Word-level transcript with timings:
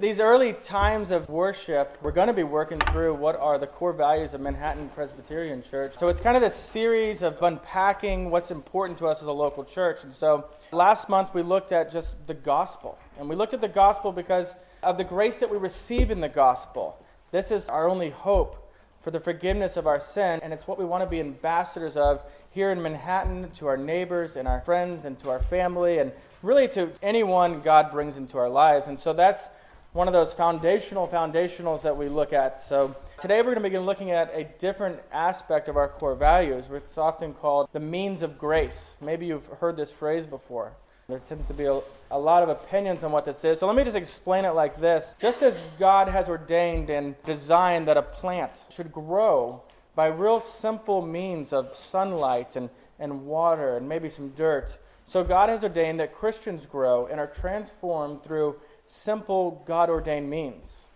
These 0.00 0.18
early 0.18 0.54
times 0.54 1.10
of 1.10 1.28
worship, 1.28 1.98
we're 2.00 2.10
going 2.10 2.28
to 2.28 2.32
be 2.32 2.42
working 2.42 2.78
through 2.78 3.16
what 3.16 3.36
are 3.36 3.58
the 3.58 3.66
core 3.66 3.92
values 3.92 4.32
of 4.32 4.40
Manhattan 4.40 4.88
Presbyterian 4.94 5.62
Church. 5.62 5.94
So 5.94 6.08
it's 6.08 6.20
kind 6.22 6.38
of 6.38 6.42
this 6.42 6.54
series 6.54 7.20
of 7.20 7.36
unpacking 7.42 8.30
what's 8.30 8.50
important 8.50 8.98
to 9.00 9.08
us 9.08 9.20
as 9.20 9.28
a 9.28 9.32
local 9.32 9.62
church. 9.62 10.02
And 10.02 10.10
so 10.10 10.46
last 10.72 11.10
month 11.10 11.34
we 11.34 11.42
looked 11.42 11.70
at 11.70 11.92
just 11.92 12.26
the 12.26 12.32
gospel. 12.32 12.96
And 13.18 13.28
we 13.28 13.36
looked 13.36 13.52
at 13.52 13.60
the 13.60 13.68
gospel 13.68 14.10
because 14.10 14.54
of 14.82 14.96
the 14.96 15.04
grace 15.04 15.36
that 15.36 15.50
we 15.50 15.58
receive 15.58 16.10
in 16.10 16.22
the 16.22 16.30
gospel. 16.30 16.96
This 17.30 17.50
is 17.50 17.68
our 17.68 17.86
only 17.86 18.08
hope 18.08 18.72
for 19.02 19.10
the 19.10 19.20
forgiveness 19.20 19.76
of 19.76 19.86
our 19.86 20.00
sin, 20.00 20.40
and 20.42 20.52
it's 20.52 20.66
what 20.66 20.78
we 20.78 20.84
want 20.84 21.02
to 21.02 21.08
be 21.08 21.20
ambassadors 21.20 21.96
of 21.96 22.22
here 22.50 22.70
in 22.70 22.80
Manhattan 22.80 23.50
to 23.50 23.66
our 23.66 23.76
neighbors 23.76 24.36
and 24.36 24.48
our 24.48 24.62
friends 24.62 25.04
and 25.04 25.18
to 25.18 25.28
our 25.28 25.40
family 25.40 25.98
and 25.98 26.12
really 26.42 26.68
to 26.68 26.90
anyone 27.02 27.60
God 27.60 27.90
brings 27.90 28.16
into 28.16 28.38
our 28.38 28.48
lives. 28.48 28.86
And 28.86 28.98
so 28.98 29.12
that's 29.12 29.48
one 29.92 30.06
of 30.06 30.12
those 30.12 30.32
foundational 30.32 31.08
foundationals 31.08 31.82
that 31.82 31.96
we 31.96 32.08
look 32.08 32.32
at. 32.32 32.60
So 32.60 32.94
today 33.18 33.38
we're 33.38 33.54
going 33.54 33.56
to 33.56 33.62
begin 33.62 33.82
looking 33.82 34.12
at 34.12 34.32
a 34.32 34.44
different 34.44 35.00
aspect 35.10 35.66
of 35.66 35.76
our 35.76 35.88
core 35.88 36.14
values. 36.14 36.68
It's 36.70 36.96
often 36.96 37.34
called 37.34 37.68
the 37.72 37.80
means 37.80 38.22
of 38.22 38.38
grace. 38.38 38.96
Maybe 39.00 39.26
you've 39.26 39.46
heard 39.46 39.76
this 39.76 39.90
phrase 39.90 40.26
before. 40.26 40.74
There 41.08 41.18
tends 41.18 41.46
to 41.46 41.54
be 41.54 41.64
a, 41.64 41.80
a 42.08 42.18
lot 42.18 42.44
of 42.44 42.48
opinions 42.48 43.02
on 43.02 43.10
what 43.10 43.24
this 43.24 43.42
is. 43.42 43.58
So 43.58 43.66
let 43.66 43.74
me 43.74 43.82
just 43.82 43.96
explain 43.96 44.44
it 44.44 44.52
like 44.52 44.80
this. 44.80 45.16
Just 45.20 45.42
as 45.42 45.60
God 45.76 46.06
has 46.06 46.28
ordained 46.28 46.88
and 46.88 47.20
designed 47.24 47.88
that 47.88 47.96
a 47.96 48.02
plant 48.02 48.52
should 48.70 48.92
grow 48.92 49.62
by 49.96 50.06
real 50.06 50.40
simple 50.40 51.02
means 51.04 51.52
of 51.52 51.74
sunlight 51.74 52.54
and, 52.54 52.70
and 53.00 53.26
water 53.26 53.76
and 53.76 53.88
maybe 53.88 54.08
some 54.08 54.28
dirt, 54.36 54.78
so 55.04 55.24
God 55.24 55.48
has 55.48 55.64
ordained 55.64 55.98
that 55.98 56.14
Christians 56.14 56.64
grow 56.64 57.06
and 57.06 57.18
are 57.18 57.26
transformed 57.26 58.22
through 58.22 58.60
simple 58.90 59.62
God 59.66 59.88
ordained 59.88 60.28
means. 60.28 60.88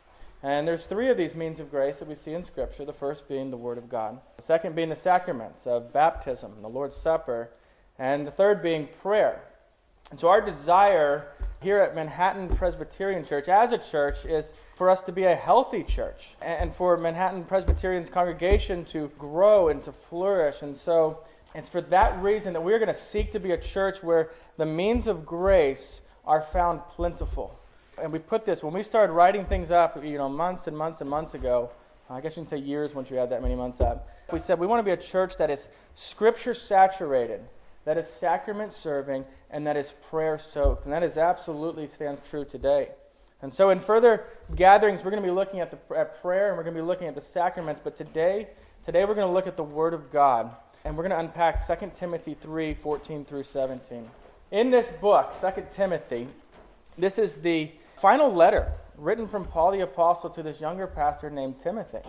And 0.43 0.69
there's 0.69 0.85
three 0.85 1.09
of 1.09 1.17
these 1.17 1.35
means 1.35 1.59
of 1.59 1.71
grace 1.71 2.01
that 2.01 2.09
we 2.09 2.15
see 2.15 2.33
in 2.33 2.43
Scripture. 2.43 2.85
The 2.85 2.93
first 2.93 3.29
being 3.29 3.51
the 3.51 3.57
Word 3.57 3.79
of 3.79 3.89
God, 3.89 4.21
the 4.37 4.43
second 4.43 4.75
being 4.75 4.91
the 4.91 4.97
sacraments 4.97 5.67
of 5.67 5.93
baptism, 5.93 6.61
the 6.61 6.69
Lord's 6.69 6.97
Supper, 6.97 7.51
and 7.99 8.27
the 8.27 8.31
third 8.31 8.63
being 8.63 8.89
prayer. 9.01 9.43
And 10.11 10.21
so, 10.21 10.29
our 10.29 10.43
desire 10.43 11.29
here 11.63 11.79
at 11.79 11.95
Manhattan 11.95 12.49
Presbyterian 12.55 13.25
Church 13.25 13.49
as 13.49 13.73
a 13.73 13.79
church 13.79 14.27
is 14.27 14.53
for 14.77 14.91
us 14.91 15.03
to 15.05 15.13
be 15.13 15.25
a 15.25 15.35
healthy 15.35 15.83
church 15.83 16.35
and 16.43 16.75
for 16.75 16.99
Manhattan 16.99 17.45
Presbyterian's 17.45 18.11
congregation 18.11 18.85
to 18.87 19.11
grow 19.19 19.69
and 19.69 19.83
to 19.83 19.93
flourish. 19.93 20.61
And 20.61 20.77
so, 20.77 21.21
it's 21.55 21.71
for 21.71 21.81
that 21.81 22.21
reason 22.23 22.53
that 22.53 22.61
we're 22.61 22.79
going 22.79 22.89
to 22.89 22.95
seek 22.95 23.33
to 23.33 23.41
be 23.41 23.53
a 23.53 23.59
church 23.59 24.03
where 24.03 24.31
the 24.59 24.67
means 24.67 25.09
of 25.09 25.25
grace 25.25 26.03
are 26.27 26.43
found 26.43 26.85
plentiful 26.89 27.59
and 28.03 28.13
we 28.13 28.19
put 28.19 28.45
this, 28.45 28.63
when 28.63 28.73
we 28.73 28.83
started 28.83 29.13
writing 29.13 29.45
things 29.45 29.71
up, 29.71 30.03
you 30.05 30.19
know, 30.19 30.29
months 30.29 30.67
and 30.67 30.77
months 30.77 31.01
and 31.01 31.09
months 31.09 31.35
ago, 31.35 31.71
I 32.11 32.21
guess 32.21 32.37
you 32.37 32.43
can 32.43 32.49
say 32.49 32.59
years 32.59 32.95
once 32.95 33.11
you 33.11 33.19
add 33.19 33.31
that 33.31 33.43
many 33.43 33.55
months 33.55 33.81
up, 33.81 34.09
we 34.33 34.39
said 34.39 34.59
we 34.59 34.67
want 34.67 34.81
to 34.81 34.85
be 34.85 34.91
a 34.91 34.97
church 34.97 35.37
that 35.39 35.51
is 35.51 35.69
scripture 35.95 36.55
saturated, 36.55 37.41
that 37.85 37.97
is 37.97 38.09
sacrament 38.09 38.73
serving, 38.73 39.25
and 39.51 39.67
that 39.67 39.77
is 39.77 39.95
prayer 40.11 40.39
soaked. 40.39 40.85
And 40.85 40.93
that 40.93 41.03
is 41.03 41.17
absolutely 41.17 41.87
stands 41.87 42.21
true 42.29 42.45
today. 42.45 42.91
And 43.43 43.53
so, 43.53 43.71
in 43.71 43.79
further 43.79 44.25
gatherings, 44.55 45.05
we're 45.05 45.11
going 45.11 45.23
to 45.23 45.29
be 45.29 45.35
looking 45.35 45.61
at, 45.61 45.71
the, 45.71 45.97
at 45.97 46.21
prayer 46.23 46.49
and 46.49 46.57
we're 46.57 46.63
going 46.63 46.75
to 46.75 46.81
be 46.81 46.87
looking 46.87 47.09
at 47.09 47.15
the 47.15 47.21
sacraments. 47.21 47.81
But 47.83 47.97
today, 47.97 48.49
today 48.85 49.05
we're 49.05 49.15
going 49.15 49.27
to 49.27 49.33
look 49.33 49.47
at 49.47 49.57
the 49.57 49.65
Word 49.65 49.93
of 49.93 50.11
God. 50.11 50.51
And 50.85 50.97
we're 50.97 51.03
going 51.07 51.11
to 51.11 51.19
unpack 51.19 51.59
2 51.67 51.91
Timothy 51.95 52.35
3 52.35 52.75
14 52.75 53.25
through 53.25 53.43
17. 53.43 54.09
In 54.51 54.71
this 54.71 54.93
book, 54.93 55.35
2 55.39 55.65
Timothy, 55.71 56.29
this 56.97 57.19
is 57.19 57.37
the 57.37 57.73
final 57.97 58.33
letter 58.33 58.73
written 58.97 59.27
from 59.27 59.45
Paul 59.45 59.73
the 59.73 59.81
Apostle 59.81 60.31
to 60.31 60.43
this 60.43 60.61
younger 60.61 60.87
pastor 60.87 61.31
named 61.31 61.59
Timothy. 61.59 62.01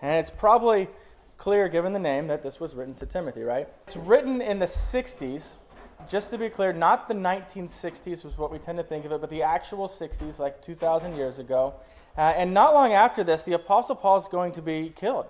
And 0.00 0.18
it's 0.18 0.30
probably 0.30 0.88
clear, 1.36 1.68
given 1.68 1.92
the 1.92 1.98
name, 1.98 2.26
that 2.28 2.42
this 2.42 2.60
was 2.60 2.74
written 2.74 2.94
to 2.94 3.06
Timothy, 3.06 3.42
right? 3.42 3.68
It's 3.84 3.96
written 3.96 4.40
in 4.40 4.58
the 4.58 4.66
60s. 4.66 5.60
Just 6.08 6.30
to 6.30 6.38
be 6.38 6.48
clear, 6.48 6.72
not 6.72 7.08
the 7.08 7.14
1960s 7.14 8.24
was 8.24 8.36
what 8.36 8.52
we 8.52 8.58
tend 8.58 8.78
to 8.78 8.84
think 8.84 9.04
of 9.04 9.12
it, 9.12 9.20
but 9.20 9.30
the 9.30 9.42
actual 9.42 9.88
60s, 9.88 10.38
like 10.38 10.62
2,000 10.62 11.16
years 11.16 11.38
ago. 11.38 11.74
Uh, 12.16 12.20
and 12.36 12.52
not 12.52 12.74
long 12.74 12.92
after 12.92 13.24
this, 13.24 13.42
the 13.42 13.54
Apostle 13.54 13.96
Paul 13.96 14.18
is 14.18 14.28
going 14.28 14.52
to 14.52 14.62
be 14.62 14.92
killed. 14.94 15.26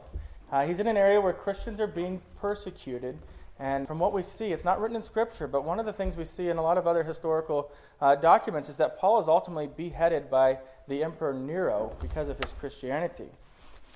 Uh, 0.50 0.66
he's 0.66 0.80
in 0.80 0.86
an 0.86 0.96
area 0.96 1.20
where 1.20 1.32
Christians 1.32 1.80
are 1.80 1.86
being 1.86 2.20
persecuted. 2.40 3.18
And 3.58 3.86
from 3.86 4.00
what 4.00 4.12
we 4.12 4.22
see, 4.22 4.46
it's 4.46 4.64
not 4.64 4.80
written 4.80 4.96
in 4.96 5.02
Scripture, 5.02 5.46
but 5.46 5.64
one 5.64 5.78
of 5.78 5.86
the 5.86 5.92
things 5.92 6.16
we 6.16 6.24
see 6.24 6.48
in 6.48 6.56
a 6.56 6.62
lot 6.62 6.76
of 6.76 6.86
other 6.86 7.04
historical 7.04 7.70
uh, 8.00 8.16
documents 8.16 8.68
is 8.68 8.76
that 8.78 8.98
Paul 8.98 9.20
is 9.20 9.28
ultimately 9.28 9.68
beheaded 9.68 10.28
by 10.28 10.58
the 10.88 11.04
Emperor 11.04 11.32
Nero 11.32 11.96
because 12.00 12.28
of 12.28 12.38
his 12.38 12.52
Christianity. 12.58 13.28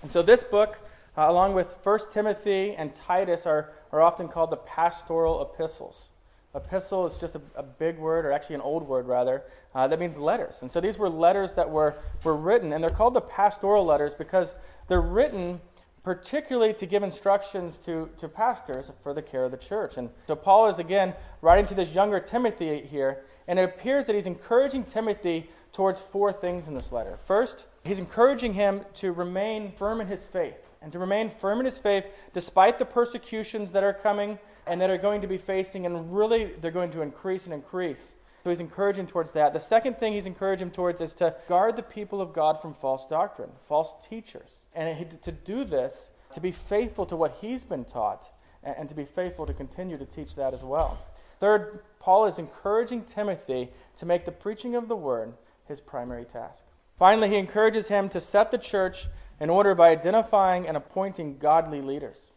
And 0.03 0.13
so 0.13 0.23
this 0.23 0.45
book, 0.45 0.79
uh, 1.17 1.27
along 1.29 1.55
with 1.55 1.75
1 1.83 1.99
Timothy 2.13 2.75
and 2.75 2.95
Titus, 2.95 3.47
are, 3.47 3.73
are 3.91 4.01
often 4.01 4.29
called 4.29 4.51
the 4.51 4.57
pastoral 4.57 5.43
epistles. 5.43 6.11
Epistle 6.55 7.05
is 7.05 7.19
just 7.19 7.35
a, 7.35 7.41
a 7.57 7.63
big 7.63 7.99
word, 7.99 8.25
or 8.25 8.33
actually 8.33 8.55
an 8.55 8.61
old 8.61 8.87
word 8.87 9.07
rather, 9.07 9.43
uh, 9.75 9.87
that 9.89 9.99
means 9.99 10.17
letters. 10.17 10.63
And 10.63 10.71
so 10.71 10.81
these 10.81 10.99
were 10.99 11.09
letters 11.09 11.55
that 11.55 11.69
were, 11.69 11.97
were 12.25 12.37
written, 12.37 12.73
and 12.73 12.83
they're 12.83 12.91
called 12.91 13.15
the 13.15 13.21
pastoral 13.21 13.85
letters 13.85 14.15
because 14.15 14.55
they're 14.87 15.01
written 15.01 15.61
particularly 16.09 16.73
to 16.73 16.87
give 16.87 17.03
instructions 17.03 17.77
to, 17.77 18.09
to 18.17 18.27
pastors 18.27 18.91
for 19.03 19.13
the 19.13 19.21
care 19.21 19.45
of 19.45 19.51
the 19.51 19.59
church. 19.59 19.99
And 19.99 20.09
so 20.27 20.35
Paul 20.35 20.71
is 20.71 20.79
again 20.79 21.13
writing 21.43 21.67
to 21.67 21.75
this 21.75 21.91
younger 21.91 22.19
Timothy 22.19 22.81
here, 22.81 23.25
and 23.47 23.59
it 23.59 23.63
appears 23.63 24.07
that 24.07 24.15
he's 24.15 24.27
encouraging 24.27 24.85
Timothy 24.85 25.51
towards 25.71 26.01
four 26.01 26.33
things 26.33 26.67
in 26.67 26.73
this 26.73 26.93
letter. 26.93 27.19
First, 27.27 27.67
he's 27.85 27.99
encouraging 27.99 28.55
him 28.55 28.87
to 28.95 29.13
remain 29.13 29.71
firm 29.73 30.01
in 30.01 30.07
his 30.07 30.25
faith, 30.25 30.57
and 30.81 30.91
to 30.93 30.99
remain 30.99 31.29
firm 31.29 31.59
in 31.59 31.67
his 31.67 31.77
faith 31.77 32.07
despite 32.33 32.79
the 32.79 32.87
persecutions 32.87 33.73
that 33.73 33.85
are 33.85 33.93
coming 33.93 34.39
and 34.67 34.81
that 34.81 34.89
are 34.89 34.97
going 34.97 35.21
to 35.21 35.29
be 35.29 35.37
facing, 35.37 35.85
and 35.85 36.17
really 36.17 36.55
they're 36.63 36.71
going 36.71 36.91
to 36.93 37.03
increase 37.03 37.45
and 37.45 37.53
increase. 37.53 38.15
So 38.49 38.53
he's 38.53 38.61
encouraging 38.61 39.09
towards 39.09 39.33
that. 39.33 39.53
The 39.53 39.61
second 39.61 39.99
thing 39.99 40.15
he's 40.15 40.25
encouraging 40.25 40.71
towards 40.71 41.03
is 41.03 41.13
to 41.17 41.35
guard 41.49 41.77
the 41.77 41.83
people 41.83 42.23
of 42.23 42.33
God 42.33 42.59
from 42.59 42.73
false 42.73 43.07
doctrine, 43.07 43.51
false 43.61 43.93
teachers. 44.09 44.65
And 44.75 45.21
to 45.21 45.31
do 45.31 45.67
this, 45.67 46.09
to 46.33 46.41
be 46.41 46.51
faithful 46.51 47.05
to 47.05 47.15
what 47.15 47.37
he's 47.43 47.63
been 47.63 47.85
taught, 47.85 48.31
and 48.63 48.89
to 48.89 48.95
be 48.95 49.05
faithful 49.05 49.45
to 49.45 49.53
continue 49.53 49.99
to 49.99 50.07
teach 50.07 50.35
that 50.37 50.55
as 50.55 50.63
well. 50.63 50.97
Third, 51.39 51.81
Paul 52.01 52.25
is 52.25 52.39
encouraging 52.39 53.05
Timothy 53.05 53.69
to 53.99 54.07
make 54.07 54.25
the 54.25 54.33
preaching 54.33 54.75
of 54.75 54.89
the 54.89 54.97
word 54.97 55.35
his 55.67 55.83
primary 55.83 56.25
task. 56.25 56.63
Finally, 56.99 57.29
he 57.29 57.37
encourages 57.37 57.89
him 57.89 58.09
to 58.09 58.19
set 58.19 58.51
the 58.51 58.57
church 58.57 59.09
in 59.39 59.51
order 59.51 59.75
by 59.75 59.91
identifying 59.91 60.67
and 60.67 60.75
appointing 60.75 61.37
godly 61.37 61.83
leaders. 61.83 62.31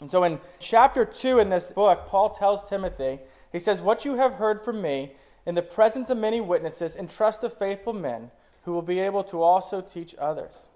And 0.00 0.10
so 0.10 0.24
in 0.24 0.40
chapter 0.58 1.04
2 1.04 1.40
in 1.40 1.50
this 1.50 1.72
book, 1.72 2.06
Paul 2.06 2.30
tells 2.30 2.66
Timothy, 2.66 3.18
he 3.52 3.58
says, 3.58 3.82
What 3.82 4.06
you 4.06 4.14
have 4.14 4.32
heard 4.36 4.64
from 4.64 4.80
me 4.80 5.12
in 5.46 5.54
the 5.54 5.62
presence 5.62 6.10
of 6.10 6.18
many 6.18 6.40
witnesses, 6.40 6.96
entrust 6.96 7.40
to 7.40 7.50
faithful 7.50 7.92
men 7.92 8.30
who 8.64 8.72
will 8.72 8.82
be 8.82 9.00
able 9.00 9.24
to 9.24 9.42
also 9.42 9.80
teach 9.80 10.14
others. 10.18 10.68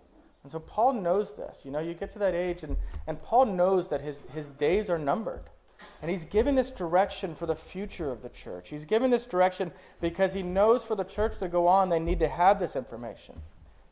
And 0.43 0.53
so 0.53 0.59
Paul 0.61 0.95
knows 0.95 1.35
this. 1.35 1.63
You 1.65 1.71
know, 1.71 1.81
you 1.81 1.95
get 1.95 2.11
to 2.13 2.19
that 2.21 2.35
age, 2.35 2.63
and, 2.63 2.77
and 3.07 3.23
Paul 3.23 3.47
knows 3.47 3.89
that 3.89 4.01
his, 4.01 4.23
his 4.33 4.49
days 4.49 4.89
are 4.89 4.99
numbered. 4.99 5.45
And 6.01 6.11
he's 6.11 6.25
given 6.25 6.55
this 6.55 6.71
direction 6.71 7.35
for 7.35 7.47
the 7.47 7.55
future 7.55 8.11
of 8.11 8.23
the 8.23 8.29
church. 8.29 8.69
He's 8.69 8.85
given 8.85 9.11
this 9.11 9.27
direction 9.27 9.73
because 10.01 10.35
he 10.35 10.43
knows 10.43 10.83
for 10.83 10.95
the 10.95 11.05
church 11.05 11.39
to 11.39 11.49
go 11.49 11.67
on, 11.67 11.89
they 11.89 11.99
need 11.99 12.21
to 12.21 12.29
have 12.29 12.59
this 12.59 12.77
information. 12.77 13.41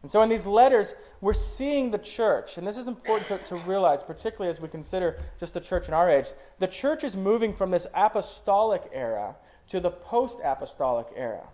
And 0.03 0.11
so 0.11 0.21
in 0.21 0.29
these 0.29 0.45
letters, 0.45 0.95
we're 1.23 1.33
seeing 1.33 1.91
the 1.91 1.99
church, 1.99 2.59
and 2.59 2.67
this 2.67 2.77
is 2.77 2.89
important 2.89 3.27
to, 3.29 3.39
to 3.49 3.56
realize, 3.65 4.03
particularly 4.03 4.51
as 4.51 4.61
we 4.61 4.69
consider 4.69 5.19
just 5.41 5.55
the 5.55 5.61
church 5.61 5.89
in 5.89 5.95
our 5.95 6.11
age. 6.11 6.27
The 6.59 6.67
church 6.67 7.05
is 7.05 7.17
moving 7.17 7.55
from 7.55 7.71
this 7.71 7.87
apostolic 7.95 8.83
era 8.93 9.35
to 9.69 9.80
the 9.80 9.91
post 9.91 10.38
apostolic 10.44 11.06
era. 11.16 11.48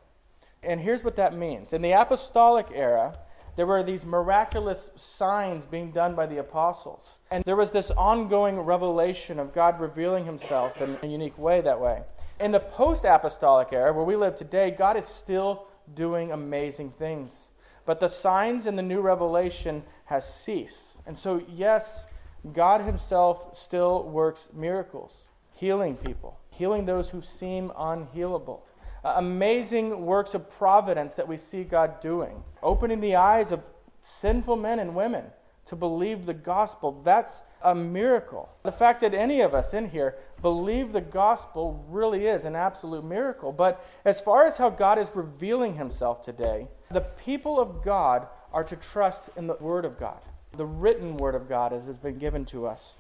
And 0.63 0.81
here's 0.81 1.03
what 1.03 1.17
that 1.17 1.35
means. 1.35 1.73
In 1.73 1.83
the 1.83 1.93
apostolic 1.93 2.67
era, 2.75 3.19
there 3.57 3.67
were 3.67 3.83
these 3.83 4.07
miraculous 4.07 4.91
signs 4.97 5.67
being 5.67 5.91
done 5.91 6.15
by 6.15 6.27
the 6.27 6.39
apostles. 6.39 7.19
And 7.31 7.45
there 7.45 7.57
was 7.57 7.71
this 7.73 7.91
ongoing 7.93 8.59
revelation 8.61 9.39
of 9.39 9.55
God 9.55 9.81
revealing 9.81 10.25
himself 10.25 10.81
in 10.81 10.99
a 11.03 11.07
unique 11.07 11.39
way 11.39 11.61
that 11.61 11.81
way. 11.81 12.03
In 12.39 12.53
the 12.53 12.61
post 12.61 13.05
apostolic 13.05 13.69
era, 13.73 13.93
where 13.93 14.05
we 14.05 14.17
live 14.17 14.35
today, 14.35 14.71
God 14.71 14.97
is 14.97 15.07
still 15.07 15.67
doing 15.95 16.31
amazing 16.31 16.91
things. 16.91 17.51
But 17.87 18.01
the 18.01 18.09
signs 18.09 18.67
in 18.67 18.77
the 18.77 18.83
new 18.83 19.01
revelation 19.01 19.83
has 20.05 20.33
ceased. 20.33 21.01
And 21.07 21.17
so, 21.17 21.43
yes, 21.49 22.07
God 22.53 22.83
himself 22.83 23.55
still 23.57 24.05
works 24.05 24.51
miracles, 24.55 25.31
healing 25.55 25.97
people 25.97 26.39
healing 26.61 26.85
those 26.85 27.09
who 27.09 27.23
seem 27.23 27.71
unhealable. 27.71 28.61
Uh, 29.03 29.15
amazing 29.17 30.05
works 30.05 30.35
of 30.35 30.51
providence 30.51 31.15
that 31.15 31.27
we 31.27 31.39
see 31.39 31.65
God 31.65 32.03
doing, 32.03 32.45
opening 32.63 33.01
the 33.01 33.17
eyes 33.17 33.51
of 33.51 33.63
sinful 34.03 34.57
men 34.57 34.79
and 34.79 34.95
women 34.95 35.25
to 35.65 35.75
believe 35.75 36.27
the 36.27 36.35
gospel. 36.35 37.01
That's 37.03 37.43
a 37.63 37.75
miracle. 37.75 38.51
The 38.63 38.73
fact 38.73 39.01
that 39.01 39.15
any 39.15 39.41
of 39.41 39.55
us 39.55 39.73
in 39.73 39.89
here 39.89 40.17
believe 40.43 40.93
the 40.93 41.01
gospel 41.01 41.83
really 41.89 42.27
is 42.27 42.45
an 42.45 42.55
absolute 42.55 43.05
miracle. 43.05 43.53
But 43.53 43.83
as 44.05 44.21
far 44.21 44.47
as 44.47 44.59
how 44.59 44.69
God 44.69 44.99
is 44.99 45.11
revealing 45.15 45.77
himself 45.77 46.21
today, 46.21 46.69
the 46.91 47.01
people 47.01 47.59
of 47.59 47.83
God 47.83 48.27
are 48.53 48.65
to 48.65 48.77
trust 48.77 49.31
in 49.35 49.47
the 49.47 49.57
Word 49.61 49.87
of 49.87 49.99
God, 49.99 50.21
the 50.59 50.67
written 50.67 51.17
Word 51.17 51.35
of 51.35 51.49
God 51.49 51.73
as 51.73 51.87
has 51.87 51.97
been 51.97 52.19
given 52.19 52.45
to 52.47 52.67
us. 52.67 52.99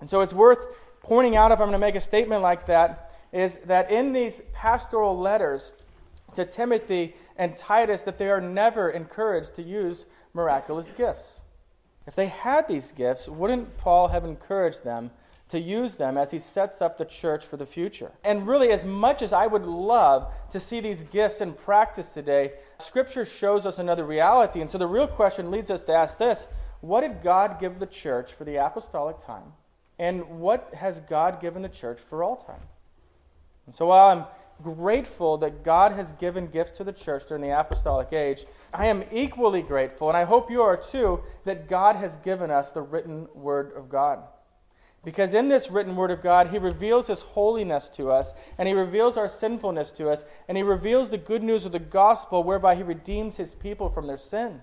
And 0.00 0.10
so 0.10 0.22
it's 0.22 0.32
worth 0.32 0.66
pointing 1.06 1.36
out, 1.36 1.52
if 1.52 1.60
I'm 1.60 1.68
going 1.68 1.72
to 1.72 1.78
make 1.78 1.94
a 1.94 2.00
statement 2.00 2.42
like 2.42 2.66
that, 2.66 3.12
is 3.32 3.56
that 3.66 3.90
in 3.90 4.12
these 4.12 4.42
pastoral 4.52 5.16
letters 5.16 5.72
to 6.34 6.44
Timothy 6.44 7.14
and 7.36 7.56
Titus, 7.56 8.02
that 8.02 8.18
they 8.18 8.28
are 8.28 8.40
never 8.40 8.90
encouraged 8.90 9.54
to 9.54 9.62
use 9.62 10.04
miraculous 10.34 10.90
gifts. 10.90 11.42
If 12.06 12.16
they 12.16 12.26
had 12.26 12.66
these 12.66 12.90
gifts, 12.92 13.28
wouldn't 13.28 13.76
Paul 13.76 14.08
have 14.08 14.24
encouraged 14.24 14.84
them 14.84 15.12
to 15.48 15.60
use 15.60 15.94
them 15.94 16.18
as 16.18 16.32
he 16.32 16.40
sets 16.40 16.82
up 16.82 16.98
the 16.98 17.04
church 17.04 17.44
for 17.44 17.56
the 17.56 17.66
future? 17.66 18.12
And 18.24 18.48
really, 18.48 18.70
as 18.70 18.84
much 18.84 19.22
as 19.22 19.32
I 19.32 19.46
would 19.46 19.64
love 19.64 20.32
to 20.50 20.58
see 20.58 20.80
these 20.80 21.04
gifts 21.04 21.40
in 21.40 21.52
practice 21.52 22.10
today, 22.10 22.54
Scripture 22.78 23.24
shows 23.24 23.64
us 23.64 23.78
another 23.78 24.04
reality. 24.04 24.60
And 24.60 24.68
so 24.68 24.78
the 24.78 24.88
real 24.88 25.06
question 25.06 25.52
leads 25.52 25.70
us 25.70 25.84
to 25.84 25.92
ask 25.92 26.18
this 26.18 26.48
What 26.80 27.02
did 27.02 27.22
God 27.22 27.60
give 27.60 27.78
the 27.78 27.86
church 27.86 28.32
for 28.32 28.44
the 28.44 28.56
apostolic 28.56 29.24
time? 29.24 29.52
And 29.98 30.40
what 30.40 30.74
has 30.74 31.00
God 31.00 31.40
given 31.40 31.62
the 31.62 31.68
church 31.68 31.98
for 31.98 32.22
all 32.22 32.36
time? 32.36 32.62
And 33.66 33.74
so 33.74 33.86
while 33.86 34.08
I'm 34.08 34.24
grateful 34.62 35.38
that 35.38 35.64
God 35.64 35.92
has 35.92 36.12
given 36.12 36.46
gifts 36.46 36.76
to 36.78 36.84
the 36.84 36.92
church 36.92 37.26
during 37.26 37.42
the 37.42 37.58
apostolic 37.58 38.12
age, 38.12 38.44
I 38.72 38.86
am 38.86 39.04
equally 39.12 39.62
grateful, 39.62 40.08
and 40.08 40.16
I 40.16 40.24
hope 40.24 40.50
you 40.50 40.62
are 40.62 40.76
too, 40.76 41.22
that 41.44 41.68
God 41.68 41.96
has 41.96 42.16
given 42.18 42.50
us 42.50 42.70
the 42.70 42.82
written 42.82 43.28
Word 43.34 43.72
of 43.76 43.88
God. 43.88 44.20
Because 45.04 45.34
in 45.34 45.48
this 45.48 45.70
written 45.70 45.94
Word 45.94 46.10
of 46.10 46.22
God, 46.22 46.48
He 46.48 46.58
reveals 46.58 47.06
His 47.06 47.20
holiness 47.20 47.88
to 47.90 48.10
us, 48.10 48.32
and 48.58 48.66
He 48.66 48.74
reveals 48.74 49.16
our 49.16 49.28
sinfulness 49.28 49.90
to 49.92 50.08
us, 50.08 50.24
and 50.48 50.56
He 50.56 50.62
reveals 50.62 51.10
the 51.10 51.18
good 51.18 51.42
news 51.42 51.64
of 51.64 51.72
the 51.72 51.78
gospel 51.78 52.42
whereby 52.42 52.74
He 52.74 52.82
redeems 52.82 53.36
His 53.36 53.54
people 53.54 53.88
from 53.88 54.06
their 54.06 54.16
sin. 54.16 54.62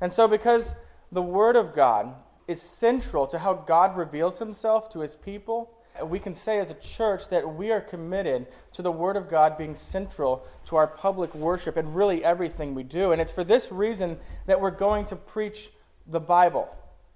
And 0.00 0.12
so, 0.12 0.28
because 0.28 0.74
the 1.10 1.22
Word 1.22 1.56
of 1.56 1.74
God 1.74 2.14
is 2.50 2.60
central 2.60 3.26
to 3.28 3.38
how 3.38 3.54
God 3.54 3.96
reveals 3.96 4.40
Himself 4.40 4.90
to 4.90 5.00
His 5.00 5.14
people, 5.14 5.70
we 6.04 6.18
can 6.18 6.34
say 6.34 6.58
as 6.58 6.70
a 6.70 6.74
church 6.74 7.28
that 7.28 7.54
we 7.54 7.70
are 7.70 7.80
committed 7.80 8.46
to 8.72 8.82
the 8.82 8.90
Word 8.90 9.16
of 9.16 9.28
God 9.28 9.56
being 9.56 9.74
central 9.74 10.44
to 10.66 10.76
our 10.76 10.86
public 10.86 11.34
worship 11.34 11.76
and 11.76 11.94
really 11.94 12.24
everything 12.24 12.74
we 12.74 12.82
do. 12.82 13.12
And 13.12 13.20
it's 13.20 13.32
for 13.32 13.44
this 13.44 13.70
reason 13.70 14.18
that 14.46 14.60
we're 14.60 14.70
going 14.70 15.04
to 15.06 15.16
preach 15.16 15.70
the 16.06 16.20
Bible. 16.20 16.68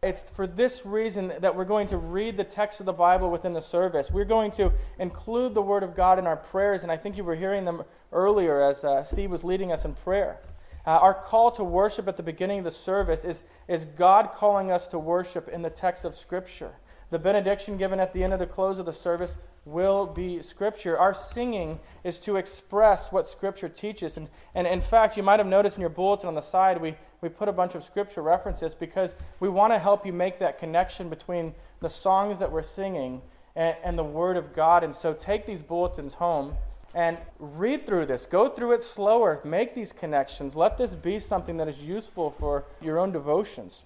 It's 0.02 0.20
for 0.20 0.46
this 0.46 0.84
reason 0.84 1.32
that 1.40 1.56
we're 1.56 1.64
going 1.64 1.88
to 1.88 1.96
read 1.96 2.36
the 2.36 2.44
text 2.44 2.80
of 2.80 2.86
the 2.86 2.92
Bible 2.92 3.30
within 3.30 3.54
the 3.54 3.62
service. 3.62 4.10
We're 4.10 4.26
going 4.26 4.50
to 4.52 4.72
include 4.98 5.54
the 5.54 5.62
Word 5.62 5.82
of 5.82 5.96
God 5.96 6.18
in 6.18 6.26
our 6.26 6.36
prayers, 6.36 6.82
and 6.82 6.92
I 6.92 6.96
think 6.98 7.16
you 7.16 7.24
were 7.24 7.36
hearing 7.36 7.64
them 7.64 7.84
earlier 8.12 8.62
as 8.62 8.84
uh, 8.84 9.02
Steve 9.02 9.30
was 9.30 9.42
leading 9.42 9.72
us 9.72 9.84
in 9.84 9.94
prayer. 9.94 10.40
Uh, 10.86 10.90
our 10.90 11.14
call 11.14 11.50
to 11.50 11.64
worship 11.64 12.06
at 12.08 12.16
the 12.16 12.22
beginning 12.22 12.58
of 12.58 12.64
the 12.64 12.70
service 12.70 13.24
is, 13.24 13.42
is 13.68 13.86
God 13.86 14.30
calling 14.34 14.70
us 14.70 14.86
to 14.88 14.98
worship 14.98 15.48
in 15.48 15.62
the 15.62 15.70
text 15.70 16.04
of 16.04 16.14
Scripture. 16.14 16.72
The 17.10 17.18
benediction 17.18 17.76
given 17.76 18.00
at 18.00 18.12
the 18.12 18.22
end 18.22 18.32
of 18.32 18.38
the 18.38 18.46
close 18.46 18.78
of 18.78 18.86
the 18.86 18.92
service 18.92 19.36
will 19.64 20.06
be 20.06 20.42
Scripture. 20.42 20.98
Our 20.98 21.14
singing 21.14 21.80
is 22.02 22.18
to 22.20 22.36
express 22.36 23.12
what 23.12 23.26
Scripture 23.26 23.68
teaches. 23.68 24.16
And, 24.16 24.28
and 24.54 24.66
in 24.66 24.80
fact, 24.80 25.16
you 25.16 25.22
might 25.22 25.40
have 25.40 25.46
noticed 25.46 25.76
in 25.76 25.80
your 25.80 25.90
bulletin 25.90 26.28
on 26.28 26.34
the 26.34 26.42
side, 26.42 26.80
we, 26.80 26.96
we 27.20 27.28
put 27.28 27.48
a 27.48 27.52
bunch 27.52 27.74
of 27.74 27.82
Scripture 27.82 28.20
references 28.20 28.74
because 28.74 29.14
we 29.40 29.48
want 29.48 29.72
to 29.72 29.78
help 29.78 30.04
you 30.04 30.12
make 30.12 30.38
that 30.38 30.58
connection 30.58 31.08
between 31.08 31.54
the 31.80 31.88
songs 31.88 32.38
that 32.40 32.52
we're 32.52 32.62
singing 32.62 33.22
and, 33.56 33.76
and 33.82 33.98
the 33.98 34.04
Word 34.04 34.36
of 34.36 34.54
God. 34.54 34.84
And 34.84 34.94
so 34.94 35.14
take 35.14 35.46
these 35.46 35.62
bulletins 35.62 36.14
home 36.14 36.56
and 36.94 37.18
read 37.38 37.86
through 37.86 38.06
this. 38.06 38.26
Go 38.26 38.48
through 38.48 38.72
it 38.72 38.82
slower. 38.82 39.40
Make 39.44 39.74
these 39.74 39.92
connections. 39.92 40.54
Let 40.54 40.78
this 40.78 40.94
be 40.94 41.18
something 41.18 41.56
that 41.56 41.68
is 41.68 41.82
useful 41.82 42.30
for 42.30 42.64
your 42.80 42.98
own 42.98 43.12
devotions. 43.12 43.84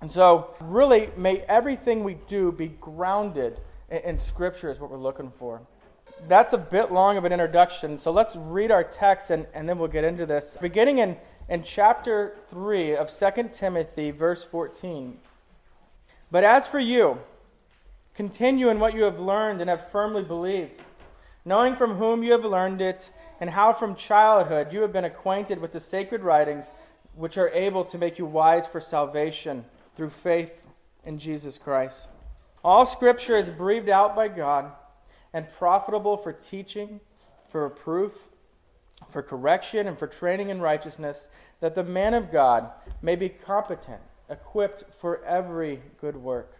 And 0.00 0.10
so, 0.10 0.54
really, 0.60 1.10
may 1.16 1.38
everything 1.48 2.04
we 2.04 2.14
do 2.28 2.52
be 2.52 2.68
grounded 2.68 3.60
in, 3.90 3.98
in, 3.98 4.18
Scripture, 4.18 4.70
is 4.70 4.78
what 4.78 4.90
we're 4.90 4.98
looking 4.98 5.32
for. 5.38 5.62
That's 6.28 6.52
a 6.52 6.58
bit 6.58 6.92
long 6.92 7.16
of 7.16 7.24
an 7.24 7.32
introduction, 7.32 7.96
so 7.96 8.10
let's 8.10 8.36
read 8.36 8.70
our 8.70 8.84
text 8.84 9.30
and, 9.30 9.46
and 9.52 9.68
then 9.68 9.78
we'll 9.78 9.88
get 9.88 10.04
into 10.04 10.26
this. 10.26 10.56
Beginning 10.60 10.98
in, 10.98 11.16
in 11.48 11.62
chapter 11.62 12.36
3 12.50 12.96
of 12.96 13.10
2 13.10 13.48
Timothy, 13.52 14.10
verse 14.10 14.44
14. 14.44 15.18
But 16.30 16.44
as 16.44 16.66
for 16.66 16.78
you, 16.78 17.18
continue 18.14 18.68
in 18.68 18.78
what 18.78 18.94
you 18.94 19.02
have 19.04 19.18
learned 19.18 19.60
and 19.60 19.68
have 19.68 19.90
firmly 19.90 20.22
believed, 20.22 20.82
knowing 21.44 21.76
from 21.76 21.96
whom 21.96 22.22
you 22.22 22.32
have 22.32 22.44
learned 22.44 22.80
it, 22.80 23.10
and 23.40 23.50
how 23.50 23.72
from 23.72 23.94
childhood 23.94 24.72
you 24.72 24.80
have 24.80 24.92
been 24.92 25.04
acquainted 25.04 25.60
with 25.60 25.72
the 25.72 25.80
sacred 25.80 26.22
writings, 26.22 26.70
which 27.14 27.36
are 27.36 27.50
able 27.50 27.84
to 27.84 27.98
make 27.98 28.18
you 28.18 28.26
wise 28.26 28.66
for 28.66 28.80
salvation 28.80 29.64
through 29.94 30.10
faith 30.10 30.66
in 31.04 31.18
Jesus 31.18 31.58
Christ. 31.58 32.08
All 32.64 32.86
scripture 32.86 33.36
is 33.36 33.50
breathed 33.50 33.88
out 33.88 34.16
by 34.16 34.28
God 34.28 34.72
and 35.32 35.46
profitable 35.58 36.16
for 36.16 36.32
teaching, 36.32 37.00
for 37.50 37.64
reproof, 37.64 38.28
for 39.10 39.22
correction, 39.22 39.86
and 39.86 39.98
for 39.98 40.06
training 40.06 40.48
in 40.48 40.60
righteousness, 40.60 41.26
that 41.60 41.74
the 41.74 41.84
man 41.84 42.14
of 42.14 42.32
God 42.32 42.70
may 43.02 43.16
be 43.16 43.28
competent, 43.28 44.00
equipped 44.30 44.84
for 44.98 45.22
every 45.24 45.82
good 46.00 46.16
work. 46.16 46.56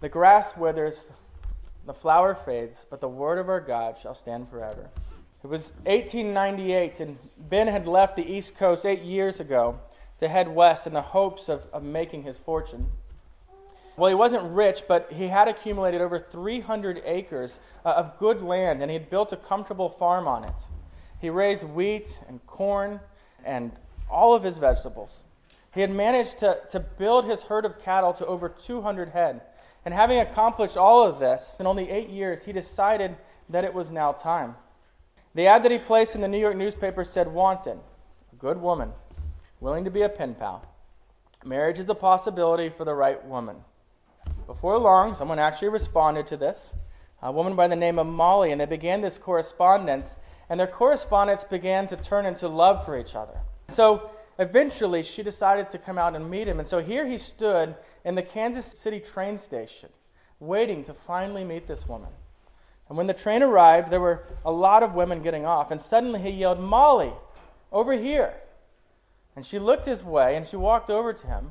The 0.00 0.08
grass 0.08 0.56
withers, 0.56 1.06
the 1.86 1.94
flower 1.94 2.34
fades, 2.34 2.86
but 2.88 3.00
the 3.00 3.08
word 3.08 3.38
of 3.38 3.48
our 3.48 3.60
God 3.60 3.98
shall 3.98 4.14
stand 4.14 4.48
forever. 4.48 4.90
It 5.42 5.46
was 5.46 5.72
1898, 5.84 7.00
and 7.00 7.18
Ben 7.38 7.66
had 7.68 7.86
left 7.86 8.16
the 8.16 8.24
East 8.24 8.56
Coast 8.56 8.86
eight 8.86 9.02
years 9.02 9.40
ago 9.40 9.78
to 10.20 10.28
head 10.28 10.48
west 10.48 10.86
in 10.86 10.94
the 10.94 11.02
hopes 11.02 11.48
of, 11.48 11.66
of 11.72 11.82
making 11.82 12.22
his 12.22 12.38
fortune. 12.38 12.86
Well, 13.96 14.08
he 14.08 14.14
wasn't 14.14 14.44
rich, 14.44 14.84
but 14.88 15.12
he 15.12 15.28
had 15.28 15.46
accumulated 15.46 16.00
over 16.00 16.18
300 16.18 17.02
acres 17.04 17.58
uh, 17.84 17.90
of 17.90 18.18
good 18.18 18.42
land, 18.42 18.80
and 18.80 18.90
he 18.90 18.96
had 18.96 19.10
built 19.10 19.32
a 19.32 19.36
comfortable 19.36 19.88
farm 19.88 20.26
on 20.26 20.44
it. 20.44 20.54
He 21.20 21.30
raised 21.30 21.62
wheat 21.62 22.18
and 22.26 22.44
corn 22.46 23.00
and 23.44 23.72
all 24.10 24.34
of 24.34 24.42
his 24.42 24.58
vegetables. 24.58 25.24
He 25.74 25.80
had 25.80 25.90
managed 25.90 26.38
to, 26.38 26.58
to 26.70 26.80
build 26.80 27.26
his 27.26 27.42
herd 27.42 27.64
of 27.64 27.80
cattle 27.80 28.12
to 28.14 28.26
over 28.26 28.48
200 28.48 29.10
head. 29.10 29.42
And 29.84 29.92
having 29.92 30.18
accomplished 30.18 30.76
all 30.76 31.02
of 31.02 31.18
this 31.18 31.56
in 31.60 31.66
only 31.66 31.90
eight 31.90 32.08
years, 32.08 32.44
he 32.44 32.52
decided 32.52 33.16
that 33.48 33.64
it 33.64 33.74
was 33.74 33.90
now 33.90 34.12
time. 34.12 34.56
The 35.34 35.46
ad 35.46 35.62
that 35.64 35.72
he 35.72 35.78
placed 35.78 36.14
in 36.14 36.20
the 36.20 36.28
New 36.28 36.38
York 36.38 36.56
newspaper 36.56 37.04
said, 37.04 37.28
Wanted, 37.28 37.78
a 38.32 38.36
good 38.38 38.60
woman, 38.60 38.92
willing 39.60 39.84
to 39.84 39.90
be 39.90 40.02
a 40.02 40.08
pen 40.08 40.34
pal. 40.34 40.64
Marriage 41.44 41.78
is 41.78 41.88
a 41.90 41.94
possibility 41.94 42.70
for 42.70 42.84
the 42.84 42.94
right 42.94 43.22
woman. 43.26 43.56
Before 44.46 44.78
long, 44.78 45.14
someone 45.14 45.38
actually 45.38 45.68
responded 45.68 46.26
to 46.28 46.36
this, 46.36 46.72
a 47.22 47.32
woman 47.32 47.56
by 47.56 47.68
the 47.68 47.76
name 47.76 47.98
of 47.98 48.06
Molly, 48.06 48.52
and 48.52 48.60
they 48.60 48.66
began 48.66 49.00
this 49.00 49.18
correspondence, 49.18 50.16
and 50.48 50.60
their 50.60 50.66
correspondence 50.66 51.44
began 51.44 51.86
to 51.88 51.96
turn 51.96 52.26
into 52.26 52.48
love 52.48 52.84
for 52.84 52.98
each 52.98 53.14
other. 53.14 53.40
So 53.68 54.10
eventually, 54.38 55.02
she 55.02 55.22
decided 55.22 55.68
to 55.70 55.78
come 55.78 55.98
out 55.98 56.14
and 56.14 56.30
meet 56.30 56.48
him, 56.48 56.58
and 56.58 56.68
so 56.68 56.80
here 56.80 57.06
he 57.06 57.18
stood 57.18 57.74
in 58.04 58.14
the 58.14 58.22
Kansas 58.22 58.66
City 58.66 59.00
train 59.00 59.38
station, 59.38 59.90
waiting 60.38 60.84
to 60.84 60.94
finally 60.94 61.44
meet 61.44 61.66
this 61.66 61.88
woman. 61.88 62.10
And 62.88 62.98
when 62.98 63.06
the 63.06 63.14
train 63.14 63.42
arrived, 63.42 63.90
there 63.90 64.00
were 64.00 64.24
a 64.44 64.52
lot 64.52 64.82
of 64.82 64.94
women 64.94 65.22
getting 65.22 65.46
off, 65.46 65.70
and 65.70 65.80
suddenly 65.80 66.20
he 66.20 66.30
yelled, 66.30 66.60
Molly, 66.60 67.12
over 67.72 67.94
here. 67.94 68.34
And 69.36 69.44
she 69.44 69.58
looked 69.58 69.86
his 69.86 70.04
way 70.04 70.36
and 70.36 70.46
she 70.46 70.56
walked 70.56 70.90
over 70.90 71.12
to 71.12 71.26
him 71.26 71.50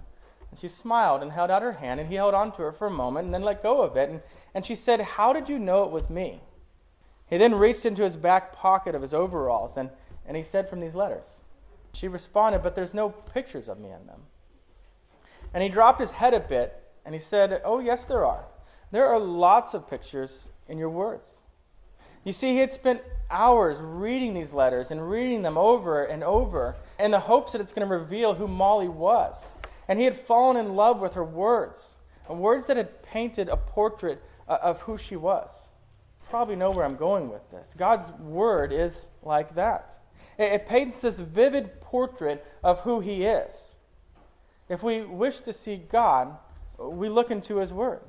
and 0.49 0.59
she 0.59 0.67
smiled 0.67 1.21
and 1.21 1.31
held 1.31 1.51
out 1.51 1.61
her 1.61 1.73
hand 1.73 1.99
and 1.99 2.09
he 2.09 2.15
held 2.15 2.33
on 2.33 2.51
to 2.53 2.61
her 2.61 2.71
for 2.71 2.87
a 2.87 2.91
moment 2.91 3.25
and 3.25 3.33
then 3.33 3.43
let 3.43 3.61
go 3.61 3.81
of 3.81 3.97
it. 3.97 4.09
And, 4.09 4.21
and 4.53 4.65
she 4.65 4.75
said, 4.75 5.01
How 5.01 5.33
did 5.33 5.49
you 5.49 5.59
know 5.59 5.83
it 5.83 5.91
was 5.91 6.09
me? 6.09 6.41
He 7.29 7.37
then 7.37 7.55
reached 7.55 7.85
into 7.85 8.03
his 8.03 8.15
back 8.15 8.53
pocket 8.53 8.95
of 8.95 9.01
his 9.01 9.13
overalls 9.13 9.75
and, 9.75 9.89
and 10.25 10.37
he 10.37 10.43
said, 10.43 10.69
From 10.69 10.79
these 10.79 10.95
letters. 10.95 11.25
She 11.93 12.07
responded, 12.07 12.63
But 12.63 12.75
there's 12.75 12.93
no 12.93 13.09
pictures 13.09 13.67
of 13.67 13.79
me 13.79 13.89
in 13.89 14.07
them. 14.07 14.21
And 15.53 15.63
he 15.63 15.69
dropped 15.69 15.99
his 15.99 16.11
head 16.11 16.33
a 16.33 16.39
bit 16.39 16.81
and 17.05 17.13
he 17.13 17.19
said, 17.19 17.61
Oh, 17.63 17.79
yes, 17.79 18.05
there 18.05 18.25
are. 18.25 18.45
There 18.91 19.07
are 19.07 19.19
lots 19.19 19.73
of 19.73 19.89
pictures 19.89 20.49
in 20.67 20.77
your 20.77 20.89
words. 20.89 21.41
You 22.23 22.31
see, 22.31 22.49
he 22.49 22.59
had 22.59 22.71
spent 22.71 23.01
hours 23.29 23.77
reading 23.79 24.33
these 24.33 24.53
letters 24.53 24.91
and 24.91 25.09
reading 25.09 25.41
them 25.41 25.57
over 25.57 26.03
and 26.03 26.23
over 26.23 26.75
in 26.97 27.11
the 27.11 27.19
hopes 27.19 27.51
that 27.51 27.59
it's 27.59 27.73
going 27.73 27.87
to 27.87 27.93
reveal 27.93 28.35
who 28.35 28.47
Molly 28.47 28.87
was. 28.87 29.55
And 29.87 29.99
he 29.99 30.05
had 30.05 30.15
fallen 30.15 30.55
in 30.55 30.75
love 30.75 31.01
with 31.01 31.15
her 31.15 31.23
words, 31.23 31.97
words 32.29 32.67
that 32.67 32.77
had 32.77 33.03
painted 33.03 33.49
a 33.49 33.57
portrait 33.57 34.23
of 34.47 34.83
who 34.83 34.97
she 34.97 35.15
was. 35.15 35.69
Probably 36.29 36.55
know 36.55 36.71
where 36.71 36.85
I'm 36.85 36.95
going 36.95 37.29
with 37.29 37.49
this. 37.51 37.75
God's 37.77 38.11
word 38.13 38.71
is 38.71 39.09
like 39.21 39.55
that. 39.55 39.97
It 40.37 40.65
paints 40.65 41.01
this 41.01 41.19
vivid 41.19 41.81
portrait 41.81 42.45
of 42.63 42.79
who 42.81 43.01
he 43.01 43.25
is. 43.25 43.72
If 44.69 44.83
we 44.83 45.01
wish 45.01 45.39
to 45.41 45.53
see 45.53 45.75
God, 45.77 46.37
we 46.77 47.09
look 47.09 47.31
into 47.31 47.57
His 47.57 47.73
Word. 47.73 48.01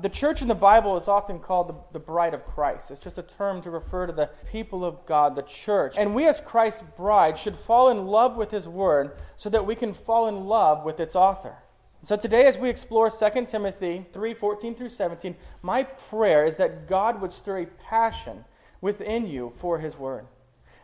The 0.00 0.08
church 0.08 0.42
in 0.42 0.48
the 0.48 0.54
Bible 0.54 0.96
is 0.96 1.08
often 1.08 1.40
called 1.40 1.68
the, 1.68 1.74
the 1.92 1.98
bride 1.98 2.32
of 2.32 2.46
Christ. 2.46 2.92
It's 2.92 3.00
just 3.00 3.18
a 3.18 3.22
term 3.22 3.60
to 3.62 3.70
refer 3.70 4.06
to 4.06 4.12
the 4.12 4.30
people 4.50 4.84
of 4.84 5.04
God, 5.06 5.34
the 5.34 5.42
church. 5.42 5.96
And 5.98 6.14
we, 6.14 6.26
as 6.28 6.40
Christ's 6.40 6.82
bride, 6.96 7.36
should 7.36 7.56
fall 7.56 7.88
in 7.90 8.06
love 8.06 8.36
with 8.36 8.52
His 8.52 8.68
Word 8.68 9.16
so 9.36 9.50
that 9.50 9.66
we 9.66 9.74
can 9.74 9.92
fall 9.92 10.28
in 10.28 10.46
love 10.46 10.84
with 10.84 11.00
its 11.00 11.16
author. 11.16 11.56
So 12.04 12.16
today, 12.16 12.46
as 12.46 12.56
we 12.56 12.70
explore 12.70 13.10
2 13.10 13.46
Timothy 13.46 14.06
3 14.12 14.34
14 14.34 14.74
through 14.76 14.90
17, 14.90 15.34
my 15.62 15.82
prayer 15.82 16.44
is 16.44 16.56
that 16.56 16.86
God 16.86 17.20
would 17.20 17.32
stir 17.32 17.62
a 17.62 17.66
passion 17.66 18.44
within 18.80 19.26
you 19.26 19.52
for 19.56 19.80
His 19.80 19.96
Word. 19.96 20.26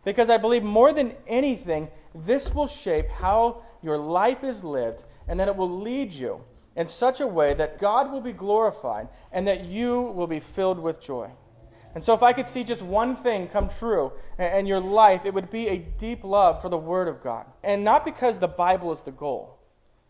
Because 0.04 0.28
I 0.28 0.38
believe 0.38 0.64
more 0.64 0.92
than 0.92 1.12
anything, 1.28 1.88
this 2.14 2.52
will 2.52 2.66
shape 2.66 3.08
how 3.08 3.62
your 3.80 3.96
life 3.96 4.42
is 4.42 4.64
lived 4.64 5.04
and 5.28 5.38
that 5.40 5.48
it 5.48 5.56
will 5.56 5.80
lead 5.80 6.12
you 6.12 6.40
in 6.76 6.86
such 6.86 7.20
a 7.20 7.26
way 7.26 7.54
that 7.54 7.78
God 7.78 8.10
will 8.10 8.20
be 8.20 8.32
glorified 8.32 9.08
and 9.32 9.46
that 9.46 9.64
you 9.64 10.00
will 10.00 10.26
be 10.26 10.40
filled 10.40 10.78
with 10.78 11.00
joy. 11.00 11.30
And 11.94 12.02
so, 12.02 12.12
if 12.12 12.22
I 12.24 12.32
could 12.32 12.48
see 12.48 12.64
just 12.64 12.82
one 12.82 13.14
thing 13.14 13.46
come 13.46 13.68
true 13.68 14.12
in 14.36 14.66
your 14.66 14.80
life, 14.80 15.24
it 15.24 15.32
would 15.32 15.50
be 15.50 15.68
a 15.68 15.78
deep 15.78 16.24
love 16.24 16.60
for 16.60 16.68
the 16.68 16.76
Word 16.76 17.06
of 17.06 17.22
God. 17.22 17.46
And 17.62 17.84
not 17.84 18.04
because 18.04 18.40
the 18.40 18.48
Bible 18.48 18.90
is 18.90 19.00
the 19.02 19.12
goal. 19.12 19.60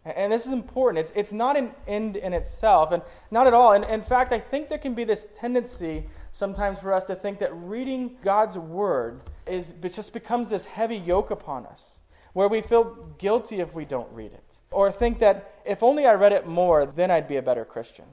And 0.04 0.32
this 0.32 0.46
is 0.46 0.52
important. 0.52 1.04
It's, 1.04 1.12
it's 1.14 1.32
not 1.32 1.56
an 1.56 1.72
end 1.86 2.16
in 2.16 2.32
itself, 2.32 2.92
and 2.92 3.02
not 3.30 3.46
at 3.46 3.54
all. 3.54 3.72
And 3.72 3.84
in 3.84 4.02
fact, 4.02 4.32
I 4.32 4.38
think 4.38 4.68
there 4.68 4.78
can 4.78 4.94
be 4.94 5.04
this 5.04 5.26
tendency 5.38 6.06
sometimes 6.32 6.78
for 6.78 6.92
us 6.92 7.04
to 7.04 7.14
think 7.14 7.38
that 7.38 7.54
reading 7.54 8.16
God's 8.22 8.56
Word 8.56 9.22
is, 9.46 9.72
just 9.82 10.12
becomes 10.14 10.50
this 10.50 10.64
heavy 10.64 10.96
yoke 10.96 11.30
upon 11.30 11.66
us 11.66 12.00
where 12.32 12.48
we 12.48 12.60
feel 12.60 13.14
guilty 13.18 13.60
if 13.60 13.72
we 13.72 13.84
don't 13.84 14.10
read 14.12 14.32
it, 14.32 14.58
or 14.74 14.90
think 14.90 15.18
that 15.20 15.60
if 15.64 15.82
only 15.82 16.06
I 16.06 16.14
read 16.14 16.32
it 16.32 16.46
more, 16.46 16.84
then 16.84 17.10
I'd 17.10 17.28
be 17.28 17.36
a 17.36 17.42
better 17.42 17.64
Christian. 17.64 18.04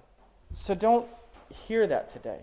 So 0.50 0.76
don't 0.76 1.08
hear 1.50 1.88
that 1.88 2.10
today. 2.10 2.40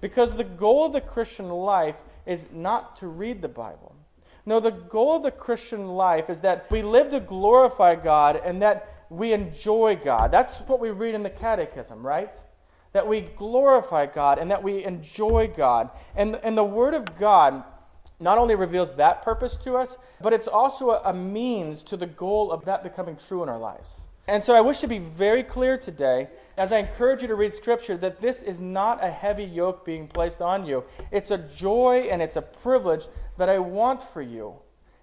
Because 0.00 0.34
the 0.34 0.44
goal 0.44 0.86
of 0.86 0.92
the 0.92 1.00
Christian 1.00 1.48
life 1.48 1.96
is 2.24 2.46
not 2.52 2.96
to 2.96 3.08
read 3.08 3.42
the 3.42 3.48
Bible. 3.48 3.94
No, 4.46 4.60
the 4.60 4.70
goal 4.70 5.16
of 5.16 5.22
the 5.22 5.30
Christian 5.30 5.88
life 5.88 6.30
is 6.30 6.40
that 6.40 6.70
we 6.70 6.82
live 6.82 7.10
to 7.10 7.20
glorify 7.20 7.94
God 7.94 8.40
and 8.42 8.62
that 8.62 9.04
we 9.10 9.32
enjoy 9.32 9.98
God. 10.02 10.30
That's 10.30 10.58
what 10.60 10.80
we 10.80 10.90
read 10.90 11.14
in 11.14 11.22
the 11.22 11.30
Catechism, 11.30 12.06
right? 12.06 12.34
That 12.92 13.06
we 13.06 13.20
glorify 13.20 14.06
God 14.06 14.38
and 14.38 14.50
that 14.50 14.62
we 14.62 14.84
enjoy 14.84 15.52
God. 15.54 15.90
And, 16.16 16.36
and 16.42 16.56
the 16.56 16.64
Word 16.64 16.94
of 16.94 17.18
God 17.18 17.62
not 18.20 18.38
only 18.38 18.54
reveals 18.54 18.92
that 18.96 19.22
purpose 19.22 19.56
to 19.58 19.76
us, 19.76 19.96
but 20.20 20.32
it's 20.32 20.46
also 20.46 20.90
a, 20.90 21.00
a, 21.06 21.14
means 21.14 21.82
to 21.84 21.96
the 21.96 22.06
goal 22.06 22.52
of 22.52 22.64
that 22.66 22.82
becoming 22.82 23.16
true 23.16 23.42
in 23.42 23.48
our 23.48 23.58
lives. 23.58 24.02
And 24.28 24.44
so 24.44 24.54
I 24.54 24.60
wish 24.60 24.80
to 24.80 24.86
be 24.86 24.98
very 24.98 25.42
clear 25.42 25.76
today, 25.76 26.28
as 26.56 26.70
I 26.70 26.78
encourage 26.78 27.22
you 27.22 27.28
to 27.28 27.34
read 27.34 27.52
Scripture, 27.52 27.96
that 27.96 28.20
this 28.20 28.42
is 28.42 28.60
not 28.60 29.02
a 29.02 29.10
heavy 29.10 29.44
yoke 29.44 29.84
being 29.84 30.06
placed 30.06 30.40
on 30.40 30.66
you. 30.66 30.84
It's 31.10 31.30
a 31.30 31.38
joy 31.38 32.08
and 32.10 32.22
it's 32.22 32.36
a 32.36 32.42
privilege 32.42 33.06
that 33.38 33.48
I 33.48 33.58
want 33.58 34.04
for 34.12 34.22
you, 34.22 34.54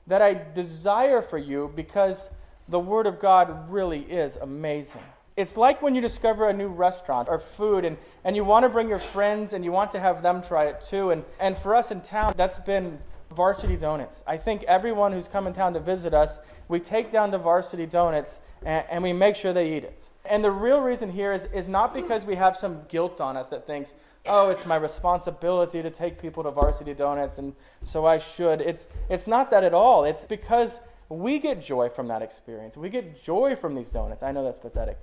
that 0.06 0.22
I 0.22 0.40
desire 0.54 1.22
for 1.22 1.38
you, 1.38 1.74
because 1.76 2.30
the 2.70 2.80
Word 2.80 3.08
of 3.08 3.20
God 3.20 3.70
really 3.70 4.02
is 4.02 4.38
amazing. 4.38 5.02
It's 5.38 5.56
like 5.56 5.84
when 5.84 5.94
you 5.94 6.02
discover 6.02 6.50
a 6.50 6.54
new 6.54 6.68
restaurant 6.68 7.30
or 7.30 7.38
food 7.38 7.86
and, 7.86 7.98
and 8.24 8.36
you 8.36 8.44
want 8.44 8.64
to 8.64 8.70
bring 8.70 8.90
your 8.90 9.00
friends 9.00 9.54
and 9.54 9.64
you 9.64 9.72
want 9.72 9.92
to 9.92 10.00
have 10.00 10.24
them 10.24 10.42
try 10.42 10.66
it 10.66 10.82
too. 10.82 11.12
And, 11.12 11.24
and 11.40 11.56
for 11.56 11.76
us 11.76 11.92
in 11.92 12.02
town, 12.02 12.34
that's 12.36 12.58
been 12.58 12.98
Varsity 13.38 13.78
Donuts. 13.78 14.24
I 14.26 14.36
think 14.38 14.64
everyone 14.64 15.12
who's 15.14 15.28
come 15.28 15.46
in 15.46 15.54
town 15.54 15.76
to 15.76 15.80
visit 15.80 16.12
us, 16.12 16.40
we 16.68 16.80
take 16.80 17.12
down 17.12 17.30
to 17.32 17.38
Varsity 17.38 17.86
Donuts 17.86 18.40
and, 18.66 18.84
and 18.90 19.04
we 19.04 19.14
make 19.14 19.36
sure 19.36 19.54
they 19.54 19.78
eat 19.78 19.84
it. 19.84 20.10
And 20.26 20.44
the 20.44 20.50
real 20.50 20.82
reason 20.82 21.12
here 21.12 21.32
is, 21.32 21.46
is 21.54 21.68
not 21.68 21.94
because 21.94 22.26
we 22.26 22.36
have 22.36 22.58
some 22.58 22.82
guilt 22.90 23.22
on 23.22 23.38
us 23.38 23.50
that 23.50 23.68
thinks, 23.68 23.94
oh, 24.26 24.50
it's 24.50 24.66
my 24.66 24.76
responsibility 24.76 25.84
to 25.84 25.92
take 25.92 26.20
people 26.20 26.42
to 26.44 26.52
Varsity 26.52 26.96
Donuts 26.96 27.38
and 27.38 27.54
so 27.84 28.08
I 28.08 28.18
should. 28.18 28.60
It's, 28.60 28.88
it's 29.08 29.28
not 29.28 29.52
that 29.52 29.64
at 29.64 29.74
all. 29.74 30.04
It's 30.04 30.26
because 30.26 30.80
we 31.08 31.38
get 31.38 31.62
joy 31.62 31.90
from 31.90 32.08
that 32.08 32.24
experience. 32.24 32.76
We 32.76 32.90
get 32.90 33.24
joy 33.24 33.56
from 33.56 33.76
these 33.76 33.90
donuts. 33.90 34.24
I 34.24 34.32
know 34.32 34.44
that's 34.44 34.60
pathetic. 34.60 34.98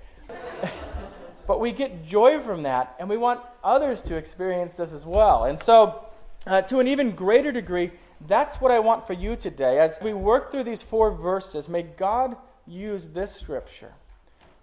but 1.46 1.60
we 1.60 1.70
get 1.70 2.04
joy 2.04 2.40
from 2.40 2.64
that, 2.64 2.96
and 2.98 3.08
we 3.08 3.16
want 3.16 3.40
others 3.62 4.02
to 4.02 4.16
experience 4.16 4.72
this 4.72 4.92
as 4.92 5.06
well. 5.06 5.44
And 5.44 5.56
so, 5.56 6.04
uh, 6.46 6.60
to 6.62 6.80
an 6.80 6.88
even 6.88 7.12
greater 7.12 7.52
degree, 7.52 7.90
that's 8.26 8.60
what 8.60 8.70
I 8.70 8.78
want 8.78 9.06
for 9.06 9.12
you 9.12 9.36
today. 9.36 9.78
As 9.78 9.98
we 10.02 10.12
work 10.12 10.50
through 10.50 10.64
these 10.64 10.82
four 10.82 11.10
verses, 11.10 11.68
may 11.68 11.82
God 11.82 12.36
use 12.66 13.08
this 13.08 13.34
scripture 13.34 13.92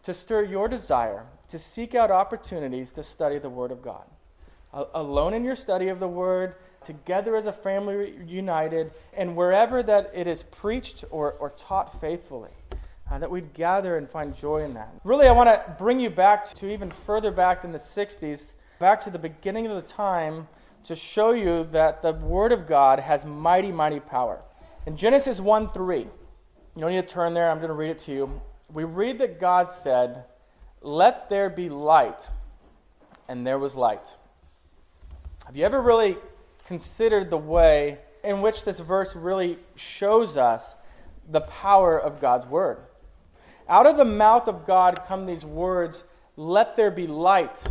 to 0.04 0.14
stir 0.14 0.44
your 0.44 0.68
desire 0.68 1.26
to 1.52 1.60
seek 1.60 1.94
out 1.94 2.10
opportunities 2.10 2.94
to 2.94 3.04
study 3.04 3.38
the 3.38 3.50
Word 3.50 3.72
of 3.72 3.82
God. 3.82 4.06
alone 4.74 5.34
in 5.34 5.44
your 5.44 5.56
study 5.56 5.90
of 5.90 6.00
the 6.00 6.08
Word, 6.08 6.56
together 6.82 7.36
as 7.36 7.46
a 7.46 7.52
family 7.52 8.16
united, 8.26 8.92
and 9.14 9.36
wherever 9.36 9.84
that 9.84 10.10
it 10.14 10.28
is 10.28 10.44
preached 10.44 11.04
or, 11.12 11.34
or 11.34 11.50
taught 11.50 12.00
faithfully 12.00 12.52
uh, 13.12 13.20
that 13.20 13.30
we'd 13.30 13.54
gather 13.54 13.98
and 13.98 14.10
find 14.10 14.34
joy 14.34 14.64
in 14.64 14.74
that. 14.76 14.94
Really, 15.04 15.28
I 15.28 15.34
want 15.34 15.50
to 15.50 15.76
bring 15.78 16.00
you 16.00 16.10
back 16.10 16.54
to 16.56 16.72
even 16.72 16.90
further 16.90 17.32
back 17.32 17.64
than 17.64 17.74
the 17.74 17.78
60s, 17.78 18.54
back 18.80 19.02
to 19.02 19.10
the 19.10 19.20
beginning 19.20 19.68
of 19.68 19.76
the 19.76 19.82
time, 19.82 20.48
to 20.84 20.96
show 20.96 21.32
you 21.32 21.68
that 21.72 22.02
the 22.02 22.14
Word 22.14 22.52
of 22.52 22.68
God 22.68 23.00
has 23.00 23.26
mighty, 23.26 23.72
mighty 23.72 24.00
power. 24.00 24.42
In 24.86 24.98
Genesis 24.98 25.40
1 25.40 25.72
3, 25.72 26.00
you 26.00 26.08
don't 26.78 26.92
need 26.92 27.08
to 27.08 27.14
turn 27.14 27.34
there, 27.34 27.50
I'm 27.50 27.58
going 27.58 27.70
to 27.70 27.76
read 27.76 27.92
it 27.92 28.00
to 28.06 28.12
you. 28.12 28.42
We 28.72 28.84
read 28.84 29.20
that 29.20 29.40
God 29.40 29.72
said, 29.72 30.26
Let 30.82 31.30
there 31.30 31.50
be 31.50 31.70
light, 31.70 32.30
and 33.28 33.46
there 33.46 33.60
was 33.60 33.76
light. 33.76 34.08
Have 35.46 35.56
you 35.56 35.66
ever 35.66 35.82
really 35.82 36.18
considered 36.66 37.30
the 37.30 37.38
way 37.38 38.00
in 38.24 38.42
which 38.42 38.64
this 38.64 38.80
verse 38.80 39.16
really 39.16 39.60
shows 39.76 40.38
us 40.38 40.76
the 41.30 41.42
power 41.42 42.00
of 42.00 42.22
God's 42.22 42.46
Word? 42.46 42.80
Out 43.68 43.86
of 43.86 43.98
the 43.98 44.06
mouth 44.06 44.48
of 44.48 44.66
God 44.66 45.02
come 45.08 45.26
these 45.26 45.46
words, 45.46 46.04
let 46.36 46.76
there 46.76 46.92
be 46.92 47.08
light. 47.08 47.68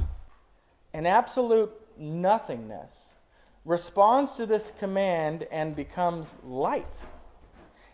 an 0.92 1.06
absolute 1.06 1.72
nothingness 2.00 3.10
responds 3.64 4.32
to 4.32 4.46
this 4.46 4.72
command 4.78 5.46
and 5.52 5.76
becomes 5.76 6.36
light. 6.42 7.04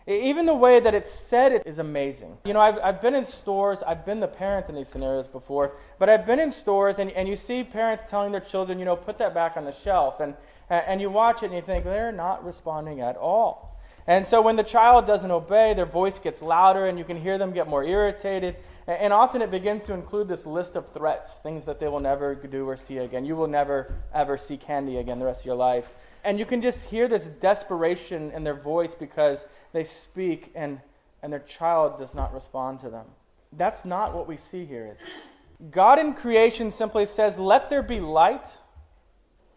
Even 0.07 0.45
the 0.45 0.55
way 0.55 0.79
that 0.79 0.95
it's 0.95 1.11
said 1.11 1.61
is 1.65 1.79
amazing. 1.79 2.37
You 2.45 2.53
know, 2.53 2.61
I've, 2.61 2.79
I've 2.81 3.01
been 3.01 3.13
in 3.13 3.25
stores, 3.25 3.83
I've 3.85 4.05
been 4.05 4.21
the 4.21 4.27
parent 4.27 4.69
in 4.69 4.75
these 4.75 4.87
scenarios 4.87 5.27
before, 5.27 5.73
but 5.99 6.09
I've 6.09 6.25
been 6.25 6.39
in 6.39 6.49
stores 6.49 6.97
and, 6.97 7.11
and 7.11 7.27
you 7.27 7.35
see 7.35 7.61
parents 7.61 8.03
telling 8.07 8.31
their 8.31 8.39
children, 8.39 8.79
you 8.79 8.85
know, 8.85 8.95
put 8.95 9.17
that 9.17 9.33
back 9.33 9.57
on 9.57 9.65
the 9.65 9.73
shelf. 9.73 10.21
And, 10.21 10.35
and 10.69 11.01
you 11.01 11.09
watch 11.09 11.43
it 11.43 11.47
and 11.47 11.55
you 11.55 11.61
think, 11.61 11.83
they're 11.83 12.13
not 12.13 12.45
responding 12.45 13.01
at 13.01 13.17
all. 13.17 13.77
And 14.07 14.25
so 14.25 14.41
when 14.41 14.55
the 14.55 14.63
child 14.63 15.05
doesn't 15.05 15.29
obey, 15.29 15.73
their 15.73 15.85
voice 15.85 16.17
gets 16.17 16.41
louder 16.41 16.85
and 16.85 16.97
you 16.97 17.03
can 17.03 17.17
hear 17.17 17.37
them 17.37 17.51
get 17.51 17.67
more 17.67 17.83
irritated. 17.83 18.55
And 18.87 19.11
often 19.11 19.41
it 19.41 19.51
begins 19.51 19.85
to 19.85 19.93
include 19.93 20.29
this 20.29 20.45
list 20.45 20.77
of 20.77 20.93
threats, 20.93 21.35
things 21.37 21.65
that 21.65 21.79
they 21.79 21.89
will 21.89 21.99
never 21.99 22.35
do 22.35 22.67
or 22.67 22.77
see 22.77 22.97
again. 22.99 23.25
You 23.25 23.35
will 23.35 23.47
never, 23.47 23.93
ever 24.13 24.37
see 24.37 24.55
candy 24.55 24.97
again 24.97 25.19
the 25.19 25.25
rest 25.25 25.41
of 25.41 25.45
your 25.45 25.55
life. 25.55 25.93
And 26.23 26.39
you 26.39 26.45
can 26.45 26.61
just 26.61 26.85
hear 26.85 27.07
this 27.09 27.27
desperation 27.27 28.31
in 28.31 28.45
their 28.45 28.55
voice 28.55 28.95
because 28.95 29.45
they 29.73 29.83
speak 29.83 30.51
and, 30.55 30.79
and 31.21 31.33
their 31.33 31.39
child 31.39 31.99
does 31.99 32.15
not 32.15 32.33
respond 32.33 32.79
to 32.81 32.89
them. 32.89 33.05
That's 33.51 33.83
not 33.83 34.13
what 34.13 34.25
we 34.25 34.37
see 34.37 34.65
here, 34.65 34.87
is 34.89 35.01
it? 35.01 35.71
God 35.71 35.99
in 35.99 36.13
creation 36.13 36.71
simply 36.71 37.05
says, 37.05 37.39
Let 37.39 37.69
there 37.69 37.83
be 37.83 37.99
light, 37.99 38.59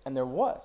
and 0.05 0.17
there 0.17 0.27
was. 0.27 0.63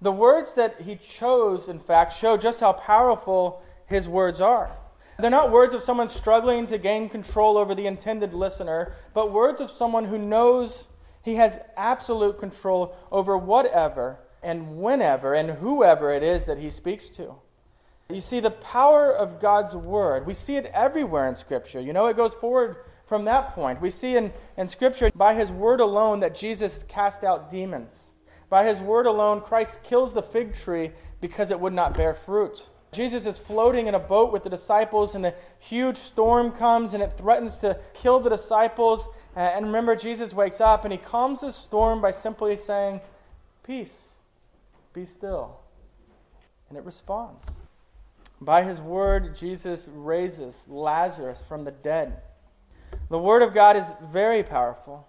The 0.00 0.12
words 0.12 0.54
that 0.54 0.82
he 0.82 0.96
chose, 0.96 1.68
in 1.68 1.80
fact, 1.80 2.12
show 2.12 2.36
just 2.36 2.60
how 2.60 2.72
powerful 2.72 3.62
his 3.86 4.08
words 4.08 4.40
are. 4.40 4.76
They're 5.18 5.30
not 5.30 5.50
words 5.50 5.74
of 5.74 5.82
someone 5.82 6.08
struggling 6.08 6.66
to 6.68 6.78
gain 6.78 7.08
control 7.08 7.56
over 7.56 7.74
the 7.74 7.86
intended 7.86 8.34
listener, 8.34 8.94
but 9.12 9.32
words 9.32 9.60
of 9.60 9.70
someone 9.70 10.06
who 10.06 10.18
knows 10.18 10.88
he 11.22 11.36
has 11.36 11.60
absolute 11.76 12.38
control 12.38 12.94
over 13.10 13.36
whatever 13.38 14.18
and 14.42 14.78
whenever 14.78 15.34
and 15.34 15.50
whoever 15.50 16.10
it 16.10 16.22
is 16.22 16.44
that 16.44 16.58
he 16.58 16.68
speaks 16.68 17.08
to. 17.10 17.36
You 18.10 18.20
see, 18.20 18.40
the 18.40 18.50
power 18.50 19.10
of 19.10 19.40
God's 19.40 19.74
word, 19.74 20.26
we 20.26 20.34
see 20.34 20.56
it 20.56 20.66
everywhere 20.74 21.26
in 21.26 21.36
Scripture. 21.36 21.80
You 21.80 21.94
know, 21.94 22.06
it 22.06 22.16
goes 22.16 22.34
forward 22.34 22.76
from 23.06 23.24
that 23.24 23.54
point. 23.54 23.80
We 23.80 23.90
see 23.90 24.16
in, 24.16 24.32
in 24.58 24.68
Scripture, 24.68 25.10
by 25.14 25.34
his 25.34 25.50
word 25.50 25.80
alone, 25.80 26.20
that 26.20 26.34
Jesus 26.34 26.84
cast 26.86 27.24
out 27.24 27.50
demons. 27.50 28.12
By 28.50 28.66
his 28.66 28.80
word 28.80 29.06
alone, 29.06 29.40
Christ 29.40 29.82
kills 29.82 30.12
the 30.12 30.22
fig 30.22 30.54
tree 30.54 30.92
because 31.20 31.50
it 31.50 31.58
would 31.58 31.72
not 31.72 31.94
bear 31.94 32.12
fruit. 32.12 32.68
Jesus 32.94 33.26
is 33.26 33.38
floating 33.38 33.86
in 33.86 33.94
a 33.94 33.98
boat 33.98 34.32
with 34.32 34.44
the 34.44 34.50
disciples, 34.50 35.14
and 35.14 35.26
a 35.26 35.34
huge 35.58 35.96
storm 35.96 36.52
comes 36.52 36.94
and 36.94 37.02
it 37.02 37.18
threatens 37.18 37.56
to 37.58 37.78
kill 37.92 38.20
the 38.20 38.30
disciples. 38.30 39.08
Uh, 39.36 39.40
and 39.40 39.66
remember, 39.66 39.96
Jesus 39.96 40.32
wakes 40.32 40.60
up 40.60 40.84
and 40.84 40.92
he 40.92 40.98
calms 40.98 41.40
the 41.40 41.50
storm 41.50 42.00
by 42.00 42.10
simply 42.10 42.56
saying, 42.56 43.00
Peace, 43.64 44.16
be 44.92 45.06
still. 45.06 45.58
And 46.68 46.78
it 46.78 46.84
responds. 46.84 47.44
By 48.40 48.62
his 48.62 48.80
word, 48.80 49.34
Jesus 49.34 49.88
raises 49.92 50.68
Lazarus 50.68 51.42
from 51.42 51.64
the 51.64 51.70
dead. 51.70 52.20
The 53.08 53.18
Word 53.18 53.42
of 53.42 53.54
God 53.54 53.76
is 53.76 53.92
very 54.02 54.42
powerful, 54.42 55.06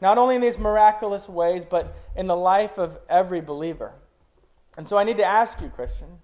not 0.00 0.18
only 0.18 0.36
in 0.36 0.40
these 0.40 0.58
miraculous 0.58 1.28
ways, 1.28 1.64
but 1.64 1.94
in 2.16 2.26
the 2.26 2.36
life 2.36 2.78
of 2.78 2.98
every 3.08 3.40
believer. 3.40 3.92
And 4.76 4.88
so 4.88 4.96
I 4.96 5.04
need 5.04 5.18
to 5.18 5.24
ask 5.24 5.60
you, 5.60 5.68
Christian, 5.68 6.18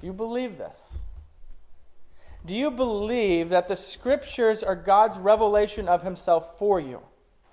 do 0.00 0.06
you 0.06 0.12
believe 0.12 0.58
this? 0.58 0.98
Do 2.46 2.54
you 2.54 2.70
believe 2.70 3.48
that 3.50 3.68
the 3.68 3.76
Scriptures 3.76 4.62
are 4.62 4.76
God's 4.76 5.18
revelation 5.18 5.88
of 5.88 6.02
Himself 6.02 6.58
for 6.58 6.80
you? 6.80 7.00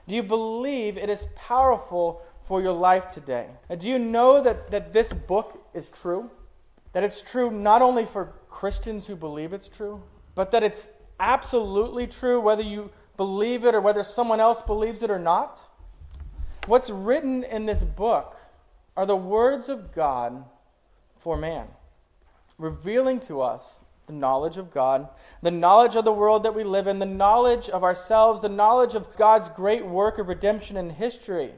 Do 0.07 0.15
you 0.15 0.23
believe 0.23 0.97
it 0.97 1.09
is 1.09 1.27
powerful 1.35 2.21
for 2.43 2.61
your 2.61 2.73
life 2.73 3.09
today? 3.09 3.47
And 3.69 3.81
do 3.81 3.87
you 3.87 3.97
know 3.97 4.41
that, 4.41 4.69
that 4.71 4.93
this 4.93 5.11
book 5.11 5.67
is 5.73 5.89
true? 6.01 6.29
That 6.93 7.03
it's 7.03 7.21
true 7.21 7.49
not 7.49 7.81
only 7.81 8.05
for 8.05 8.33
Christians 8.49 9.07
who 9.07 9.15
believe 9.15 9.51
it's 9.51 9.67
true, 9.67 10.03
but 10.35 10.51
that 10.51 10.63
it's 10.63 10.91
absolutely 11.19 12.07
true 12.07 12.39
whether 12.39 12.63
you 12.63 12.91
believe 13.17 13.65
it 13.65 13.73
or 13.73 13.81
whether 13.81 14.03
someone 14.03 14.39
else 14.39 14.61
believes 14.61 15.01
it 15.01 15.09
or 15.09 15.19
not? 15.19 15.57
What's 16.67 16.89
written 16.89 17.43
in 17.43 17.65
this 17.65 17.83
book 17.83 18.37
are 18.95 19.05
the 19.05 19.15
words 19.15 19.69
of 19.69 19.93
God 19.93 20.45
for 21.17 21.37
man, 21.37 21.67
revealing 22.57 23.19
to 23.21 23.41
us 23.41 23.81
the 24.07 24.13
knowledge 24.13 24.57
of 24.57 24.71
God, 24.71 25.09
the 25.41 25.51
knowledge 25.51 25.95
of 25.95 26.05
the 26.05 26.11
world 26.11 26.43
that 26.43 26.55
we 26.55 26.63
live 26.63 26.87
in, 26.87 26.99
the 26.99 27.05
knowledge 27.05 27.69
of 27.69 27.83
ourselves, 27.83 28.41
the 28.41 28.49
knowledge 28.49 28.95
of 28.95 29.15
God's 29.15 29.49
great 29.49 29.85
work 29.85 30.17
of 30.19 30.27
redemption 30.27 30.77
in 30.77 30.91
history. 30.91 31.53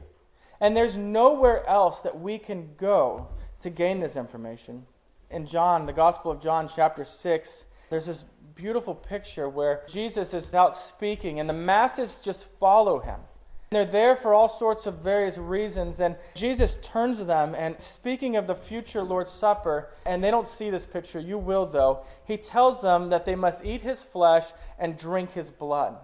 And 0.60 0.76
there's 0.76 0.96
nowhere 0.96 1.66
else 1.66 2.00
that 2.00 2.18
we 2.18 2.38
can 2.38 2.70
go 2.76 3.28
to 3.60 3.70
gain 3.70 4.00
this 4.00 4.16
information. 4.16 4.86
In 5.30 5.46
John, 5.46 5.86
the 5.86 5.92
Gospel 5.92 6.30
of 6.30 6.40
John, 6.40 6.68
chapter 6.74 7.04
6, 7.04 7.64
there's 7.90 8.06
this 8.06 8.24
beautiful 8.54 8.94
picture 8.94 9.48
where 9.48 9.82
Jesus 9.88 10.34
is 10.34 10.54
out 10.54 10.74
speaking 10.74 11.38
and 11.38 11.48
the 11.48 11.54
masses 11.54 12.18
just 12.18 12.44
follow 12.58 12.98
him. 13.00 13.20
They're 13.70 13.84
there 13.84 14.16
for 14.16 14.32
all 14.32 14.48
sorts 14.48 14.86
of 14.86 15.00
various 15.00 15.36
reasons. 15.36 16.00
And 16.00 16.16
Jesus 16.34 16.78
turns 16.80 17.18
to 17.18 17.24
them 17.24 17.54
and, 17.54 17.78
speaking 17.80 18.36
of 18.36 18.46
the 18.46 18.54
future 18.54 19.02
Lord's 19.02 19.30
Supper, 19.30 19.90
and 20.06 20.24
they 20.24 20.30
don't 20.30 20.48
see 20.48 20.70
this 20.70 20.86
picture, 20.86 21.20
you 21.20 21.36
will 21.36 21.66
though, 21.66 22.04
he 22.24 22.36
tells 22.36 22.80
them 22.80 23.10
that 23.10 23.24
they 23.24 23.34
must 23.34 23.64
eat 23.64 23.82
his 23.82 24.02
flesh 24.02 24.46
and 24.78 24.96
drink 24.98 25.32
his 25.32 25.50
blood. 25.50 25.96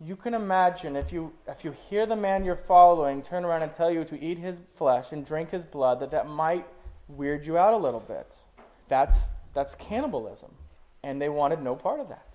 You 0.00 0.16
can 0.16 0.34
imagine 0.34 0.96
if 0.96 1.12
you, 1.12 1.32
if 1.46 1.64
you 1.64 1.72
hear 1.88 2.06
the 2.06 2.16
man 2.16 2.44
you're 2.44 2.56
following 2.56 3.22
turn 3.22 3.44
around 3.44 3.62
and 3.62 3.72
tell 3.72 3.92
you 3.92 4.04
to 4.04 4.20
eat 4.20 4.38
his 4.38 4.58
flesh 4.74 5.12
and 5.12 5.24
drink 5.24 5.50
his 5.50 5.64
blood, 5.64 6.00
that 6.00 6.10
that 6.10 6.28
might 6.28 6.66
weird 7.06 7.46
you 7.46 7.56
out 7.56 7.72
a 7.72 7.76
little 7.76 8.00
bit. 8.00 8.42
That's, 8.88 9.28
that's 9.54 9.76
cannibalism. 9.76 10.50
And 11.04 11.22
they 11.22 11.28
wanted 11.28 11.62
no 11.62 11.76
part 11.76 12.00
of 12.00 12.08
that. 12.08 12.33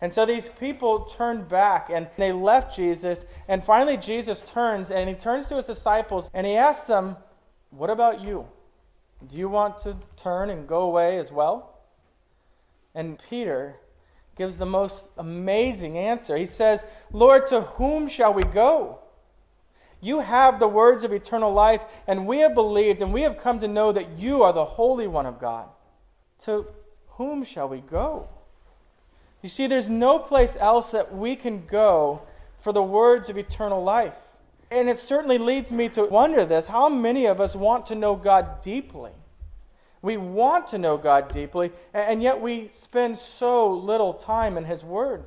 And 0.00 0.12
so 0.12 0.24
these 0.24 0.48
people 0.48 1.00
turned 1.04 1.48
back 1.48 1.90
and 1.90 2.08
they 2.16 2.32
left 2.32 2.74
Jesus. 2.76 3.24
And 3.48 3.62
finally, 3.64 3.96
Jesus 3.96 4.42
turns 4.42 4.90
and 4.90 5.08
he 5.08 5.14
turns 5.14 5.46
to 5.46 5.56
his 5.56 5.66
disciples 5.66 6.30
and 6.32 6.46
he 6.46 6.54
asks 6.54 6.86
them, 6.86 7.16
What 7.70 7.90
about 7.90 8.20
you? 8.20 8.46
Do 9.26 9.36
you 9.36 9.48
want 9.48 9.78
to 9.78 9.96
turn 10.16 10.50
and 10.50 10.68
go 10.68 10.82
away 10.82 11.18
as 11.18 11.32
well? 11.32 11.80
And 12.94 13.20
Peter 13.28 13.76
gives 14.36 14.58
the 14.58 14.66
most 14.66 15.08
amazing 15.18 15.98
answer. 15.98 16.36
He 16.36 16.46
says, 16.46 16.86
Lord, 17.12 17.48
to 17.48 17.62
whom 17.62 18.08
shall 18.08 18.32
we 18.32 18.44
go? 18.44 19.00
You 20.00 20.20
have 20.20 20.60
the 20.60 20.68
words 20.68 21.02
of 21.02 21.12
eternal 21.12 21.52
life, 21.52 21.84
and 22.06 22.24
we 22.24 22.38
have 22.38 22.54
believed, 22.54 23.02
and 23.02 23.12
we 23.12 23.22
have 23.22 23.36
come 23.36 23.58
to 23.58 23.66
know 23.66 23.90
that 23.90 24.16
you 24.16 24.44
are 24.44 24.52
the 24.52 24.64
Holy 24.64 25.08
One 25.08 25.26
of 25.26 25.40
God. 25.40 25.68
To 26.44 26.66
whom 27.08 27.42
shall 27.42 27.68
we 27.68 27.80
go? 27.80 28.28
You 29.42 29.48
see, 29.48 29.66
there's 29.66 29.88
no 29.88 30.18
place 30.18 30.56
else 30.58 30.90
that 30.90 31.14
we 31.14 31.36
can 31.36 31.66
go 31.66 32.22
for 32.58 32.72
the 32.72 32.82
words 32.82 33.30
of 33.30 33.38
eternal 33.38 33.82
life. 33.82 34.16
And 34.70 34.88
it 34.88 34.98
certainly 34.98 35.38
leads 35.38 35.72
me 35.72 35.88
to 35.90 36.04
wonder 36.04 36.44
this 36.44 36.66
how 36.66 36.88
many 36.88 37.26
of 37.26 37.40
us 37.40 37.56
want 37.56 37.86
to 37.86 37.94
know 37.94 38.16
God 38.16 38.60
deeply? 38.60 39.12
We 40.02 40.16
want 40.16 40.68
to 40.68 40.78
know 40.78 40.96
God 40.96 41.28
deeply, 41.32 41.72
and 41.92 42.22
yet 42.22 42.40
we 42.40 42.68
spend 42.68 43.18
so 43.18 43.68
little 43.68 44.14
time 44.14 44.56
in 44.56 44.64
His 44.64 44.84
Word. 44.84 45.24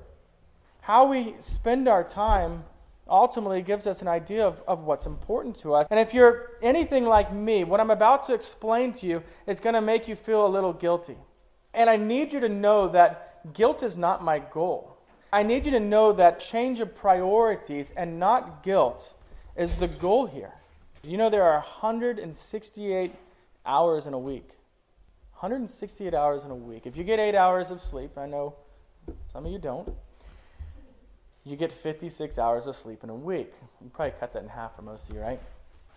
How 0.82 1.06
we 1.06 1.36
spend 1.40 1.88
our 1.88 2.04
time 2.04 2.64
ultimately 3.08 3.62
gives 3.62 3.86
us 3.86 4.02
an 4.02 4.08
idea 4.08 4.46
of, 4.46 4.62
of 4.68 4.84
what's 4.84 5.06
important 5.06 5.58
to 5.58 5.74
us. 5.74 5.88
And 5.92 6.00
if 6.00 6.14
you're 6.14 6.52
anything 6.62 7.06
like 7.06 7.34
me, 7.34 7.66
what 7.66 7.82
I'm 7.82 7.92
about 7.92 8.24
to 8.26 8.34
explain 8.34 8.94
to 8.94 9.06
you 9.06 9.24
is 9.46 9.60
going 9.60 9.76
to 9.76 9.82
make 9.82 10.08
you 10.08 10.16
feel 10.16 10.46
a 10.46 10.48
little 10.48 10.74
guilty. 10.74 11.18
And 11.74 11.90
I 11.90 11.98
need 11.98 12.32
you 12.32 12.40
to 12.40 12.50
know 12.50 12.88
that 12.90 13.31
guilt 13.54 13.84
is 13.84 13.98
not 13.98 14.24
my 14.24 14.40
goal. 14.40 14.98
I 15.34 15.44
need 15.44 15.66
you 15.66 15.72
to 15.72 15.80
know 15.80 16.12
that 16.14 16.40
change 16.40 16.80
of 16.80 16.96
priorities 16.96 17.92
and 17.96 18.20
not 18.20 18.64
guilt 18.64 19.14
is 19.56 19.76
the 19.76 19.88
goal 19.88 20.28
here. 20.28 20.54
You 21.04 21.18
know, 21.18 21.30
there 21.30 21.44
are 21.44 21.60
168 21.60 23.16
hours 23.66 24.06
in 24.06 24.14
a 24.14 24.20
week. 24.20 24.50
168 25.32 26.14
hours 26.14 26.44
in 26.44 26.52
a 26.52 26.56
week. 26.56 26.86
If 26.86 26.96
you 26.96 27.04
get 27.04 27.20
eight 27.20 27.36
hours 27.36 27.72
of 27.72 27.82
sleep, 27.82 28.18
I 28.18 28.28
know 28.28 28.56
some 29.32 29.46
of 29.46 29.52
you 29.52 29.58
don't, 29.58 29.92
you 31.44 31.56
get 31.56 31.72
56 31.72 32.38
hours 32.38 32.68
of 32.68 32.76
sleep 32.76 33.04
in 33.04 33.10
a 33.10 33.16
week. 33.16 33.54
You 33.82 33.90
probably 33.90 34.14
cut 34.20 34.34
that 34.34 34.44
in 34.44 34.50
half 34.50 34.76
for 34.76 34.84
most 34.84 35.10
of 35.10 35.16
you, 35.16 35.22
right? 35.22 35.40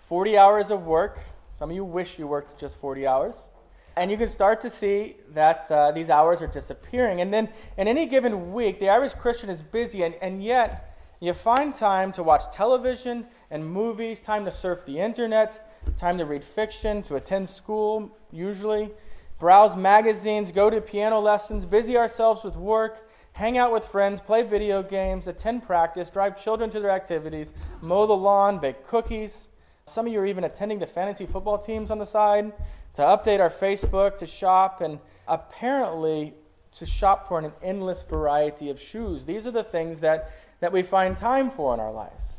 40 0.08 0.38
hours 0.38 0.70
of 0.70 0.86
work. 0.86 1.18
Some 1.52 1.70
of 1.70 1.76
you 1.76 1.84
wish 1.84 2.18
you 2.18 2.26
worked 2.26 2.58
just 2.58 2.78
40 2.78 3.06
hours. 3.06 3.48
And 3.96 4.10
you 4.10 4.16
can 4.16 4.28
start 4.28 4.60
to 4.62 4.70
see 4.70 5.16
that 5.34 5.66
uh, 5.70 5.92
these 5.92 6.10
hours 6.10 6.42
are 6.42 6.48
disappearing. 6.48 7.20
And 7.20 7.32
then 7.32 7.48
in 7.76 7.86
any 7.86 8.06
given 8.06 8.52
week, 8.52 8.80
the 8.80 8.88
average 8.88 9.14
Christian 9.14 9.50
is 9.50 9.62
busy, 9.62 10.02
and, 10.02 10.14
and 10.20 10.42
yet 10.42 10.96
you 11.20 11.32
find 11.32 11.72
time 11.72 12.12
to 12.12 12.22
watch 12.22 12.52
television 12.52 13.26
and 13.50 13.64
movies, 13.64 14.20
time 14.20 14.44
to 14.46 14.50
surf 14.50 14.84
the 14.84 14.98
internet, 14.98 15.70
time 15.96 16.18
to 16.18 16.24
read 16.24 16.42
fiction, 16.42 17.02
to 17.02 17.14
attend 17.14 17.48
school, 17.48 18.16
usually, 18.32 18.90
browse 19.38 19.76
magazines, 19.76 20.50
go 20.50 20.70
to 20.70 20.80
piano 20.80 21.20
lessons, 21.20 21.64
busy 21.64 21.96
ourselves 21.96 22.42
with 22.42 22.56
work, 22.56 23.08
hang 23.32 23.58
out 23.58 23.72
with 23.72 23.86
friends, 23.86 24.20
play 24.20 24.42
video 24.42 24.82
games, 24.82 25.28
attend 25.28 25.62
practice, 25.62 26.10
drive 26.10 26.40
children 26.42 26.68
to 26.70 26.80
their 26.80 26.90
activities, 26.90 27.52
mow 27.80 28.06
the 28.06 28.12
lawn, 28.12 28.58
bake 28.58 28.86
cookies. 28.86 29.48
Some 29.86 30.06
of 30.06 30.12
you 30.12 30.20
are 30.20 30.26
even 30.26 30.44
attending 30.44 30.78
the 30.78 30.86
fantasy 30.86 31.26
football 31.26 31.58
teams 31.58 31.90
on 31.90 31.98
the 31.98 32.06
side 32.06 32.52
to 32.94 33.02
update 33.02 33.40
our 33.40 33.50
Facebook, 33.50 34.16
to 34.18 34.26
shop, 34.26 34.80
and 34.80 34.98
apparently 35.26 36.34
to 36.76 36.86
shop 36.86 37.28
for 37.28 37.38
an 37.38 37.52
endless 37.62 38.02
variety 38.02 38.70
of 38.70 38.80
shoes. 38.80 39.24
These 39.24 39.46
are 39.46 39.52
the 39.52 39.64
things 39.64 40.00
that, 40.00 40.32
that 40.60 40.72
we 40.72 40.82
find 40.82 41.16
time 41.16 41.50
for 41.50 41.74
in 41.74 41.80
our 41.80 41.92
lives. 41.92 42.38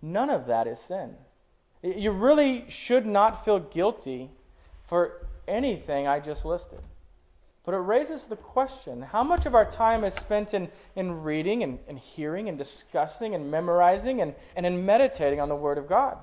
None 0.00 0.30
of 0.30 0.46
that 0.46 0.66
is 0.66 0.78
sin. 0.78 1.14
You 1.82 2.10
really 2.10 2.64
should 2.68 3.06
not 3.06 3.44
feel 3.44 3.58
guilty 3.58 4.30
for 4.86 5.26
anything 5.46 6.06
I 6.06 6.20
just 6.20 6.44
listed. 6.44 6.80
But 7.64 7.74
it 7.74 7.78
raises 7.78 8.26
the 8.26 8.36
question 8.36 9.02
how 9.02 9.24
much 9.24 9.46
of 9.46 9.54
our 9.54 9.64
time 9.64 10.04
is 10.04 10.14
spent 10.14 10.52
in, 10.52 10.68
in 10.96 11.22
reading 11.22 11.62
and, 11.62 11.78
and 11.88 11.98
hearing 11.98 12.48
and 12.48 12.58
discussing 12.58 13.34
and 13.34 13.50
memorizing 13.50 14.20
and, 14.20 14.34
and 14.54 14.66
in 14.66 14.84
meditating 14.84 15.40
on 15.40 15.48
the 15.48 15.56
Word 15.56 15.78
of 15.78 15.88
God? 15.88 16.18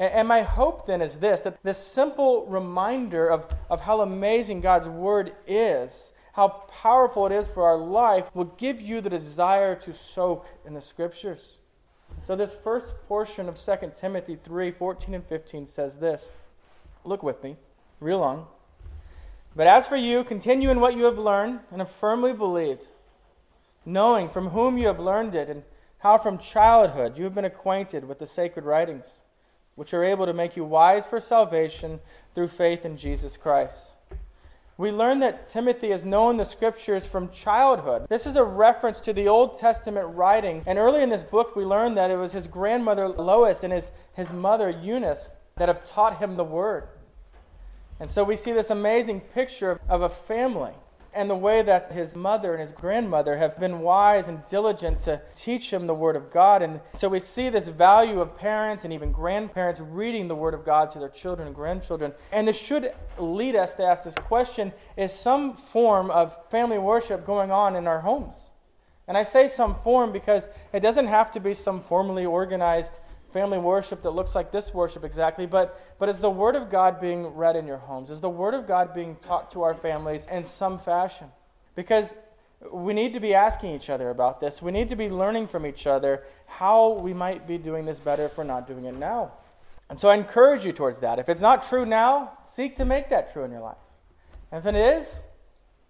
And, 0.00 0.26
my 0.26 0.40
hope 0.40 0.86
then 0.86 1.02
is 1.02 1.18
this 1.18 1.42
that 1.42 1.62
this 1.62 1.76
simple 1.76 2.46
reminder 2.46 3.26
of, 3.26 3.54
of 3.68 3.82
how 3.82 4.00
amazing 4.00 4.62
God's 4.62 4.88
Word 4.88 5.34
is, 5.46 6.12
how 6.32 6.48
powerful 6.82 7.26
it 7.26 7.32
is 7.32 7.48
for 7.48 7.64
our 7.64 7.76
life, 7.76 8.34
will 8.34 8.46
give 8.56 8.80
you 8.80 9.02
the 9.02 9.10
desire 9.10 9.76
to 9.76 9.92
soak 9.92 10.46
in 10.64 10.72
the 10.72 10.80
Scriptures. 10.80 11.58
So, 12.24 12.34
this 12.34 12.56
first 12.64 12.94
portion 13.08 13.46
of 13.46 13.62
2 13.62 13.92
Timothy 13.94 14.38
3 14.42 14.70
14 14.70 15.14
and 15.14 15.26
15 15.26 15.66
says 15.66 15.98
this. 15.98 16.32
Look 17.04 17.22
with 17.22 17.44
me, 17.44 17.56
real 18.00 18.20
long. 18.20 18.46
But 19.54 19.66
as 19.66 19.86
for 19.86 19.96
you, 19.96 20.24
continue 20.24 20.70
in 20.70 20.80
what 20.80 20.96
you 20.96 21.04
have 21.04 21.18
learned 21.18 21.60
and 21.70 21.82
have 21.82 21.90
firmly 21.90 22.32
believed, 22.32 22.88
knowing 23.84 24.30
from 24.30 24.48
whom 24.48 24.78
you 24.78 24.86
have 24.86 24.98
learned 24.98 25.34
it, 25.34 25.50
and 25.50 25.62
how 25.98 26.16
from 26.16 26.38
childhood 26.38 27.18
you 27.18 27.24
have 27.24 27.34
been 27.34 27.44
acquainted 27.44 28.08
with 28.08 28.18
the 28.18 28.26
sacred 28.26 28.64
writings 28.64 29.20
which 29.74 29.94
are 29.94 30.04
able 30.04 30.26
to 30.26 30.32
make 30.32 30.56
you 30.56 30.64
wise 30.64 31.06
for 31.06 31.20
salvation 31.20 32.00
through 32.34 32.48
faith 32.48 32.84
in 32.84 32.96
Jesus 32.96 33.36
Christ. 33.36 33.94
We 34.76 34.90
learn 34.90 35.18
that 35.18 35.46
Timothy 35.46 35.90
has 35.90 36.06
known 36.06 36.38
the 36.38 36.46
scriptures 36.46 37.04
from 37.04 37.28
childhood. 37.28 38.06
This 38.08 38.26
is 38.26 38.36
a 38.36 38.44
reference 38.44 38.98
to 39.00 39.12
the 39.12 39.28
Old 39.28 39.58
Testament 39.58 40.14
writings. 40.14 40.64
And 40.66 40.78
early 40.78 41.02
in 41.02 41.10
this 41.10 41.22
book, 41.22 41.54
we 41.54 41.64
learn 41.64 41.96
that 41.96 42.10
it 42.10 42.16
was 42.16 42.32
his 42.32 42.46
grandmother 42.46 43.06
Lois 43.06 43.62
and 43.62 43.74
his, 43.74 43.90
his 44.14 44.32
mother 44.32 44.70
Eunice 44.70 45.32
that 45.56 45.68
have 45.68 45.86
taught 45.86 46.18
him 46.18 46.36
the 46.36 46.44
word. 46.44 46.88
And 48.00 48.08
so 48.08 48.24
we 48.24 48.36
see 48.36 48.52
this 48.52 48.70
amazing 48.70 49.20
picture 49.20 49.78
of 49.86 50.00
a 50.00 50.08
family 50.08 50.72
and 51.12 51.28
the 51.28 51.34
way 51.34 51.62
that 51.62 51.92
his 51.92 52.14
mother 52.14 52.52
and 52.52 52.60
his 52.60 52.70
grandmother 52.70 53.38
have 53.38 53.58
been 53.58 53.80
wise 53.80 54.28
and 54.28 54.44
diligent 54.46 55.00
to 55.00 55.20
teach 55.34 55.72
him 55.72 55.86
the 55.86 55.94
Word 55.94 56.16
of 56.16 56.30
God. 56.30 56.62
And 56.62 56.80
so 56.94 57.08
we 57.08 57.20
see 57.20 57.48
this 57.48 57.68
value 57.68 58.20
of 58.20 58.36
parents 58.36 58.84
and 58.84 58.92
even 58.92 59.10
grandparents 59.10 59.80
reading 59.80 60.28
the 60.28 60.34
Word 60.34 60.54
of 60.54 60.64
God 60.64 60.90
to 60.92 60.98
their 60.98 61.08
children 61.08 61.48
and 61.48 61.54
grandchildren. 61.54 62.12
And 62.32 62.46
this 62.46 62.56
should 62.56 62.92
lead 63.18 63.56
us 63.56 63.72
to 63.74 63.82
ask 63.82 64.04
this 64.04 64.14
question 64.14 64.72
Is 64.96 65.12
some 65.12 65.54
form 65.54 66.10
of 66.10 66.36
family 66.50 66.78
worship 66.78 67.26
going 67.26 67.50
on 67.50 67.74
in 67.74 67.86
our 67.86 68.00
homes? 68.00 68.50
And 69.08 69.18
I 69.18 69.24
say 69.24 69.48
some 69.48 69.74
form 69.74 70.12
because 70.12 70.48
it 70.72 70.80
doesn't 70.80 71.08
have 71.08 71.32
to 71.32 71.40
be 71.40 71.52
some 71.52 71.80
formally 71.80 72.24
organized 72.24 72.92
family 73.32 73.58
worship 73.58 74.02
that 74.02 74.10
looks 74.10 74.34
like 74.34 74.52
this 74.52 74.74
worship 74.74 75.04
exactly, 75.04 75.46
but, 75.46 75.96
but 75.98 76.08
is 76.08 76.20
the 76.20 76.30
Word 76.30 76.56
of 76.56 76.70
God 76.70 77.00
being 77.00 77.26
read 77.28 77.56
in 77.56 77.66
your 77.66 77.78
homes? 77.78 78.10
Is 78.10 78.20
the 78.20 78.30
Word 78.30 78.54
of 78.54 78.66
God 78.66 78.94
being 78.94 79.16
taught 79.16 79.50
to 79.52 79.62
our 79.62 79.74
families 79.74 80.26
in 80.30 80.44
some 80.44 80.78
fashion? 80.78 81.28
Because 81.74 82.16
we 82.70 82.92
need 82.92 83.12
to 83.14 83.20
be 83.20 83.34
asking 83.34 83.74
each 83.74 83.88
other 83.88 84.10
about 84.10 84.40
this. 84.40 84.60
We 84.60 84.70
need 84.70 84.88
to 84.90 84.96
be 84.96 85.08
learning 85.08 85.46
from 85.46 85.64
each 85.64 85.86
other 85.86 86.24
how 86.46 86.92
we 86.92 87.14
might 87.14 87.46
be 87.46 87.56
doing 87.56 87.86
this 87.86 87.98
better 87.98 88.26
if 88.26 88.36
we're 88.36 88.44
not 88.44 88.66
doing 88.66 88.84
it 88.84 88.94
now. 88.94 89.32
And 89.88 89.98
so 89.98 90.08
I 90.08 90.14
encourage 90.14 90.64
you 90.64 90.72
towards 90.72 91.00
that. 91.00 91.18
If 91.18 91.28
it's 91.28 91.40
not 91.40 91.62
true 91.68 91.86
now, 91.86 92.38
seek 92.44 92.76
to 92.76 92.84
make 92.84 93.08
that 93.10 93.32
true 93.32 93.44
in 93.44 93.50
your 93.50 93.60
life. 93.60 93.76
And 94.52 94.58
if 94.58 94.66
it 94.66 94.76
is, 94.76 95.22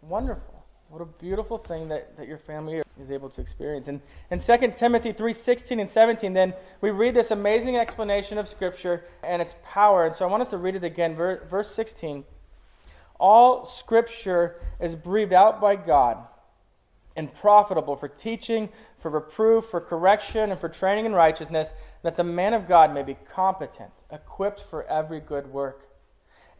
wonderful. 0.01 0.65
What 0.89 1.03
a 1.03 1.07
beautiful 1.07 1.59
thing 1.59 1.89
that, 1.89 2.17
that 2.17 2.27
your 2.27 2.39
family 2.39 2.83
is 3.01 3.11
able 3.11 3.29
to 3.31 3.41
experience. 3.41 3.89
And 3.89 4.01
in 4.31 4.39
2 4.39 4.77
Timothy 4.77 5.13
3:16 5.13 5.81
and 5.81 5.89
17, 5.89 6.33
then 6.33 6.55
we 6.81 6.91
read 6.91 7.15
this 7.15 7.31
amazing 7.31 7.77
explanation 7.77 8.39
of 8.39 8.49
Scripture 8.49 9.05
and 9.23 9.41
its 9.41 9.55
power. 9.65 10.05
And 10.05 10.15
so 10.15 10.25
I 10.25 10.29
want 10.29 10.43
us 10.43 10.51
to 10.51 10.59
read 10.59 10.77
it 10.77 10.85
again. 10.85 11.15
Verse 11.15 11.71
16 11.75 12.25
All 13.19 13.65
Scripture 13.65 14.57
is 14.81 14.97
breathed 14.97 15.33
out 15.33 15.61
by 15.61 15.77
God 15.77 16.19
and 17.17 17.33
profitable 17.35 17.97
for 17.97 18.09
teaching, 18.09 18.69
for 18.99 19.11
reproof, 19.11 19.67
for 19.67 19.81
correction, 19.81 20.51
and 20.51 20.61
for 20.61 20.69
training 20.69 21.05
in 21.05 21.13
righteousness, 21.13 21.73
that 22.03 22.17
the 22.17 22.25
man 22.25 22.55
of 22.55 22.69
God 22.69 22.95
may 22.95 23.03
be 23.03 23.17
competent, 23.33 23.93
equipped 24.11 24.61
for 24.61 24.85
every 24.85 25.21
good 25.21 25.49
work. 25.49 25.90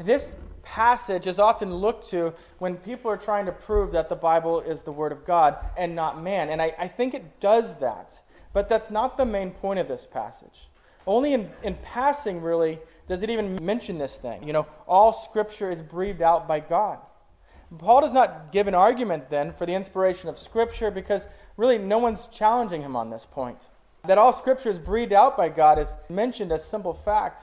This 0.01 0.35
passage 0.63 1.27
is 1.27 1.39
often 1.39 1.75
looked 1.75 2.09
to 2.11 2.33
when 2.59 2.77
people 2.77 3.11
are 3.11 3.17
trying 3.17 3.47
to 3.47 3.53
prove 3.53 3.93
that 3.93 4.09
the 4.09 4.17
Bible 4.17 4.61
is 4.61 4.83
the 4.83 4.93
Word 4.93 5.13
of 5.13 5.27
God 5.27 5.59
and 5.77 5.95
not 5.95 6.23
man. 6.23 6.49
And 6.49 6.63
I, 6.63 6.75
I 6.79 6.89
think 6.89 7.13
it 7.13 7.39
does 7.41 7.75
that. 7.77 8.21
But 8.53 8.69
that's 8.69 8.91
not 8.91 9.17
the 9.17 9.25
main 9.25 9.51
point 9.53 9.79
of 9.79 9.89
this 9.89 10.07
passage. 10.07 10.69
Only 11.07 11.35
in, 11.35 11.51
in 11.63 11.75
passing, 11.83 12.41
really, 12.41 12.79
does 13.09 13.23
it 13.23 13.31
even 13.31 13.65
mention 13.65 13.99
this 13.99 14.17
thing. 14.17 14.43
You 14.47 14.53
know, 14.53 14.67
all 14.89 15.13
Scripture 15.13 15.71
is 15.71 15.83
breathed 15.83 16.23
out 16.23 16.49
by 16.49 16.61
God. 16.61 16.99
Paul 17.79 18.01
does 18.01 18.13
not 18.13 18.53
give 18.53 18.67
an 18.67 18.75
argument 18.75 19.31
then 19.31 19.53
for 19.53 19.67
the 19.67 19.75
inspiration 19.75 20.29
of 20.29 20.37
Scripture 20.37 20.91
because 20.91 21.29
really 21.57 21.79
no 21.79 21.99
one's 21.99 22.27
challenging 22.27 22.83
him 22.83 22.97
on 22.97 23.11
this 23.11 23.27
point. 23.27 23.69
That 24.07 24.19
all 24.19 24.33
Scripture 24.33 24.71
is 24.71 24.79
breathed 24.79 25.13
out 25.13 25.37
by 25.37 25.51
God 25.51 25.79
is 25.79 25.95
mentioned 26.09 26.51
as 26.53 26.65
simple 26.65 26.95
fact 26.95 27.43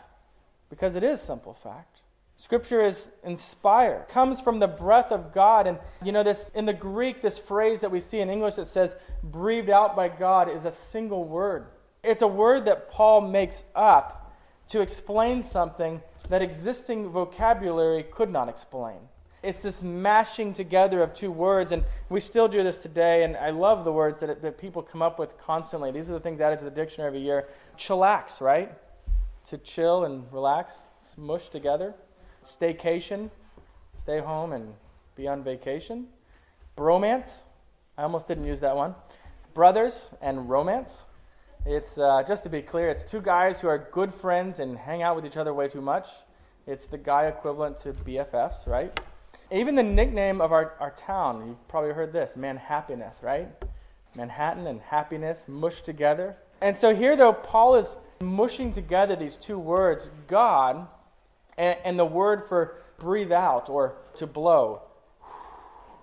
because 0.70 0.96
it 0.96 1.04
is 1.04 1.22
simple 1.22 1.54
fact. 1.54 1.97
Scripture 2.40 2.86
is 2.86 3.10
inspired, 3.24 4.08
comes 4.10 4.40
from 4.40 4.60
the 4.60 4.68
breath 4.68 5.12
of 5.12 5.34
God. 5.34 5.66
And 5.66 5.80
you 6.04 6.12
know, 6.12 6.22
this 6.22 6.52
in 6.54 6.66
the 6.66 6.74
Greek, 6.74 7.22
this 7.22 7.40
phrase 7.40 7.82
that 7.82 7.90
we 7.90 8.00
see 8.00 8.20
in 8.20 8.30
English 8.30 8.56
that 8.56 8.68
says 8.68 8.96
breathed 9.24 9.72
out 9.72 9.96
by 9.96 10.08
God 10.08 10.48
is 10.48 10.64
a 10.64 10.72
single 10.72 11.24
word. 11.24 11.66
It's 12.04 12.22
a 12.22 12.28
word 12.28 12.66
that 12.66 12.92
Paul 12.92 13.22
makes 13.22 13.64
up 13.76 14.36
to 14.70 14.82
explain 14.82 15.42
something 15.42 16.02
that 16.30 16.44
existing 16.44 17.10
vocabulary 17.10 18.04
could 18.04 18.30
not 18.30 18.50
explain. 18.50 19.00
It's 19.42 19.60
this 19.62 19.82
mashing 19.82 20.54
together 20.54 21.02
of 21.02 21.16
two 21.16 21.32
words, 21.32 21.72
and 21.72 21.84
we 22.08 22.20
still 22.20 22.48
do 22.48 22.62
this 22.62 22.78
today. 22.78 23.24
And 23.24 23.36
I 23.36 23.50
love 23.50 23.84
the 23.84 23.92
words 23.92 24.20
that, 24.20 24.44
that 24.44 24.58
people 24.60 24.84
come 24.84 25.02
up 25.02 25.18
with 25.18 25.40
constantly. 25.40 25.92
These 25.92 26.10
are 26.10 26.14
the 26.14 26.20
things 26.20 26.40
added 26.40 26.60
to 26.60 26.66
the 26.66 26.72
dictionary 26.72 27.08
every 27.08 27.22
year. 27.22 27.48
Chillax, 27.78 28.42
right? 28.42 28.72
To 29.48 29.58
chill 29.58 30.04
and 30.04 30.32
relax, 30.32 30.82
smush 31.02 31.50
together 31.50 31.96
staycation, 32.48 33.30
stay 33.96 34.20
home 34.20 34.54
and 34.54 34.74
be 35.16 35.28
on 35.28 35.44
vacation. 35.44 36.08
Bromance, 36.76 37.44
I 37.98 38.04
almost 38.04 38.28
didn't 38.28 38.46
use 38.46 38.60
that 38.62 38.76
one. 38.76 38.96
Brothers 39.54 40.14
and 40.22 40.50
romance. 40.50 41.06
It's, 41.66 41.98
uh, 41.98 42.24
just 42.26 42.44
to 42.44 42.50
be 42.50 42.62
clear, 42.62 42.90
it's 42.90 43.04
two 43.04 43.22
guys 43.22 43.60
who 43.60 43.68
are 43.68 43.78
good 43.92 44.14
friends 44.14 44.60
and 44.60 44.78
hang 44.78 45.02
out 45.02 45.16
with 45.16 45.26
each 45.26 45.38
other 45.38 45.54
way 45.54 45.68
too 45.68 45.82
much. 45.82 46.08
It's 46.66 46.86
the 46.86 46.98
guy 46.98 47.26
equivalent 47.26 47.78
to 47.80 47.94
BFFs, 47.94 48.68
right? 48.68 48.98
Even 49.52 49.76
the 49.76 49.84
nickname 49.84 50.42
of 50.42 50.52
our, 50.52 50.74
our 50.80 50.92
town, 50.92 51.48
you've 51.48 51.68
probably 51.68 51.92
heard 51.92 52.14
this 52.14 52.36
Manhappiness, 52.38 53.24
right? 53.24 53.50
Manhattan 54.16 54.68
and 54.68 54.82
happiness 54.82 55.48
mushed 55.48 55.86
together. 55.86 56.38
And 56.62 56.76
so 56.76 56.94
here, 56.94 57.16
though, 57.16 57.34
Paul 57.34 57.76
is 57.76 57.96
mushing 58.22 58.74
together 58.74 59.16
these 59.16 59.38
two 59.38 59.60
words 59.60 60.10
God 60.28 60.88
and, 61.58 61.78
and 61.84 62.00
the 62.00 62.06
word 62.06 62.48
for 62.48 62.76
breathe 62.98 63.32
out 63.32 63.70
or 63.70 63.96
to 64.16 64.28
blow, 64.28 64.82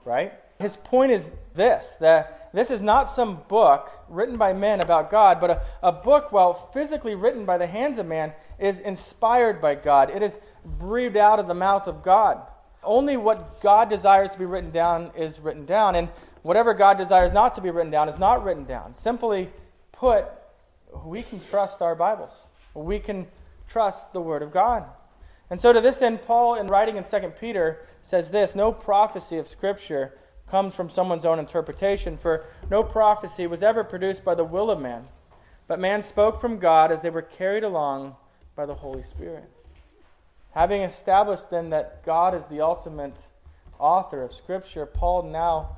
right? 0.05 0.33
His 0.59 0.77
point 0.77 1.13
is 1.13 1.33
this 1.55 1.97
that 2.01 2.51
this 2.55 2.71
is 2.71 2.81
not 2.81 3.11
some 3.11 3.43
book 3.49 3.91
written 4.09 4.37
by 4.37 4.53
men 4.53 4.81
about 4.81 5.11
God, 5.11 5.41
but 5.41 5.51
a, 5.51 5.63
a 5.83 5.91
book, 5.91 6.31
while 6.31 6.55
physically 6.55 7.17
written 7.17 7.45
by 7.45 7.59
the 7.59 7.67
hands 7.67 7.99
of 7.99 8.07
man, 8.07 8.33
is 8.61 8.79
inspired 8.79 9.61
by 9.61 9.75
God. 9.75 10.09
It 10.11 10.23
is 10.23 10.39
breathed 10.65 11.17
out 11.17 11.41
of 11.41 11.49
the 11.49 11.55
mouth 11.55 11.89
of 11.89 12.05
God. 12.05 12.41
Only 12.85 13.17
what 13.17 13.61
God 13.61 13.89
desires 13.89 14.31
to 14.33 14.39
be 14.39 14.45
written 14.45 14.71
down 14.71 15.11
is 15.17 15.41
written 15.41 15.67
down, 15.67 15.97
and 15.97 16.11
whatever 16.43 16.75
God 16.75 16.97
desires 16.97 17.33
not 17.33 17.57
to 17.57 17.61
be 17.61 17.71
written 17.71 17.91
down 17.91 18.09
is 18.09 18.19
not 18.19 18.45
written 18.45 18.65
down. 18.65 18.95
Simply 18.95 19.51
put, 19.91 20.27
we 21.05 21.25
can 21.25 21.41
trust 21.41 21.83
our 21.83 21.97
Bibles. 21.97 22.47
We 22.73 23.01
can 23.01 23.27
trust 23.67 24.13
the 24.13 24.21
Word 24.21 24.43
of 24.43 24.53
God. 24.53 24.85
And 25.55 25.61
so, 25.61 25.73
to 25.73 25.81
this 25.81 26.03
end, 26.03 26.23
Paul, 26.23 26.57
in 26.57 26.67
writing 26.67 26.97
in 26.97 27.05
2 27.05 27.33
Peter, 27.41 27.87
says 28.03 28.33
this 28.33 28.57
No 28.57 28.73
prophecy 28.73 29.39
of 29.39 29.47
Scripture 29.47 30.19
comes 30.51 30.75
from 30.75 30.91
someone's 30.91 31.25
own 31.25 31.39
interpretation, 31.39 32.17
for 32.17 32.45
no 32.73 32.83
prophecy 32.83 33.47
was 33.47 33.63
ever 33.63 33.85
produced 33.85 34.25
by 34.25 34.35
the 34.35 34.43
will 34.43 34.69
of 34.69 34.81
man, 34.81 35.07
but 35.69 35.79
man 35.79 36.03
spoke 36.03 36.41
from 36.41 36.59
God 36.59 36.91
as 36.91 37.03
they 37.03 37.11
were 37.11 37.23
carried 37.23 37.63
along 37.63 38.17
by 38.57 38.67
the 38.67 38.75
Holy 38.75 39.05
Spirit. 39.05 39.49
Having 40.55 40.83
established 40.83 41.51
then 41.51 41.71
that 41.71 42.05
God 42.05 42.35
is 42.35 42.49
the 42.49 42.61
ultimate 42.61 43.29
author 43.79 44.23
of 44.23 44.33
Scripture, 44.33 44.87
Paul 44.87 45.23
now 45.23 45.77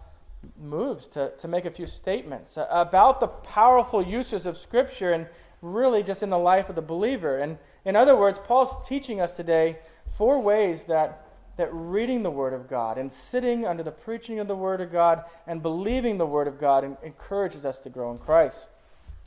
moves 0.58 1.06
to, 1.08 1.32
to 1.36 1.46
make 1.46 1.66
a 1.66 1.70
few 1.70 1.86
statements 1.86 2.56
about 2.70 3.20
the 3.20 3.28
powerful 3.28 4.00
uses 4.00 4.46
of 4.46 4.56
Scripture 4.56 5.12
and 5.12 5.26
really 5.62 6.02
just 6.02 6.22
in 6.22 6.30
the 6.30 6.38
life 6.38 6.68
of 6.68 6.74
the 6.74 6.82
believer. 6.82 7.38
And 7.38 7.58
in 7.84 7.96
other 7.96 8.16
words, 8.16 8.38
Paul's 8.38 8.86
teaching 8.86 9.20
us 9.20 9.36
today 9.36 9.78
four 10.10 10.40
ways 10.40 10.84
that, 10.84 11.26
that 11.56 11.68
reading 11.72 12.22
the 12.22 12.30
Word 12.30 12.52
of 12.52 12.68
God 12.68 12.98
and 12.98 13.10
sitting 13.10 13.66
under 13.66 13.82
the 13.82 13.90
preaching 13.90 14.38
of 14.38 14.48
the 14.48 14.56
Word 14.56 14.80
of 14.80 14.92
God 14.92 15.24
and 15.46 15.62
believing 15.62 16.18
the 16.18 16.26
Word 16.26 16.48
of 16.48 16.60
God 16.60 16.96
encourages 17.02 17.64
us 17.64 17.78
to 17.80 17.90
grow 17.90 18.10
in 18.12 18.18
Christ. 18.18 18.68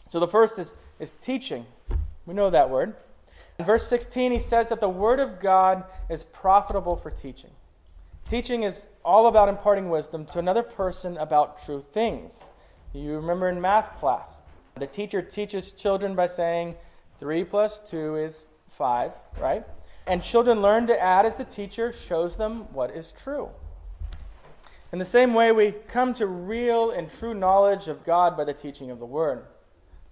So 0.10 0.20
the 0.20 0.28
first 0.28 0.58
is, 0.58 0.76
is 1.00 1.15
teaching. 1.15 1.65
We 2.26 2.34
know 2.34 2.50
that 2.50 2.70
word. 2.70 2.96
In 3.58 3.65
verse 3.65 3.88
16, 3.88 4.32
he 4.32 4.39
says 4.39 4.70
that 4.70 4.80
the 4.80 4.89
Word 4.89 5.20
of 5.20 5.39
God 5.39 5.84
is 6.10 6.24
profitable 6.24 6.96
for 6.96 7.12
teaching. 7.12 7.52
Teaching 8.28 8.63
is 8.63 8.86
all 9.04 9.28
about 9.28 9.50
imparting 9.50 9.89
wisdom 9.89 10.26
to 10.28 10.39
another 10.39 10.63
person 10.63 11.18
about 11.18 11.63
true 11.63 11.84
things. 11.92 12.50
You 12.94 13.15
remember 13.15 13.50
in 13.50 13.60
math 13.60 14.00
class, 14.00 14.42
the 14.80 14.88
teacher 14.88 15.22
teaches 15.22 15.72
children 15.72 16.15
by 16.15 16.28
saying 16.28 16.76
3 17.20 17.44
plus 17.44 17.80
2 17.89 18.15
is 18.15 18.46
5, 18.68 19.13
right? 19.39 19.65
And 20.08 20.24
children 20.24 20.62
learn 20.62 20.88
to 20.88 21.00
add 21.00 21.26
as 21.26 21.36
the 21.36 21.44
teacher 21.44 21.92
shows 21.92 22.38
them 22.38 22.74
what 22.74 22.92
is 22.92 23.12
true. 23.12 23.50
In 24.92 24.98
the 24.98 25.06
same 25.06 25.34
way, 25.34 25.52
we 25.52 25.74
come 25.88 26.13
to 26.15 26.26
real 26.26 26.89
and 26.89 27.12
true 27.12 27.34
knowledge 27.34 27.88
of 27.88 28.04
God 28.04 28.36
by 28.36 28.44
the 28.44 28.54
teaching 28.54 28.89
of 28.89 29.00
the 29.00 29.06
Word. 29.06 29.46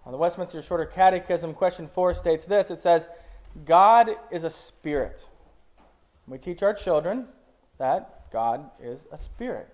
Now, 0.06 0.12
the 0.12 0.18
Westminster 0.18 0.62
Shorter 0.62 0.86
Catechism, 0.86 1.54
question 1.54 1.88
4, 1.88 2.14
states 2.14 2.46
this 2.46 2.70
it 2.70 2.80
says, 2.80 3.08
God 3.66 4.12
is 4.32 4.44
a 4.44 4.50
spirit. 4.50 5.28
We 6.28 6.38
teach 6.38 6.62
our 6.62 6.74
children 6.74 7.28
that 7.80 8.32
God 8.32 8.70
is 8.82 9.06
a 9.12 9.18
spirit. 9.18 9.70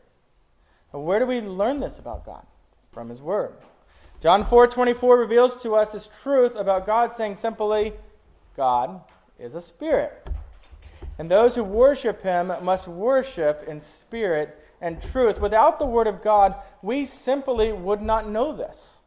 Now, 0.94 1.00
where 1.02 1.20
do 1.20 1.26
we 1.26 1.42
learn 1.42 1.80
this 1.80 2.00
about 2.00 2.26
God? 2.26 2.46
From 2.92 3.10
His 3.10 3.22
Word. 3.22 3.56
John 4.24 4.46
4 4.46 4.68
24 4.68 5.20
reveals 5.20 5.62
to 5.64 5.76
us 5.76 5.92
this 5.92 6.10
truth 6.22 6.56
about 6.56 6.86
God, 6.86 7.12
saying 7.12 7.36
simply, 7.36 7.92
God 8.56 9.02
is 9.38 9.54
a 9.54 9.60
spirit. 9.60 10.26
And 11.20 11.30
those 11.30 11.56
who 11.56 11.64
worship 11.66 12.24
him 12.24 12.54
must 12.62 12.88
worship 12.88 13.66
in 13.68 13.82
spirit 13.82 14.58
and 14.80 15.02
truth. 15.02 15.42
Without 15.42 15.78
the 15.78 15.86
word 15.86 16.08
of 16.08 16.22
God, 16.22 16.56
we 16.82 17.06
simply 17.06 17.74
would 17.74 18.02
not 18.02 18.30
know 18.30 18.56
this. 18.56 19.00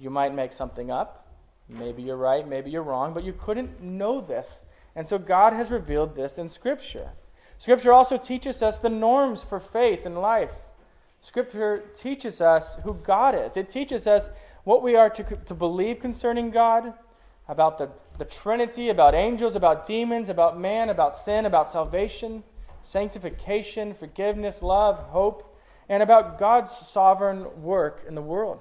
You 0.00 0.10
might 0.10 0.34
make 0.34 0.50
something 0.50 0.90
up. 0.90 1.28
Maybe 1.68 2.02
you're 2.02 2.16
right, 2.16 2.44
maybe 2.44 2.72
you're 2.72 2.82
wrong, 2.82 3.14
but 3.14 3.22
you 3.22 3.34
couldn't 3.34 3.80
know 3.80 4.20
this. 4.20 4.64
And 4.96 5.06
so 5.06 5.16
God 5.16 5.52
has 5.52 5.70
revealed 5.70 6.16
this 6.16 6.38
in 6.38 6.48
Scripture. 6.48 7.12
Scripture 7.56 7.92
also 7.92 8.18
teaches 8.18 8.62
us 8.62 8.80
the 8.80 8.90
norms 8.90 9.44
for 9.44 9.60
faith 9.60 10.04
and 10.04 10.18
life. 10.18 10.56
Scripture 11.24 11.84
teaches 11.96 12.42
us 12.42 12.76
who 12.84 12.92
God 12.92 13.34
is, 13.34 13.56
it 13.56 13.70
teaches 13.70 14.06
us 14.06 14.28
what 14.64 14.82
we 14.82 14.94
are 14.94 15.08
to, 15.08 15.24
to 15.24 15.54
believe 15.54 15.98
concerning 15.98 16.50
God, 16.50 16.92
about 17.48 17.78
the, 17.78 17.88
the 18.18 18.26
Trinity, 18.26 18.90
about 18.90 19.14
angels, 19.14 19.56
about 19.56 19.86
demons, 19.86 20.28
about 20.28 20.60
man, 20.60 20.90
about 20.90 21.16
sin, 21.16 21.46
about 21.46 21.72
salvation, 21.72 22.44
sanctification, 22.82 23.94
forgiveness, 23.94 24.60
love, 24.60 24.98
hope. 24.98 25.56
and 25.88 26.02
about 26.02 26.38
God's 26.38 26.70
sovereign 26.70 27.62
work 27.62 28.04
in 28.06 28.14
the 28.14 28.22
world. 28.22 28.60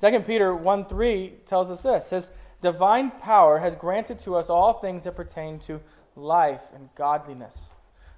2 0.00 0.20
Peter 0.20 0.54
1 0.54 0.86
3 0.86 1.34
tells 1.44 1.70
us 1.70 1.82
this 1.82 2.08
His 2.08 2.30
divine 2.62 3.10
power 3.10 3.58
has 3.58 3.76
granted 3.76 4.18
to 4.20 4.34
us 4.34 4.48
all 4.48 4.72
things 4.72 5.04
that 5.04 5.14
pertain 5.14 5.58
to 5.60 5.82
life 6.16 6.62
and 6.74 6.88
godliness, 6.94 7.74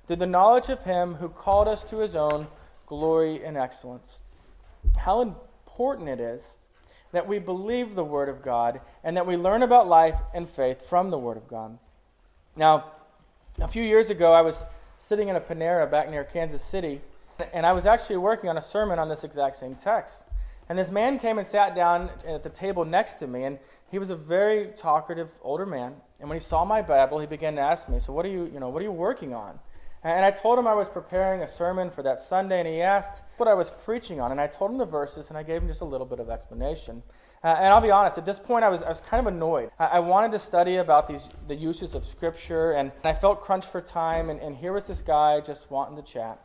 through 0.07 0.17
the 0.17 0.27
knowledge 0.27 0.69
of 0.69 0.85
Him 0.85 1.15
who 1.15 1.29
called 1.29 1.67
us 1.67 1.83
to 1.85 1.99
His 1.99 2.15
own 2.15 2.47
glory 2.93 3.43
and 3.43 3.57
excellence. 3.57 4.21
How 4.99 5.23
important 5.23 6.11
it 6.11 6.21
is 6.21 6.59
that 7.13 7.27
we 7.27 7.39
believe 7.39 7.95
the 7.95 8.05
Word 8.05 8.29
of 8.29 8.43
God 8.43 8.83
and 9.03 9.17
that 9.17 9.27
we 9.27 9.35
learn 9.35 9.63
about 9.63 9.89
life 9.89 10.19
and 10.35 10.47
faith 10.47 10.87
from 10.87 11.09
the 11.09 11.17
Word 11.17 11.39
of 11.39 11.49
God. 11.49 11.79
Now, 12.55 12.85
a 13.59 13.67
few 13.67 13.83
years 13.83 14.11
ago, 14.11 14.35
I 14.35 14.43
was 14.43 14.65
sitting 14.99 15.29
in 15.29 15.37
a 15.37 15.41
Panera 15.41 15.91
back 15.91 16.11
near 16.11 16.23
Kansas 16.23 16.63
City, 16.63 17.01
and 17.55 17.65
I 17.65 17.73
was 17.73 17.87
actually 17.87 18.19
working 18.19 18.51
on 18.51 18.59
a 18.59 18.63
sermon 18.63 18.99
on 18.99 19.09
this 19.09 19.25
exact 19.25 19.57
same 19.57 19.75
text. 19.75 20.23
And 20.69 20.79
this 20.79 20.91
man 20.91 21.19
came 21.19 21.39
and 21.39 21.47
sat 21.47 21.75
down 21.75 22.11
at 22.29 22.43
the 22.43 22.51
table 22.51 22.85
next 22.85 23.15
to 23.21 23.27
me, 23.27 23.45
and 23.45 23.59
he 23.91 23.99
was 23.99 24.11
a 24.11 24.17
very 24.17 24.67
talkative 24.77 25.31
older 25.41 25.65
man. 25.65 25.95
And 26.21 26.29
when 26.29 26.37
he 26.37 26.45
saw 26.45 26.67
my 26.67 26.83
Bible, 26.83 27.21
he 27.21 27.27
began 27.27 27.55
to 27.55 27.63
ask 27.63 27.89
me, 27.89 27.99
"So 27.99 28.13
what 28.13 28.27
are 28.27 28.29
you, 28.29 28.45
you 28.53 28.61
know, 28.61 28.69
what 28.69 28.83
are 28.83 28.85
you 28.85 28.93
working 28.93 29.33
on?" 29.33 29.61
And 30.05 30.25
I 30.25 30.33
told 30.33 30.59
him 30.59 30.67
I 30.67 30.75
was 30.75 30.89
preparing 30.89 31.43
a 31.43 31.49
sermon 31.49 31.89
for 31.89 32.03
that 32.03 32.19
Sunday, 32.19 32.59
and 32.59 32.67
he 32.67 32.83
asked 32.83 33.23
what 33.37 33.49
I 33.49 33.55
was 33.55 33.71
preaching 33.85 34.21
on. 34.21 34.33
And 34.33 34.41
I 34.41 34.49
told 34.49 34.73
him 34.73 34.79
the 34.79 34.85
verses, 34.85 35.29
and 35.29 35.39
I 35.39 35.45
gave 35.45 35.63
him 35.63 35.69
just 35.69 35.81
a 35.81 35.85
little 35.85 36.07
bit 36.07 36.19
of 36.19 36.29
explanation. 36.29 37.05
Uh, 37.45 37.55
and 37.59 37.69
I'll 37.69 37.81
be 37.81 37.93
honest, 37.93 38.19
at 38.19 38.27
this 38.27 38.41
point, 38.41 38.65
I 38.65 38.69
was, 38.69 38.83
I 38.83 38.89
was 38.89 39.01
kind 39.01 39.25
of 39.25 39.33
annoyed. 39.33 39.71
I, 39.79 39.85
I 39.85 39.99
wanted 40.01 40.33
to 40.33 40.41
study 40.41 40.77
about 40.77 41.07
these, 41.07 41.29
the 41.47 41.55
uses 41.55 41.95
of 41.95 42.05
Scripture, 42.05 42.73
and, 42.73 42.91
and 43.05 43.07
I 43.07 43.15
felt 43.15 43.43
crunched 43.43 43.69
for 43.69 43.81
time, 43.81 44.29
and, 44.29 44.41
and 44.41 44.57
here 44.57 44.73
was 44.73 44.89
this 44.89 45.03
guy 45.03 45.41
just 45.41 45.71
wanting 45.71 45.97
to 45.97 46.03
chat. 46.03 46.41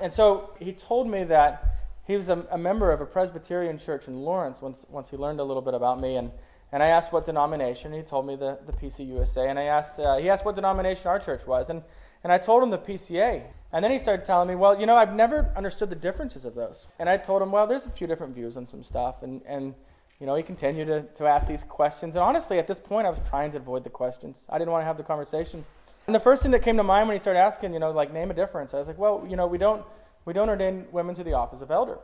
And 0.00 0.12
so 0.12 0.54
he 0.60 0.72
told 0.72 1.08
me 1.08 1.24
that 1.24 1.78
he 2.06 2.14
was 2.14 2.28
a, 2.28 2.46
a, 2.50 2.58
member 2.58 2.92
of 2.92 3.00
a 3.00 3.06
Presbyterian 3.06 3.76
church 3.76 4.06
in 4.06 4.20
Lawrence 4.20 4.62
once, 4.62 4.86
once 4.88 5.10
he 5.10 5.16
learned 5.16 5.40
a 5.40 5.44
little 5.44 5.62
bit 5.62 5.74
about 5.74 6.00
me. 6.00 6.16
And, 6.16 6.30
and 6.72 6.82
I 6.82 6.86
asked 6.86 7.12
what 7.12 7.26
denomination. 7.26 7.92
He 7.92 8.02
told 8.02 8.26
me 8.26 8.36
the, 8.36 8.58
the 8.66 8.72
PCUSA. 8.72 9.48
And 9.48 9.58
I 9.58 9.64
asked, 9.64 9.98
uh, 9.98 10.16
he 10.16 10.30
asked 10.30 10.44
what 10.44 10.54
denomination 10.54 11.06
our 11.08 11.18
church 11.18 11.46
was. 11.46 11.70
And, 11.70 11.82
and 12.22 12.32
I 12.32 12.38
told 12.38 12.62
him 12.62 12.70
the 12.70 12.78
PCA. 12.78 13.44
And 13.72 13.84
then 13.84 13.92
he 13.92 13.98
started 13.98 14.26
telling 14.26 14.48
me, 14.48 14.56
well, 14.56 14.78
you 14.78 14.86
know, 14.86 14.96
I've 14.96 15.14
never 15.14 15.52
understood 15.56 15.90
the 15.90 15.96
differences 15.96 16.44
of 16.44 16.54
those. 16.54 16.88
And 16.98 17.08
I 17.08 17.16
told 17.16 17.40
him, 17.40 17.52
well, 17.52 17.66
there's 17.66 17.86
a 17.86 17.90
few 17.90 18.06
different 18.06 18.34
views 18.34 18.56
on 18.56 18.66
some 18.66 18.82
stuff. 18.82 19.22
And, 19.22 19.42
and 19.46 19.74
you 20.18 20.26
know, 20.26 20.34
he 20.34 20.42
continued 20.42 20.86
to, 20.86 21.02
to 21.02 21.26
ask 21.26 21.46
these 21.46 21.62
questions. 21.62 22.16
And 22.16 22.22
honestly, 22.22 22.58
at 22.58 22.66
this 22.66 22.80
point, 22.80 23.06
I 23.06 23.10
was 23.10 23.20
trying 23.28 23.52
to 23.52 23.58
avoid 23.58 23.84
the 23.84 23.90
questions. 23.90 24.44
I 24.48 24.58
didn't 24.58 24.72
want 24.72 24.82
to 24.82 24.86
have 24.86 24.96
the 24.96 25.04
conversation. 25.04 25.64
And 26.06 26.14
the 26.14 26.20
first 26.20 26.42
thing 26.42 26.50
that 26.50 26.62
came 26.62 26.76
to 26.76 26.82
mind 26.82 27.08
when 27.08 27.14
he 27.14 27.20
started 27.20 27.38
asking, 27.38 27.72
you 27.72 27.78
know, 27.78 27.90
like, 27.90 28.12
name 28.12 28.30
a 28.30 28.34
difference, 28.34 28.74
I 28.74 28.78
was 28.78 28.88
like, 28.88 28.98
well, 28.98 29.24
you 29.28 29.36
know, 29.36 29.46
we 29.46 29.58
don't, 29.58 29.84
we 30.24 30.32
don't 30.32 30.48
ordain 30.48 30.86
women 30.90 31.14
to 31.14 31.22
the 31.22 31.34
office 31.34 31.60
of 31.60 31.70
elder. 31.70 31.98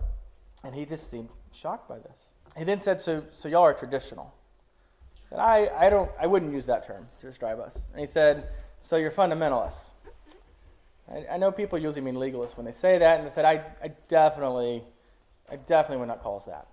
And 0.62 0.74
he 0.74 0.84
just 0.84 1.10
seemed 1.10 1.30
shocked 1.52 1.88
by 1.88 1.98
this. 1.98 2.32
He 2.56 2.64
then 2.64 2.80
said, 2.80 3.00
so, 3.00 3.24
so 3.32 3.48
y'all 3.48 3.62
are 3.62 3.74
traditional. 3.74 4.32
Said, 5.28 5.38
I, 5.40 5.68
I, 5.76 5.90
don't, 5.90 6.10
I 6.20 6.26
wouldn't 6.26 6.52
use 6.52 6.66
that 6.66 6.86
term 6.86 7.08
to 7.20 7.26
describe 7.26 7.58
us. 7.58 7.88
And 7.90 8.00
he 8.00 8.06
said, 8.06 8.48
so 8.80 8.96
you're 8.96 9.10
fundamentalists. 9.10 9.90
I, 11.12 11.34
I 11.34 11.36
know 11.36 11.52
people 11.52 11.78
usually 11.78 12.00
mean 12.00 12.16
legalists 12.16 12.56
when 12.56 12.66
they 12.66 12.72
say 12.72 12.98
that, 12.98 13.18
and 13.18 13.28
they 13.28 13.32
said, 13.32 13.44
I, 13.44 13.64
I 13.82 13.88
definitely, 14.08 14.82
I 15.50 15.56
definitely 15.56 15.98
would 15.98 16.08
not 16.08 16.22
call 16.22 16.36
us 16.36 16.44
that. 16.44 16.66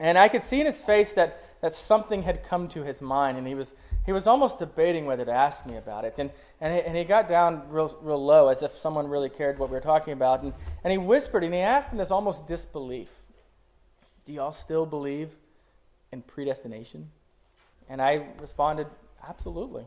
And 0.00 0.18
I 0.18 0.28
could 0.28 0.42
see 0.42 0.60
in 0.60 0.66
his 0.66 0.80
face 0.80 1.12
that, 1.12 1.40
that 1.60 1.74
something 1.74 2.22
had 2.22 2.44
come 2.44 2.68
to 2.68 2.82
his 2.82 3.00
mind, 3.00 3.38
and 3.38 3.46
he 3.46 3.54
was, 3.54 3.74
he 4.04 4.12
was 4.12 4.26
almost 4.26 4.58
debating 4.58 5.06
whether 5.06 5.24
to 5.24 5.32
ask 5.32 5.64
me 5.64 5.76
about 5.76 6.04
it. 6.04 6.14
And, 6.18 6.30
and, 6.60 6.74
he, 6.74 6.80
and 6.80 6.96
he 6.96 7.04
got 7.04 7.28
down 7.28 7.62
real, 7.68 7.96
real 8.02 8.24
low, 8.24 8.48
as 8.48 8.62
if 8.62 8.76
someone 8.78 9.06
really 9.08 9.28
cared 9.28 9.58
what 9.58 9.68
we 9.68 9.74
were 9.74 9.80
talking 9.80 10.12
about. 10.12 10.42
And, 10.42 10.52
and 10.82 10.90
he 10.90 10.98
whispered, 10.98 11.44
and 11.44 11.54
he 11.54 11.60
asked 11.60 11.92
in 11.92 11.98
this 11.98 12.10
almost 12.10 12.46
disbelief 12.48 13.10
Do 14.24 14.32
y'all 14.32 14.52
still 14.52 14.86
believe 14.86 15.30
in 16.10 16.22
predestination? 16.22 17.10
And 17.88 18.02
I 18.02 18.26
responded, 18.40 18.88
Absolutely. 19.28 19.84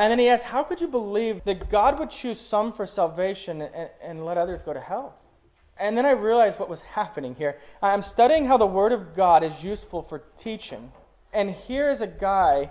And 0.00 0.10
then 0.10 0.18
he 0.18 0.30
asked, 0.30 0.44
How 0.44 0.62
could 0.62 0.80
you 0.80 0.88
believe 0.88 1.44
that 1.44 1.68
God 1.68 1.98
would 1.98 2.08
choose 2.08 2.40
some 2.40 2.72
for 2.72 2.86
salvation 2.86 3.60
and, 3.60 3.90
and 4.02 4.24
let 4.24 4.38
others 4.38 4.62
go 4.62 4.72
to 4.72 4.80
hell? 4.80 5.14
And 5.78 5.96
then 5.96 6.06
I 6.06 6.12
realized 6.12 6.58
what 6.58 6.70
was 6.70 6.80
happening 6.80 7.34
here. 7.34 7.58
I'm 7.82 8.00
studying 8.00 8.46
how 8.46 8.56
the 8.56 8.66
Word 8.66 8.92
of 8.92 9.14
God 9.14 9.44
is 9.44 9.62
useful 9.62 10.02
for 10.02 10.22
teaching. 10.38 10.90
And 11.34 11.50
here 11.50 11.90
is 11.90 12.00
a 12.00 12.06
guy 12.06 12.70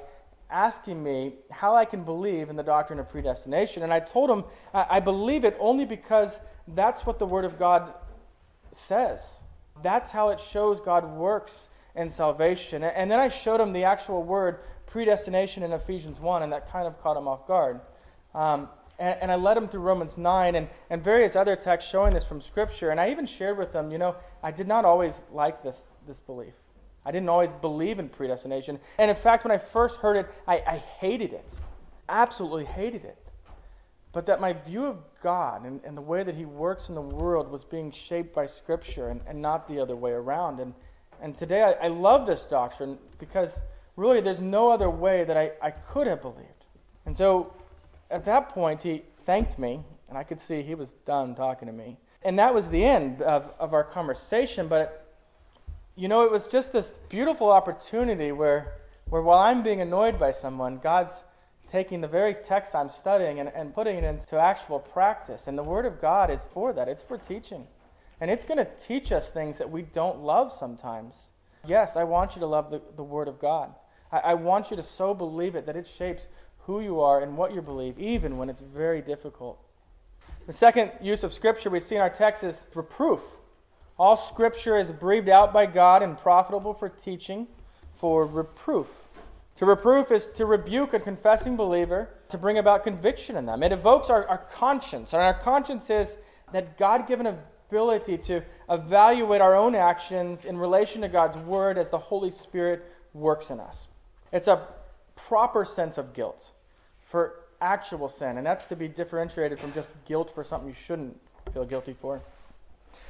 asking 0.49 1.03
me 1.03 1.33
how 1.51 1.75
I 1.75 1.85
can 1.85 2.03
believe 2.03 2.49
in 2.49 2.55
the 2.55 2.63
doctrine 2.63 2.97
of 2.97 3.07
predestination. 3.09 3.83
And 3.83 3.93
I 3.93 3.99
told 3.99 4.31
him 4.31 4.43
I 4.73 4.99
believe 4.99 5.45
it 5.45 5.55
only 5.59 5.85
because 5.85 6.39
that's 6.67 7.05
what 7.05 7.19
the 7.19 7.27
Word 7.27 7.45
of 7.45 7.59
God 7.59 7.93
says. 8.71 9.43
That's 9.83 10.09
how 10.09 10.29
it 10.29 10.39
shows 10.39 10.81
God 10.81 11.07
works 11.07 11.69
in 11.95 12.09
salvation. 12.09 12.83
And 12.83 13.11
then 13.11 13.19
I 13.19 13.29
showed 13.29 13.59
him 13.59 13.73
the 13.73 13.83
actual 13.83 14.23
word 14.23 14.59
predestination 14.89 15.63
in 15.63 15.71
Ephesians 15.71 16.19
1, 16.19 16.43
and 16.43 16.51
that 16.51 16.71
kind 16.71 16.87
of 16.87 17.01
caught 17.01 17.15
him 17.15 17.27
off 17.27 17.47
guard. 17.47 17.79
Um, 18.33 18.67
and, 18.97 19.17
and 19.21 19.31
I 19.31 19.35
led 19.35 19.55
him 19.55 19.67
through 19.67 19.81
Romans 19.81 20.17
9 20.17 20.55
and, 20.55 20.67
and 20.89 21.03
various 21.03 21.35
other 21.35 21.55
texts 21.55 21.89
showing 21.89 22.13
this 22.13 22.25
from 22.25 22.41
Scripture. 22.41 22.89
And 22.89 22.99
I 22.99 23.11
even 23.11 23.25
shared 23.25 23.57
with 23.57 23.71
them, 23.71 23.91
you 23.91 23.97
know, 23.97 24.15
I 24.43 24.51
did 24.51 24.67
not 24.67 24.85
always 24.85 25.23
like 25.31 25.63
this, 25.63 25.87
this 26.07 26.19
belief. 26.19 26.53
I 27.05 27.11
didn't 27.11 27.29
always 27.29 27.53
believe 27.53 27.97
in 27.99 28.09
predestination. 28.09 28.79
And 28.97 29.09
in 29.09 29.15
fact, 29.15 29.45
when 29.45 29.51
I 29.51 29.57
first 29.57 29.99
heard 29.99 30.17
it, 30.17 30.27
I, 30.47 30.55
I 30.67 30.77
hated 30.99 31.33
it. 31.33 31.55
Absolutely 32.09 32.65
hated 32.65 33.05
it. 33.05 33.17
But 34.11 34.25
that 34.25 34.41
my 34.41 34.53
view 34.53 34.87
of 34.87 34.97
God 35.21 35.65
and, 35.65 35.81
and 35.85 35.95
the 35.95 36.01
way 36.01 36.23
that 36.23 36.35
He 36.35 36.45
works 36.45 36.89
in 36.89 36.95
the 36.95 37.01
world 37.01 37.49
was 37.49 37.63
being 37.63 37.91
shaped 37.91 38.33
by 38.33 38.47
Scripture 38.47 39.09
and, 39.09 39.21
and 39.27 39.41
not 39.41 39.67
the 39.67 39.79
other 39.79 39.95
way 39.95 40.11
around. 40.11 40.59
And, 40.59 40.73
and 41.21 41.35
today 41.35 41.61
I, 41.61 41.85
I 41.85 41.87
love 41.89 42.25
this 42.25 42.43
doctrine 42.45 42.97
because 43.19 43.61
really 43.99 44.21
there's 44.21 44.39
no 44.39 44.71
other 44.71 44.89
way 44.89 45.23
that 45.25 45.37
I, 45.37 45.51
I 45.61 45.71
could 45.71 46.07
have 46.07 46.21
believed. 46.21 46.65
And 47.05 47.17
so 47.17 47.53
at 48.09 48.25
that 48.25 48.49
point, 48.49 48.81
he 48.81 49.03
thanked 49.25 49.59
me, 49.59 49.81
and 50.07 50.17
I 50.17 50.23
could 50.23 50.39
see 50.39 50.61
he 50.61 50.75
was 50.75 50.93
done 51.05 51.35
talking 51.35 51.67
to 51.67 51.73
me. 51.73 51.97
And 52.23 52.39
that 52.39 52.53
was 52.53 52.69
the 52.69 52.83
end 52.83 53.21
of, 53.21 53.53
of 53.59 53.73
our 53.73 53.83
conversation. 53.83 54.67
But, 54.67 55.05
you 55.95 56.07
know, 56.07 56.23
it 56.23 56.31
was 56.31 56.47
just 56.47 56.73
this 56.73 56.97
beautiful 57.09 57.51
opportunity 57.51 58.31
where, 58.31 58.73
where 59.09 59.21
while 59.21 59.39
I'm 59.39 59.63
being 59.63 59.81
annoyed 59.81 60.19
by 60.19 60.31
someone, 60.31 60.79
God's 60.79 61.23
taking 61.67 62.01
the 62.01 62.07
very 62.07 62.33
text 62.33 62.73
I'm 62.73 62.89
studying 62.89 63.39
and, 63.39 63.49
and 63.49 63.73
putting 63.73 63.97
it 63.97 64.03
into 64.03 64.37
actual 64.39 64.79
practice. 64.79 65.47
And 65.47 65.57
the 65.57 65.63
Word 65.63 65.85
of 65.85 66.01
God 66.01 66.31
is 66.31 66.47
for 66.51 66.73
that, 66.73 66.87
it's 66.87 67.03
for 67.03 67.17
teaching. 67.17 67.67
And 68.19 68.31
it's 68.31 68.43
going 68.43 68.57
to 68.57 68.67
teach 68.79 69.11
us 69.11 69.29
things 69.29 69.59
that 69.59 69.69
we 69.69 69.83
don't 69.83 70.19
love 70.19 70.51
sometimes. 70.51 71.31
Yes, 71.65 71.95
I 71.95 72.03
want 72.03 72.35
you 72.35 72.39
to 72.41 72.47
love 72.47 72.71
the, 72.71 72.81
the 72.95 73.03
Word 73.03 73.27
of 73.27 73.39
God. 73.39 73.73
I, 74.11 74.17
I 74.19 74.33
want 74.33 74.71
you 74.71 74.77
to 74.77 74.83
so 74.83 75.13
believe 75.13 75.55
it 75.55 75.65
that 75.65 75.75
it 75.75 75.87
shapes 75.87 76.27
who 76.65 76.81
you 76.81 76.99
are 76.99 77.21
and 77.21 77.37
what 77.37 77.53
you 77.53 77.61
believe, 77.61 77.97
even 77.97 78.37
when 78.37 78.49
it's 78.49 78.61
very 78.61 79.01
difficult. 79.01 79.59
The 80.45 80.53
second 80.53 80.91
use 81.01 81.23
of 81.23 81.33
Scripture 81.33 81.69
we 81.69 81.79
see 81.79 81.95
in 81.95 82.01
our 82.01 82.09
text 82.09 82.43
is 82.43 82.67
reproof. 82.73 83.21
All 83.97 84.17
Scripture 84.17 84.77
is 84.77 84.91
breathed 84.91 85.29
out 85.29 85.51
by 85.51 85.65
God 85.65 86.01
and 86.03 86.17
profitable 86.17 86.73
for 86.73 86.89
teaching, 86.89 87.47
for 87.93 88.25
reproof. 88.25 88.87
To 89.57 89.65
reproof 89.65 90.09
is 90.11 90.27
to 90.35 90.45
rebuke 90.45 90.93
a 90.93 90.99
confessing 90.99 91.57
believer, 91.57 92.09
to 92.29 92.37
bring 92.37 92.57
about 92.57 92.83
conviction 92.83 93.35
in 93.35 93.45
them. 93.45 93.61
It 93.61 93.71
evokes 93.73 94.09
our, 94.09 94.25
our 94.27 94.37
conscience, 94.37 95.11
and 95.11 95.21
our 95.21 95.33
conscience 95.33 95.89
is 95.89 96.15
that 96.53 96.77
God 96.77 97.07
given 97.07 97.27
ability 97.27 98.17
to 98.19 98.41
evaluate 98.69 99.41
our 99.41 99.55
own 99.55 99.75
actions 99.75 100.45
in 100.45 100.57
relation 100.57 101.01
to 101.01 101.09
God's 101.09 101.37
Word 101.37 101.77
as 101.77 101.89
the 101.89 101.97
Holy 101.97 102.31
Spirit 102.31 102.85
works 103.13 103.49
in 103.49 103.59
us. 103.59 103.87
It's 104.31 104.47
a 104.47 104.67
proper 105.15 105.65
sense 105.65 105.97
of 105.97 106.13
guilt 106.13 106.51
for 107.03 107.35
actual 107.61 108.09
sin, 108.09 108.37
and 108.37 108.45
that's 108.45 108.65
to 108.67 108.75
be 108.75 108.87
differentiated 108.87 109.59
from 109.59 109.73
just 109.73 109.93
guilt 110.05 110.31
for 110.33 110.43
something 110.43 110.69
you 110.69 110.75
shouldn't 110.75 111.19
feel 111.53 111.65
guilty 111.65 111.95
for. 111.99 112.21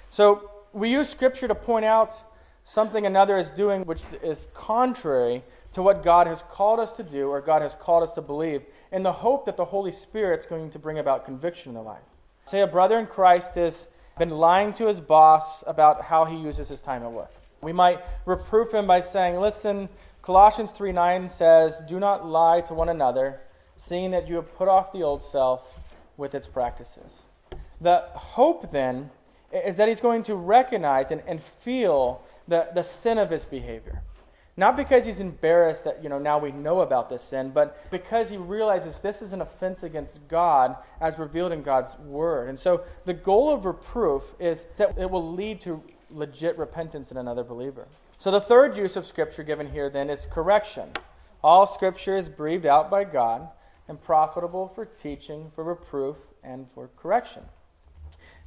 So 0.10 0.50
we 0.74 0.90
use 0.90 1.10
Scripture 1.10 1.48
to 1.48 1.56
point 1.56 1.86
out 1.86 2.24
something 2.64 3.06
another 3.06 3.38
is 3.38 3.50
doing 3.50 3.86
which 3.86 4.04
is 4.24 4.48
contrary 4.54 5.44
to 5.74 5.82
what 5.82 6.04
God 6.04 6.28
has 6.28 6.44
called 6.50 6.80
us 6.80 6.92
to 6.94 7.04
do 7.04 7.30
or 7.30 7.42
God 7.42 7.62
has 7.62 7.76
called 7.76 8.04
us 8.04 8.14
to 8.14 8.22
believe, 8.22 8.64
in 8.92 9.04
the 9.04 9.12
hope 9.12 9.46
that 9.46 9.58
the 9.58 9.66
Holy 9.66 9.92
Spirit's 9.92 10.46
going 10.46 10.72
to 10.72 10.80
bring 10.80 10.98
about 10.98 11.26
conviction 11.26 11.70
in 11.70 11.76
their 11.76 11.84
life. 11.84 12.02
Say 12.46 12.62
a 12.62 12.68
brother 12.68 12.98
in 12.98 13.06
Christ 13.06 13.56
has 13.56 13.88
been 14.18 14.32
lying 14.32 14.74
to 14.74 14.88
his 14.88 15.00
boss 15.00 15.64
about 15.68 16.06
how 16.06 16.26
he 16.26 16.36
uses 16.36 16.70
his 16.70 16.82
time 16.82 17.04
at 17.04 17.12
work. 17.12 17.32
We 17.62 17.74
might 17.74 18.00
reproof 18.26 18.74
him 18.74 18.88
by 18.88 19.02
saying, 19.02 19.40
Listen, 19.40 19.90
Colossians 20.30 20.70
3 20.70 20.92
9 20.92 21.28
says, 21.28 21.82
Do 21.88 22.00
not 22.00 22.24
lie 22.24 22.62
to 22.62 22.76
one 22.76 22.88
another 22.88 23.42
seeing 23.76 24.12
that 24.12 24.28
you 24.28 24.36
have 24.36 24.56
put 24.56 24.68
off 24.68 24.94
the 24.94 25.02
old 25.02 25.24
self 25.24 25.80
with 26.18 26.36
its 26.36 26.46
practices. 26.46 27.24
The 27.82 28.04
hope 28.14 28.70
then 28.70 29.10
is 29.52 29.76
that 29.78 29.88
he's 29.88 30.02
going 30.02 30.22
to 30.26 30.36
recognize 30.36 31.10
and, 31.10 31.24
and 31.26 31.42
feel 31.42 32.22
the, 32.48 32.68
the 32.76 32.84
sin 32.84 33.18
of 33.18 33.32
his 33.32 33.44
behavior. 33.44 34.04
Not 34.56 34.78
because 34.78 35.04
he's 35.04 35.20
embarrassed 35.20 35.84
that, 35.86 36.04
you 36.04 36.10
know, 36.10 36.20
now 36.20 36.38
we 36.38 36.52
know 36.52 36.82
about 36.82 37.10
this 37.10 37.24
sin, 37.24 37.50
but 37.50 37.90
because 37.90 38.30
he 38.30 38.38
realizes 38.38 39.00
this 39.00 39.24
is 39.24 39.34
an 39.34 39.42
offense 39.42 39.82
against 39.82 40.28
God 40.28 40.76
as 41.02 41.18
revealed 41.18 41.54
in 41.54 41.64
God's 41.64 41.98
word. 41.98 42.50
And 42.50 42.60
so 42.60 42.84
the 43.04 43.16
goal 43.16 43.52
of 43.52 43.66
reproof 43.66 44.36
is 44.40 44.68
that 44.78 44.96
it 44.96 45.10
will 45.10 45.34
lead 45.34 45.60
to 45.62 45.82
legit 46.12 46.56
repentance 46.56 47.10
in 47.10 47.18
another 47.18 47.44
believer. 47.44 47.88
So 48.20 48.32
the 48.32 48.42
third 48.42 48.78
use 48.78 48.98
of 48.98 49.06
Scripture 49.06 49.44
given 49.44 49.72
here 49.72 49.90
then 49.90 50.10
is 50.10 50.28
correction. 50.30 50.92
All 51.42 51.66
Scripture 51.66 52.18
is 52.18 52.28
breathed 52.28 52.66
out 52.66 52.92
by 52.92 53.06
God 53.06 53.48
and 53.88 54.02
profitable 54.02 54.68
for 54.68 54.86
teaching, 54.86 55.52
for 55.56 55.64
reproof, 55.64 56.18
and 56.44 56.68
for 56.74 56.90
correction. 56.98 57.44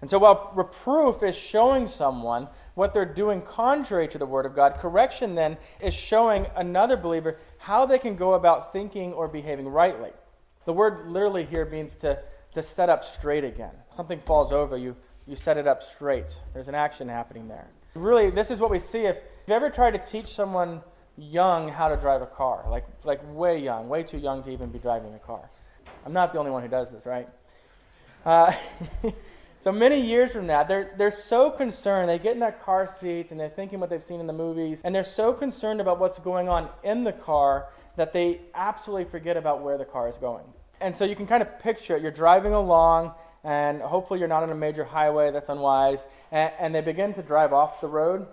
And 0.02 0.10
so 0.10 0.18
while 0.18 0.52
reproof 0.54 1.22
is 1.22 1.34
showing 1.34 1.86
someone 1.86 2.48
what 2.74 2.92
they're 2.92 3.06
doing 3.06 3.40
contrary 3.40 4.08
to 4.08 4.18
the 4.18 4.26
Word 4.26 4.44
of 4.44 4.54
God, 4.54 4.74
correction 4.74 5.36
then 5.36 5.56
is 5.80 5.94
showing 5.94 6.46
another 6.54 6.96
believer 6.96 7.38
how 7.56 7.86
they 7.86 7.98
can 7.98 8.14
go 8.14 8.34
about 8.34 8.72
thinking 8.72 9.14
or 9.14 9.26
behaving 9.26 9.68
rightly. 9.68 10.10
The 10.64 10.72
word 10.72 11.08
literally 11.08 11.44
here 11.44 11.64
means 11.64 11.96
to, 11.96 12.18
to 12.54 12.62
set 12.62 12.88
up 12.88 13.04
straight 13.04 13.44
again. 13.44 13.74
Something 13.88 14.20
falls 14.20 14.52
over, 14.52 14.76
you, 14.76 14.96
you 15.26 15.34
set 15.34 15.56
it 15.56 15.66
up 15.66 15.82
straight. 15.82 16.40
There's 16.52 16.68
an 16.68 16.74
action 16.74 17.08
happening 17.08 17.48
there. 17.48 17.68
Really, 17.94 18.30
this 18.30 18.50
is 18.50 18.60
what 18.60 18.70
we 18.70 18.78
see. 18.78 19.00
If 19.00 19.18
you 19.46 19.54
ever 19.54 19.70
tried 19.70 19.92
to 19.92 19.98
teach 19.98 20.28
someone 20.28 20.82
young 21.16 21.68
how 21.68 21.88
to 21.88 21.96
drive 21.96 22.22
a 22.22 22.26
car, 22.26 22.64
like, 22.70 22.86
like 23.04 23.20
way 23.34 23.58
young, 23.58 23.88
way 23.88 24.02
too 24.02 24.18
young 24.18 24.42
to 24.44 24.50
even 24.50 24.70
be 24.70 24.78
driving 24.78 25.14
a 25.14 25.18
car. 25.18 25.50
I'm 26.06 26.12
not 26.12 26.32
the 26.32 26.38
only 26.38 26.50
one 26.50 26.62
who 26.62 26.68
does 26.68 26.90
this, 26.90 27.04
right? 27.04 27.28
Uh, 28.24 28.52
so 29.60 29.72
many 29.72 30.00
years 30.00 30.32
from 30.32 30.46
that, 30.46 30.68
they're, 30.68 30.94
they're 30.96 31.10
so 31.10 31.50
concerned. 31.50 32.08
They 32.08 32.18
get 32.18 32.32
in 32.32 32.40
that 32.40 32.64
car 32.64 32.86
seat 32.86 33.30
and 33.30 33.38
they're 33.38 33.50
thinking 33.50 33.78
what 33.78 33.90
they've 33.90 34.02
seen 34.02 34.20
in 34.20 34.26
the 34.26 34.32
movies, 34.32 34.80
and 34.84 34.94
they're 34.94 35.04
so 35.04 35.32
concerned 35.32 35.80
about 35.80 36.00
what's 36.00 36.18
going 36.18 36.48
on 36.48 36.70
in 36.82 37.04
the 37.04 37.12
car 37.12 37.68
that 37.96 38.12
they 38.12 38.40
absolutely 38.54 39.04
forget 39.04 39.36
about 39.36 39.62
where 39.62 39.76
the 39.76 39.84
car 39.84 40.08
is 40.08 40.16
going. 40.16 40.44
And 40.80 40.96
so 40.96 41.04
you 41.04 41.14
can 41.14 41.26
kind 41.26 41.42
of 41.42 41.60
picture 41.60 41.96
it. 41.96 42.02
You're 42.02 42.10
driving 42.10 42.54
along, 42.54 43.12
and 43.44 43.80
hopefully 43.80 44.18
you're 44.18 44.28
not 44.28 44.42
on 44.42 44.50
a 44.50 44.54
major 44.54 44.84
highway 44.84 45.30
that's 45.30 45.48
unwise, 45.48 46.06
and, 46.30 46.52
and 46.58 46.74
they 46.74 46.80
begin 46.80 47.14
to 47.14 47.22
drive 47.22 47.52
off 47.52 47.80
the 47.80 47.88
road 47.88 48.26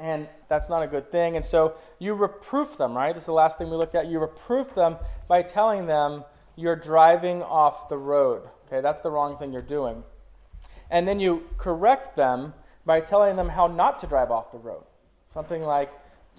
and 0.00 0.28
that's 0.48 0.68
not 0.68 0.82
a 0.82 0.86
good 0.86 1.10
thing. 1.10 1.36
And 1.36 1.44
so 1.44 1.74
you 1.98 2.14
reproof 2.14 2.76
them, 2.76 2.96
right? 2.96 3.12
This 3.12 3.24
is 3.24 3.26
the 3.26 3.32
last 3.32 3.58
thing 3.58 3.68
we 3.68 3.76
looked 3.76 3.94
at. 3.94 4.06
You 4.06 4.20
reproof 4.20 4.74
them 4.74 4.96
by 5.26 5.42
telling 5.42 5.86
them 5.86 6.24
you're 6.56 6.76
driving 6.76 7.42
off 7.42 7.88
the 7.88 7.98
road. 7.98 8.48
Okay, 8.66 8.80
that's 8.80 9.00
the 9.00 9.10
wrong 9.10 9.36
thing 9.38 9.52
you're 9.52 9.62
doing. 9.62 10.04
And 10.90 11.06
then 11.06 11.20
you 11.20 11.44
correct 11.58 12.16
them 12.16 12.54
by 12.86 13.00
telling 13.00 13.36
them 13.36 13.50
how 13.50 13.66
not 13.66 14.00
to 14.00 14.06
drive 14.06 14.30
off 14.30 14.52
the 14.52 14.58
road. 14.58 14.84
Something 15.34 15.62
like 15.62 15.90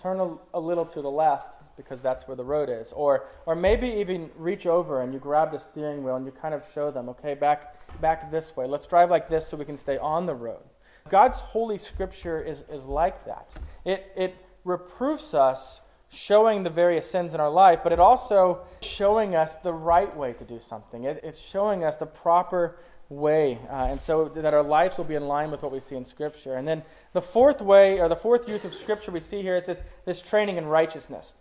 turn 0.01 0.19
a, 0.19 0.35
a 0.53 0.59
little 0.59 0.85
to 0.85 1.01
the 1.01 1.11
left 1.11 1.55
because 1.77 2.01
that's 2.01 2.27
where 2.27 2.35
the 2.35 2.43
road 2.43 2.69
is. 2.69 2.91
Or, 2.93 3.27
or 3.45 3.55
maybe 3.55 3.87
even 3.87 4.29
reach 4.35 4.65
over 4.65 5.01
and 5.01 5.13
you 5.13 5.19
grab 5.19 5.51
the 5.51 5.59
steering 5.59 6.03
wheel 6.03 6.15
and 6.15 6.25
you 6.25 6.31
kind 6.31 6.53
of 6.53 6.65
show 6.73 6.91
them, 6.91 7.09
okay, 7.09 7.35
back, 7.35 7.75
back 8.01 8.31
this 8.31 8.55
way. 8.55 8.65
Let's 8.67 8.87
drive 8.87 9.09
like 9.09 9.29
this 9.29 9.47
so 9.47 9.57
we 9.57 9.65
can 9.65 9.77
stay 9.77 9.97
on 9.97 10.25
the 10.25 10.35
road. 10.35 10.63
God's 11.09 11.39
holy 11.39 11.77
scripture 11.77 12.41
is, 12.41 12.63
is 12.71 12.85
like 12.85 13.25
that. 13.25 13.51
It, 13.85 14.11
it 14.15 14.35
reproofs 14.63 15.33
us, 15.33 15.81
showing 16.09 16.63
the 16.63 16.69
various 16.69 17.09
sins 17.09 17.33
in 17.33 17.39
our 17.39 17.49
life, 17.49 17.79
but 17.83 17.93
it 17.93 17.99
also 17.99 18.61
showing 18.81 19.35
us 19.35 19.55
the 19.55 19.73
right 19.73 20.15
way 20.15 20.33
to 20.33 20.43
do 20.43 20.59
something. 20.59 21.03
It, 21.03 21.19
it's 21.23 21.39
showing 21.39 21.83
us 21.83 21.97
the 21.97 22.05
proper 22.05 22.77
way, 23.09 23.59
uh, 23.69 23.87
and 23.89 23.99
so 23.99 24.29
that 24.29 24.53
our 24.53 24.63
lives 24.63 24.97
will 24.97 25.05
be 25.05 25.15
in 25.15 25.27
line 25.27 25.49
with 25.49 25.63
what 25.63 25.71
we 25.71 25.79
see 25.79 25.95
in 25.95 26.05
Scripture. 26.05 26.55
And 26.55 26.67
then 26.67 26.83
the 27.13 27.21
fourth 27.21 27.61
way, 27.61 27.99
or 27.99 28.07
the 28.07 28.15
fourth 28.15 28.47
use 28.47 28.63
of 28.65 28.73
Scripture 28.73 29.11
we 29.11 29.19
see 29.19 29.41
here 29.41 29.55
is 29.55 29.65
this, 29.65 29.81
this 30.05 30.21
training 30.21 30.57
in 30.57 30.65
righteousness. 30.65 31.33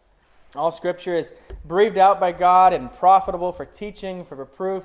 All 0.55 0.71
Scripture 0.71 1.17
is 1.17 1.35
breathed 1.67 1.99
out 1.99 2.21
by 2.21 2.33
God 2.33 2.73
and 2.73 2.95
profitable 2.95 3.53
for 3.53 3.67
teaching, 3.67 4.25
for 4.25 4.35
reproof, 4.35 4.85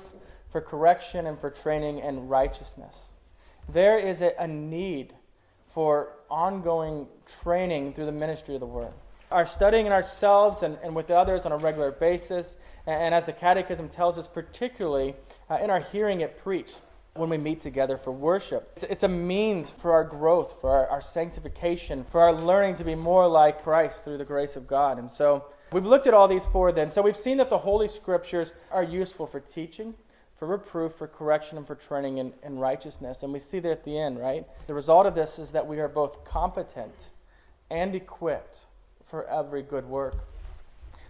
for 0.54 0.60
correction, 0.60 1.26
and 1.26 1.36
for 1.40 1.50
training 1.50 1.98
in 1.98 2.28
righteousness 2.28 3.08
there 3.68 3.98
is 3.98 4.22
a, 4.22 4.32
a 4.38 4.46
need 4.46 5.14
for 5.68 6.10
ongoing 6.30 7.06
training 7.42 7.92
through 7.92 8.06
the 8.06 8.12
ministry 8.12 8.54
of 8.54 8.60
the 8.60 8.66
Word. 8.66 8.92
Our 9.30 9.46
studying 9.46 9.86
in 9.86 9.92
ourselves 9.92 10.62
and, 10.62 10.78
and 10.82 10.94
with 10.94 11.10
others 11.10 11.44
on 11.44 11.52
a 11.52 11.56
regular 11.56 11.90
basis, 11.90 12.56
and, 12.86 13.02
and 13.02 13.14
as 13.14 13.26
the 13.26 13.32
Catechism 13.32 13.88
tells 13.88 14.18
us, 14.18 14.28
particularly 14.28 15.16
uh, 15.50 15.58
in 15.62 15.70
our 15.70 15.80
hearing 15.80 16.20
it 16.20 16.38
preached 16.38 16.82
when 17.14 17.30
we 17.30 17.38
meet 17.38 17.60
together 17.60 17.96
for 17.96 18.10
worship. 18.10 18.72
It's, 18.74 18.84
it's 18.84 19.02
a 19.02 19.08
means 19.08 19.70
for 19.70 19.92
our 19.92 20.04
growth, 20.04 20.60
for 20.60 20.70
our, 20.70 20.88
our, 20.88 21.00
sanctification, 21.00 22.04
for 22.04 22.20
our 22.20 22.32
learning 22.32 22.76
to 22.76 22.84
be 22.84 22.96
more 22.96 23.28
like 23.28 23.62
Christ 23.62 24.04
through 24.04 24.18
the 24.18 24.24
grace 24.24 24.56
of 24.56 24.66
God. 24.66 24.98
And 24.98 25.10
so 25.10 25.44
we've 25.72 25.86
looked 25.86 26.08
at 26.08 26.14
all 26.14 26.26
these 26.26 26.44
four 26.46 26.72
then. 26.72 26.90
So 26.90 27.02
we've 27.02 27.16
seen 27.16 27.38
that 27.38 27.50
the 27.50 27.58
Holy 27.58 27.86
Scriptures 27.86 28.52
are 28.72 28.82
useful 28.82 29.26
for 29.26 29.38
teaching, 29.38 29.94
for 30.44 30.50
reproof, 30.50 30.92
for 30.92 31.06
correction, 31.06 31.56
and 31.56 31.66
for 31.66 31.74
training 31.74 32.18
in, 32.18 32.32
in 32.42 32.58
righteousness. 32.58 33.22
And 33.22 33.32
we 33.32 33.38
see 33.38 33.60
that 33.60 33.70
at 33.70 33.84
the 33.84 33.98
end, 33.98 34.18
right? 34.18 34.44
The 34.66 34.74
result 34.74 35.06
of 35.06 35.14
this 35.14 35.38
is 35.38 35.52
that 35.52 35.66
we 35.66 35.80
are 35.80 35.88
both 35.88 36.24
competent 36.24 37.08
and 37.70 37.94
equipped 37.94 38.66
for 39.06 39.26
every 39.26 39.62
good 39.62 39.86
work. 39.86 40.16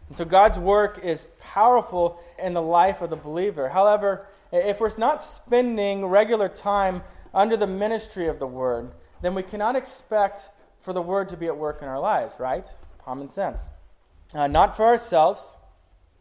And 0.08 0.16
so 0.16 0.24
God's 0.24 0.58
work 0.58 1.00
is 1.02 1.26
powerful 1.40 2.20
in 2.38 2.54
the 2.54 2.62
life 2.62 3.00
of 3.00 3.10
the 3.10 3.16
believer. 3.16 3.70
However, 3.70 4.26
if 4.52 4.78
we're 4.78 4.96
not 4.98 5.20
spending 5.20 6.06
regular 6.06 6.48
time 6.48 7.02
under 7.32 7.56
the 7.56 7.66
ministry 7.66 8.28
of 8.28 8.38
the 8.38 8.46
Word, 8.46 8.92
then 9.20 9.34
we 9.34 9.42
cannot 9.42 9.74
expect 9.74 10.48
for 10.80 10.92
the 10.92 11.02
Word 11.02 11.28
to 11.30 11.36
be 11.36 11.46
at 11.46 11.56
work 11.56 11.82
in 11.82 11.88
our 11.88 11.98
lives, 11.98 12.34
right? 12.38 12.66
Common 13.04 13.28
sense. 13.28 13.68
Uh, 14.32 14.46
not 14.46 14.76
for 14.76 14.84
ourselves, 14.84 15.56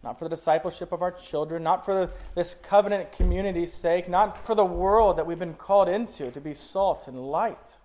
not 0.04 0.20
for 0.20 0.26
the 0.26 0.30
discipleship 0.30 0.92
of 0.92 1.02
our 1.02 1.12
children, 1.12 1.64
not 1.64 1.86
for 1.86 2.12
this 2.36 2.56
covenant 2.56 3.12
community's 3.14 3.74
sake, 3.74 4.10
not 4.10 4.46
for 4.46 4.54
the 4.54 4.66
world 4.66 5.18
that 5.18 5.26
we've 5.26 5.40
been 5.40 5.54
called 5.54 5.88
into 5.88 6.30
to 6.32 6.42
be 6.42 6.54
salt 6.54 7.08
and 7.08 7.18
light. 7.18 7.78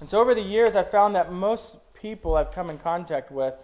And 0.00 0.08
so 0.08 0.20
over 0.20 0.34
the 0.34 0.42
years, 0.42 0.74
I've 0.74 0.90
found 0.90 1.14
that 1.14 1.32
most 1.32 1.78
people 1.94 2.36
I've 2.36 2.50
come 2.50 2.70
in 2.70 2.78
contact 2.78 3.30
with, 3.30 3.54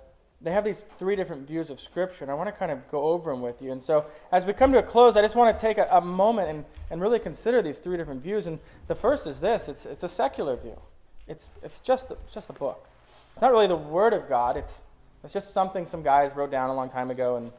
they 0.41 0.53
have 0.53 0.65
these 0.65 0.85
three 0.97 1.17
different 1.17 1.47
views 1.47 1.69
of 1.69 1.81
Scripture, 1.81 2.25
and 2.25 2.31
I 2.31 2.35
want 2.35 2.49
to 2.49 2.53
kind 2.53 2.71
of 2.71 2.89
go 2.91 3.09
over 3.09 3.31
them 3.31 3.43
with 3.43 3.61
you. 3.61 3.73
And 3.73 3.83
so 3.83 4.07
as 4.33 4.47
we 4.47 4.53
come 4.53 4.73
to 4.73 4.79
a 4.79 4.83
close, 4.83 5.17
I 5.17 5.23
just 5.23 5.35
want 5.35 5.55
to 5.55 5.61
take 5.61 5.77
a, 5.77 5.87
a 5.91 6.01
moment 6.01 6.49
and, 6.49 6.65
and 6.91 7.01
really 7.01 7.19
consider 7.19 7.61
these 7.61 7.79
three 7.79 7.97
different 7.97 8.23
views. 8.23 8.47
And 8.47 8.61
the 8.87 8.95
first 8.95 9.27
is 9.27 9.41
this 9.41 9.69
it's, 9.69 9.85
it's 9.85 10.03
a 10.03 10.09
secular 10.09 10.57
view, 10.57 10.81
it's, 11.27 11.55
it's, 11.63 11.81
just, 11.81 12.13
just 12.33 12.49
a 12.49 12.55
book. 12.55 12.87
It's 13.33 13.43
not 13.43 13.51
really 13.51 13.67
the 13.67 13.77
Word 13.77 14.15
of 14.15 14.29
God, 14.29 14.57
it's, 14.57 14.81
it's 15.25 15.35
just 15.35 15.53
something 15.53 15.85
some 15.85 16.03
guys 16.03 16.35
wrote 16.35 16.51
down 16.51 16.71
a 16.71 16.75
long 16.75 16.89
time 16.89 17.11
ago 17.11 17.37
and 17.37 17.53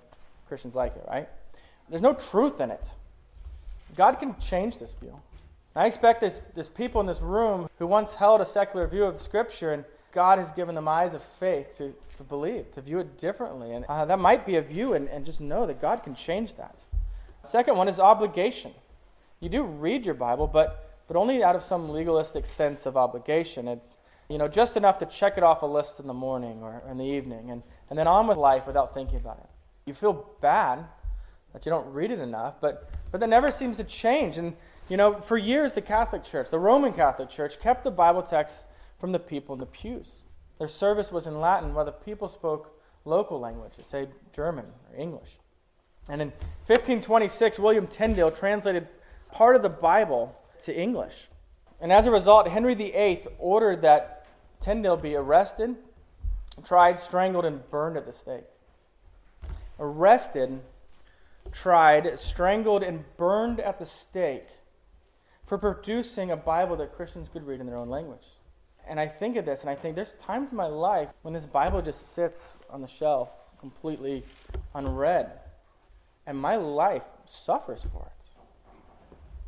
Christians 0.51 0.75
like 0.75 0.97
it, 0.97 1.05
right? 1.07 1.29
There's 1.87 2.01
no 2.01 2.13
truth 2.13 2.59
in 2.59 2.71
it. 2.71 2.95
God 3.95 4.19
can 4.19 4.37
change 4.37 4.79
this 4.79 4.93
view. 4.93 5.17
I 5.73 5.85
expect 5.85 6.19
there's, 6.19 6.41
there's 6.55 6.67
people 6.67 6.99
in 6.99 7.07
this 7.07 7.21
room 7.21 7.69
who 7.79 7.87
once 7.87 8.15
held 8.15 8.41
a 8.41 8.45
secular 8.45 8.85
view 8.85 9.05
of 9.05 9.21
Scripture, 9.21 9.71
and 9.71 9.85
God 10.11 10.39
has 10.39 10.51
given 10.51 10.75
them 10.75 10.89
eyes 10.89 11.13
of 11.13 11.23
faith 11.23 11.77
to, 11.77 11.93
to 12.17 12.23
believe, 12.23 12.69
to 12.73 12.81
view 12.81 12.99
it 12.99 13.17
differently. 13.17 13.71
And 13.71 13.85
uh, 13.87 14.03
that 14.03 14.19
might 14.19 14.45
be 14.45 14.57
a 14.57 14.61
view, 14.61 14.91
and, 14.93 15.07
and 15.07 15.23
just 15.23 15.39
know 15.39 15.65
that 15.67 15.79
God 15.79 16.03
can 16.03 16.15
change 16.15 16.55
that. 16.55 16.83
Second 17.43 17.77
one 17.77 17.87
is 17.87 17.97
obligation. 17.97 18.73
You 19.39 19.47
do 19.47 19.63
read 19.63 20.05
your 20.05 20.15
Bible, 20.15 20.47
but, 20.47 20.99
but 21.07 21.15
only 21.15 21.45
out 21.45 21.55
of 21.55 21.63
some 21.63 21.87
legalistic 21.87 22.45
sense 22.45 22.85
of 22.85 22.97
obligation. 22.97 23.69
It's 23.69 23.95
you 24.27 24.37
know, 24.37 24.49
just 24.49 24.75
enough 24.75 24.97
to 24.97 25.05
check 25.05 25.37
it 25.37 25.43
off 25.43 25.61
a 25.61 25.65
list 25.65 26.01
in 26.01 26.07
the 26.07 26.13
morning 26.13 26.61
or 26.61 26.83
in 26.91 26.97
the 26.97 27.05
evening, 27.05 27.51
and, 27.51 27.63
and 27.89 27.97
then 27.97 28.07
on 28.07 28.27
with 28.27 28.37
life 28.37 28.67
without 28.67 28.93
thinking 28.93 29.15
about 29.15 29.37
it. 29.37 29.50
You 29.91 29.95
feel 29.95 30.25
bad 30.39 30.86
that 31.51 31.65
you 31.65 31.69
don't 31.69 31.91
read 31.91 32.12
it 32.12 32.19
enough, 32.19 32.62
but, 32.62 32.89
but 33.12 33.19
that 33.19 33.27
never 33.27 33.51
seems 33.51 33.75
to 33.75 33.84
change. 33.84 34.38
And, 34.38 34.56
you 34.88 34.95
know, 34.95 35.19
for 35.19 35.38
years, 35.38 35.73
the 35.73 35.82
Catholic 35.82 36.23
Church, 36.23 36.49
the 36.49 36.60
Roman 36.60 36.93
Catholic 36.93 37.30
Church, 37.30 37.60
kept 37.60 37.84
the 37.84 37.91
Bible 37.91 38.23
texts 38.23 38.63
from 38.97 39.12
the 39.12 39.19
people 39.19 39.54
in 39.54 39.60
the 39.60 39.65
pews. 39.65 40.19
Their 40.60 40.69
service 40.69 41.12
was 41.12 41.27
in 41.27 41.41
Latin 41.41 41.73
while 41.73 41.84
the 41.84 41.91
people 41.91 42.30
spoke 42.30 42.80
local 43.04 43.38
languages, 43.38 43.86
say 43.86 44.08
German 44.34 44.67
or 44.89 44.97
English. 44.97 45.39
And 46.08 46.21
in 46.21 46.30
1526, 46.67 47.60
William 47.60 47.86
Tyndale 47.86 48.32
translated 48.32 48.88
part 49.30 49.58
of 49.58 49.62
the 49.62 49.67
Bible 49.67 50.38
to 50.63 50.73
English. 50.73 51.27
And 51.82 51.91
as 51.91 52.08
a 52.08 52.12
result, 52.12 52.47
Henry 52.47 52.75
VIII 52.75 53.23
ordered 53.38 53.82
that 53.82 54.25
Tyndale 54.62 54.95
be 54.95 55.15
arrested, 55.15 55.75
tried, 56.63 57.01
strangled, 57.01 57.43
and 57.43 57.69
burned 57.69 57.97
at 57.97 58.06
the 58.06 58.13
stake 58.13 58.45
arrested, 59.82 60.62
tried, 61.52 62.17
strangled, 62.17 62.84
and 62.84 63.04
burned 63.17 63.60
at 63.60 63.79
the 63.79 63.86
stake 63.86 64.48
for 65.44 65.58
producing 65.58 66.32
a 66.32 66.38
Bible 66.38 66.77
that 66.77 66.96
Christians 66.96 67.27
could 67.27 67.46
read 67.46 67.60
in 67.60 67.65
their 67.65 67.75
own 67.75 67.90
language. 67.90 68.25
And 68.88 69.00
I 69.00 69.08
think 69.08 69.36
of 69.36 69.46
this, 69.46 69.62
and 69.62 69.69
I 69.69 69.75
think 69.75 69.96
there's 69.96 70.13
times 70.13 70.52
in 70.52 70.58
my 70.58 70.67
life 70.67 71.10
when 71.23 71.34
this 71.34 71.46
Bible 71.46 71.82
just 71.82 72.15
sits 72.15 72.58
on 72.69 72.82
the 72.82 72.88
shelf 72.88 73.29
completely 73.60 74.23
unread, 74.73 75.32
and 76.25 76.38
my 76.38 76.56
life 76.56 77.04
suffers 77.25 77.84
for 77.92 78.06
it. 78.06 78.25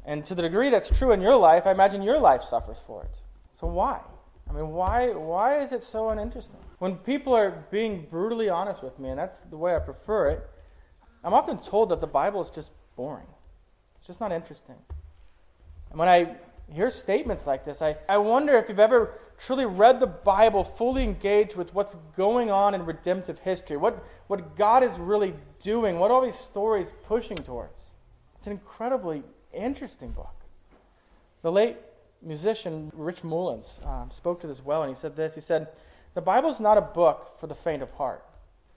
And 0.05 0.25
to 0.25 0.35
the 0.35 0.41
degree 0.41 0.69
that's 0.69 0.95
true 0.97 1.11
in 1.11 1.21
your 1.21 1.37
life, 1.37 1.65
I 1.65 1.71
imagine 1.71 2.01
your 2.01 2.19
life 2.19 2.43
suffers 2.43 2.79
for 2.85 3.03
it. 3.03 3.21
So 3.59 3.67
why? 3.67 4.01
I 4.49 4.53
mean, 4.53 4.69
why, 4.69 5.09
why 5.09 5.59
is 5.59 5.71
it 5.71 5.83
so 5.83 6.09
uninteresting? 6.09 6.57
When 6.79 6.97
people 6.97 7.33
are 7.33 7.65
being 7.71 8.07
brutally 8.09 8.49
honest 8.49 8.83
with 8.83 8.99
me, 8.99 9.09
and 9.09 9.17
that's 9.17 9.43
the 9.43 9.57
way 9.57 9.75
I 9.75 9.79
prefer 9.79 10.29
it, 10.29 10.49
I'm 11.23 11.33
often 11.33 11.57
told 11.57 11.89
that 11.89 12.01
the 12.01 12.07
Bible 12.07 12.41
is 12.41 12.49
just 12.49 12.71
boring. 12.95 13.27
It's 13.97 14.07
just 14.07 14.19
not 14.19 14.31
interesting. 14.31 14.75
And 15.89 15.97
when 15.97 16.09
I 16.09 16.35
hear 16.71 16.89
statements 16.89 17.47
like 17.47 17.65
this, 17.65 17.81
I, 17.81 17.95
I 18.09 18.17
wonder 18.17 18.55
if 18.57 18.67
you've 18.67 18.79
ever 18.79 19.19
truly 19.37 19.65
read 19.65 19.99
the 19.99 20.07
Bible, 20.07 20.63
fully 20.63 21.03
engaged 21.03 21.55
with 21.55 21.73
what's 21.73 21.95
going 22.15 22.51
on 22.51 22.73
in 22.73 22.85
redemptive 22.85 23.39
history, 23.39 23.77
what, 23.77 24.03
what 24.27 24.55
God 24.55 24.83
is 24.83 24.97
really 24.97 25.33
doing, 25.61 25.99
what 25.99 26.11
all 26.11 26.21
these 26.21 26.37
stories 26.37 26.93
pushing 27.05 27.37
towards. 27.37 27.93
It's 28.35 28.47
an 28.47 28.53
incredibly 28.53 29.23
interesting 29.53 30.11
book. 30.11 30.35
The 31.41 31.51
late 31.51 31.77
musician 32.23 32.91
Rich 32.95 33.23
Mullins 33.23 33.79
um, 33.85 34.09
spoke 34.11 34.41
to 34.41 34.47
this 34.47 34.63
well, 34.63 34.83
and 34.83 34.89
he 34.89 34.95
said 34.95 35.15
this. 35.15 35.35
He 35.35 35.41
said, 35.41 35.67
The 36.13 36.21
Bible 36.21 36.49
is 36.49 36.59
not 36.59 36.77
a 36.77 36.81
book 36.81 37.39
for 37.39 37.47
the 37.47 37.55
faint 37.55 37.83
of 37.83 37.91
heart. 37.91 38.23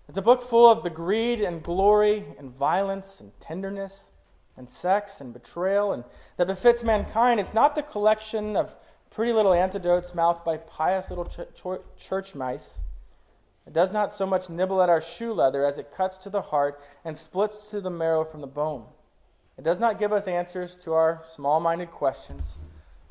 It's 0.08 0.18
a 0.18 0.22
book 0.22 0.42
full 0.42 0.70
of 0.70 0.82
the 0.82 0.90
greed 0.90 1.40
and 1.40 1.62
glory 1.62 2.24
and 2.38 2.50
violence 2.50 3.20
and 3.20 3.32
tenderness 3.40 4.10
and 4.56 4.70
sex 4.70 5.20
and 5.20 5.32
betrayal 5.32 5.92
and 5.92 6.04
that 6.36 6.46
befits 6.46 6.84
mankind. 6.84 7.40
It's 7.40 7.54
not 7.54 7.74
the 7.74 7.82
collection 7.82 8.56
of 8.56 8.74
pretty 9.10 9.32
little 9.32 9.52
antidotes 9.52 10.14
mouthed 10.14 10.44
by 10.44 10.58
pious 10.58 11.10
little 11.10 11.24
ch- 11.24 11.80
church 12.00 12.34
mice. 12.34 12.80
It 13.66 13.72
does 13.72 13.92
not 13.92 14.12
so 14.12 14.26
much 14.26 14.48
nibble 14.48 14.80
at 14.80 14.88
our 14.88 15.00
shoe 15.00 15.32
leather 15.32 15.64
as 15.64 15.76
it 15.76 15.90
cuts 15.90 16.18
to 16.18 16.30
the 16.30 16.42
heart 16.42 16.80
and 17.04 17.18
splits 17.18 17.68
to 17.70 17.80
the 17.80 17.90
marrow 17.90 18.24
from 18.24 18.40
the 18.40 18.46
bone. 18.46 18.84
It 19.58 19.64
does 19.64 19.80
not 19.80 19.98
give 19.98 20.12
us 20.12 20.28
answers 20.28 20.76
to 20.76 20.92
our 20.92 21.22
small 21.26 21.58
minded 21.60 21.90
questions, 21.90 22.58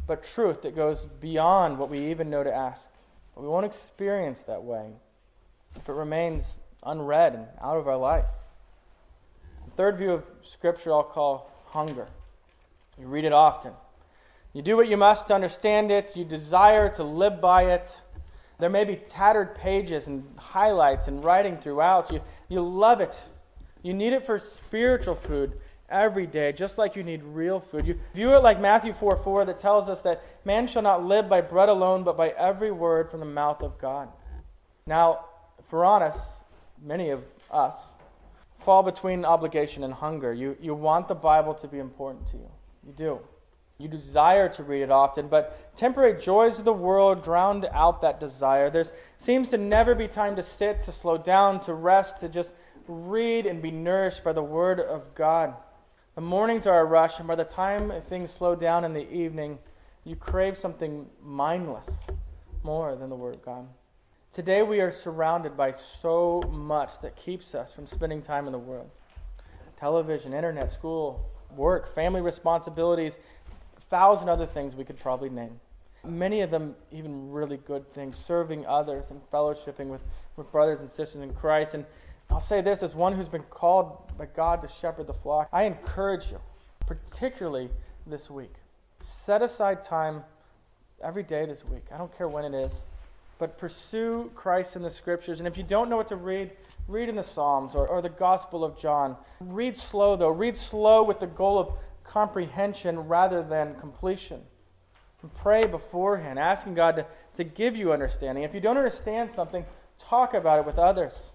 but 0.08 0.24
truth 0.24 0.62
that 0.62 0.76
goes 0.76 1.06
beyond 1.06 1.78
what 1.78 1.90
we 1.90 2.00
even 2.12 2.30
know 2.30 2.44
to 2.44 2.54
ask. 2.54 2.90
We 3.36 3.48
won't 3.48 3.66
experience 3.66 4.44
that 4.44 4.64
way 4.64 4.94
if 5.76 5.90
it 5.90 5.94
remains 5.94 6.60
unread 6.84 7.34
and 7.34 7.48
out 7.62 7.78
of 7.78 7.88
our 7.88 7.98
life. 7.98 8.26
The 9.66 9.72
third 9.72 9.98
view 9.98 10.12
of 10.12 10.24
Scripture 10.44 10.94
I'll 10.94 11.04
call 11.04 11.52
hunger. 11.68 12.08
You 13.00 13.08
read 13.08 13.26
it 13.26 13.34
often. 13.34 13.74
You 14.54 14.62
do 14.62 14.78
what 14.78 14.88
you 14.88 14.96
must 14.96 15.28
to 15.28 15.34
understand 15.34 15.92
it. 15.92 16.16
You 16.16 16.24
desire 16.24 16.88
to 16.96 17.04
live 17.04 17.42
by 17.42 17.64
it. 17.74 18.00
There 18.58 18.70
may 18.70 18.86
be 18.86 18.96
tattered 18.96 19.56
pages 19.56 20.08
and 20.08 20.24
highlights 20.38 21.10
and 21.10 21.22
writing 21.24 21.58
throughout. 21.58 22.10
You, 22.10 22.22
you 22.48 22.62
love 22.62 23.02
it. 23.02 23.22
You 23.84 23.94
need 23.94 24.14
it 24.14 24.26
for 24.26 24.40
spiritual 24.40 25.16
food 25.16 25.60
every 25.90 26.28
day, 26.28 26.52
just 26.52 26.78
like 26.78 26.96
you 26.96 27.04
need 27.04 27.24
real 27.24 27.60
food. 27.60 27.86
You 27.86 28.00
view 28.14 28.36
it 28.36 28.44
like 28.44 28.60
Matthew 28.60 28.94
4 28.94 29.18
4 29.18 29.46
that 29.46 29.60
tells 29.60 29.90
us 29.90 30.02
that 30.02 30.24
man 30.46 30.68
shall 30.68 30.82
not 30.82 31.06
live 31.06 31.30
by 31.30 31.42
bread 31.42 31.70
alone, 31.70 32.04
but 32.04 32.18
by 32.18 32.30
every 32.30 32.72
word 32.72 33.10
from 33.10 33.20
the 33.20 33.26
mouth 33.26 33.62
of 33.62 33.78
God. 33.78 34.10
Now, 34.88 35.26
we're 35.72 35.86
honest, 35.86 36.44
many 36.82 37.10
of 37.10 37.24
us 37.52 37.96
fall 38.60 38.84
between 38.84 39.26
obligation 39.26 39.84
and 39.84 39.94
hunger. 39.94 40.34
You, 40.34 40.58
you 40.62 40.74
want 40.74 41.08
the 41.08 41.16
Bible 41.16 41.54
to 41.56 41.68
be 41.68 41.80
important 41.80 42.28
to 42.28 42.38
you. 42.38 42.50
You 42.86 42.94
do. 42.94 43.20
You 43.78 43.90
desire 43.90 44.48
to 44.50 44.64
read 44.64 44.84
it 44.84 44.92
often, 44.92 45.28
but 45.28 45.76
temporary 45.76 46.20
joys 46.22 46.60
of 46.60 46.66
the 46.66 46.74
world 46.74 47.24
drowned 47.24 47.68
out 47.74 48.02
that 48.02 48.22
desire. 48.22 48.70
There 48.70 48.86
seems 49.18 49.50
to 49.50 49.58
never 49.58 49.94
be 49.94 50.08
time 50.08 50.38
to 50.38 50.44
sit, 50.44 50.84
to 50.84 50.94
slow 50.94 51.18
down, 51.18 51.60
to 51.62 51.74
rest, 51.74 52.20
to 52.22 52.30
just 52.30 52.54
read 52.88 53.46
and 53.46 53.62
be 53.62 53.72
nourished 53.72 54.24
by 54.24 54.32
the 54.32 54.44
Word 54.44 54.80
of 54.80 55.14
God. 55.14 55.56
The 56.16 56.22
mornings 56.22 56.66
are 56.66 56.80
a 56.80 56.86
rush, 56.86 57.20
and 57.20 57.28
by 57.28 57.36
the 57.36 57.44
time 57.44 57.92
things 58.08 58.32
slow 58.32 58.56
down 58.56 58.86
in 58.86 58.94
the 58.94 59.12
evening, 59.12 59.60
you 60.06 60.16
crave 60.16 60.56
something 60.56 61.08
mindless 61.22 62.08
more 62.64 62.96
than 62.96 63.10
the 63.10 63.18
Word 63.18 63.36
of 63.36 63.44
God. 63.44 63.68
Today, 64.32 64.62
we 64.62 64.80
are 64.80 64.94
surrounded 64.94 65.58
by 65.58 65.74
so 65.74 66.42
much 66.50 67.02
that 67.02 67.18
keeps 67.18 67.54
us 67.54 67.74
from 67.74 67.86
spending 67.86 68.22
time 68.22 68.46
in 68.46 68.54
the 68.54 68.60
world 68.60 68.90
television, 69.78 70.34
internet, 70.34 70.72
school, 70.72 71.30
work, 71.54 71.94
family 71.94 72.22
responsibilities, 72.22 73.20
a 73.76 73.82
thousand 73.82 74.30
other 74.30 74.46
things 74.46 74.74
we 74.74 74.86
could 74.86 74.98
probably 74.98 75.30
name. 75.30 75.60
Many 76.06 76.40
of 76.40 76.50
them, 76.50 76.76
even 76.94 77.30
really 77.30 77.58
good 77.58 77.92
things, 77.92 78.16
serving 78.16 78.66
others 78.66 79.12
and 79.12 79.20
fellowshipping 79.32 79.88
with, 79.88 80.02
with 80.38 80.50
brothers 80.50 80.80
and 80.80 80.90
sisters 80.90 81.22
in 81.22 81.34
Christ. 81.34 81.74
And 81.74 81.86
I'll 82.30 82.40
say 82.40 82.62
this 82.62 82.84
as 82.84 82.96
one 82.96 83.14
who's 83.14 83.30
been 83.30 83.44
called 83.44 84.18
by 84.18 84.26
God 84.26 84.62
to 84.62 84.68
shepherd 84.68 85.08
the 85.08 85.14
flock, 85.14 85.50
I 85.54 85.64
encourage 85.64 86.32
you, 86.32 86.40
particularly 86.86 87.70
this 88.06 88.30
week, 88.30 88.54
set 89.00 89.42
aside 89.42 89.82
time 89.82 90.24
every 91.04 91.24
day 91.24 91.46
this 91.46 91.64
week. 91.64 91.86
I 91.94 91.98
don't 91.98 92.16
care 92.16 92.28
when 92.28 92.46
it 92.46 92.54
is, 92.54 92.86
but 93.38 93.58
pursue 93.58 94.32
Christ 94.36 94.76
in 94.76 94.82
the 94.82 94.90
scriptures. 94.90 95.40
And 95.40 95.48
if 95.48 95.58
you 95.58 95.64
don't 95.64 95.90
know 95.90 95.98
what 95.98 96.08
to 96.10 96.16
read, 96.16 96.52
read 96.88 97.10
in 97.10 97.16
the 97.16 97.24
Psalms 97.24 97.76
or, 97.76 97.88
or 97.88 98.02
the 98.02 98.10
Gospel 98.10 98.64
of 98.64 98.78
John. 98.78 99.18
Read 99.40 99.76
slow, 99.76 100.16
though. 100.16 100.30
Read 100.30 100.56
slow 100.56 101.04
with 101.04 101.20
the 101.20 101.28
goal 101.28 101.60
of 101.60 101.72
comprehension 102.04 103.00
rather 103.08 103.44
than 103.44 103.76
completion. 103.76 104.42
And 105.22 105.34
pray 105.34 105.66
beforehand, 105.66 106.38
asking 106.38 106.76
God 106.76 106.96
to, 106.98 107.06
to 107.38 107.44
give 107.44 107.76
you 107.76 107.92
understanding. 107.92 108.44
If 108.44 108.54
you 108.54 108.62
don't 108.62 108.78
understand 108.78 109.32
something, 109.32 109.66
talk 110.00 110.34
about 110.34 110.60
it 110.60 110.66
with 110.66 110.78
others. 110.78 111.32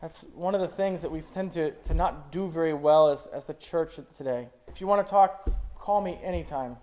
That's 0.00 0.24
one 0.34 0.54
of 0.54 0.60
the 0.60 0.68
things 0.68 1.02
that 1.02 1.10
we 1.10 1.20
tend 1.20 1.52
to, 1.52 1.70
to 1.70 1.94
not 1.94 2.30
do 2.30 2.48
very 2.48 2.74
well 2.74 3.08
as, 3.08 3.26
as 3.26 3.46
the 3.46 3.54
church 3.54 3.98
today. 4.16 4.48
If 4.68 4.80
you 4.80 4.86
want 4.86 5.06
to 5.06 5.10
talk, 5.10 5.48
call 5.78 6.00
me 6.00 6.18
anytime. 6.22 6.76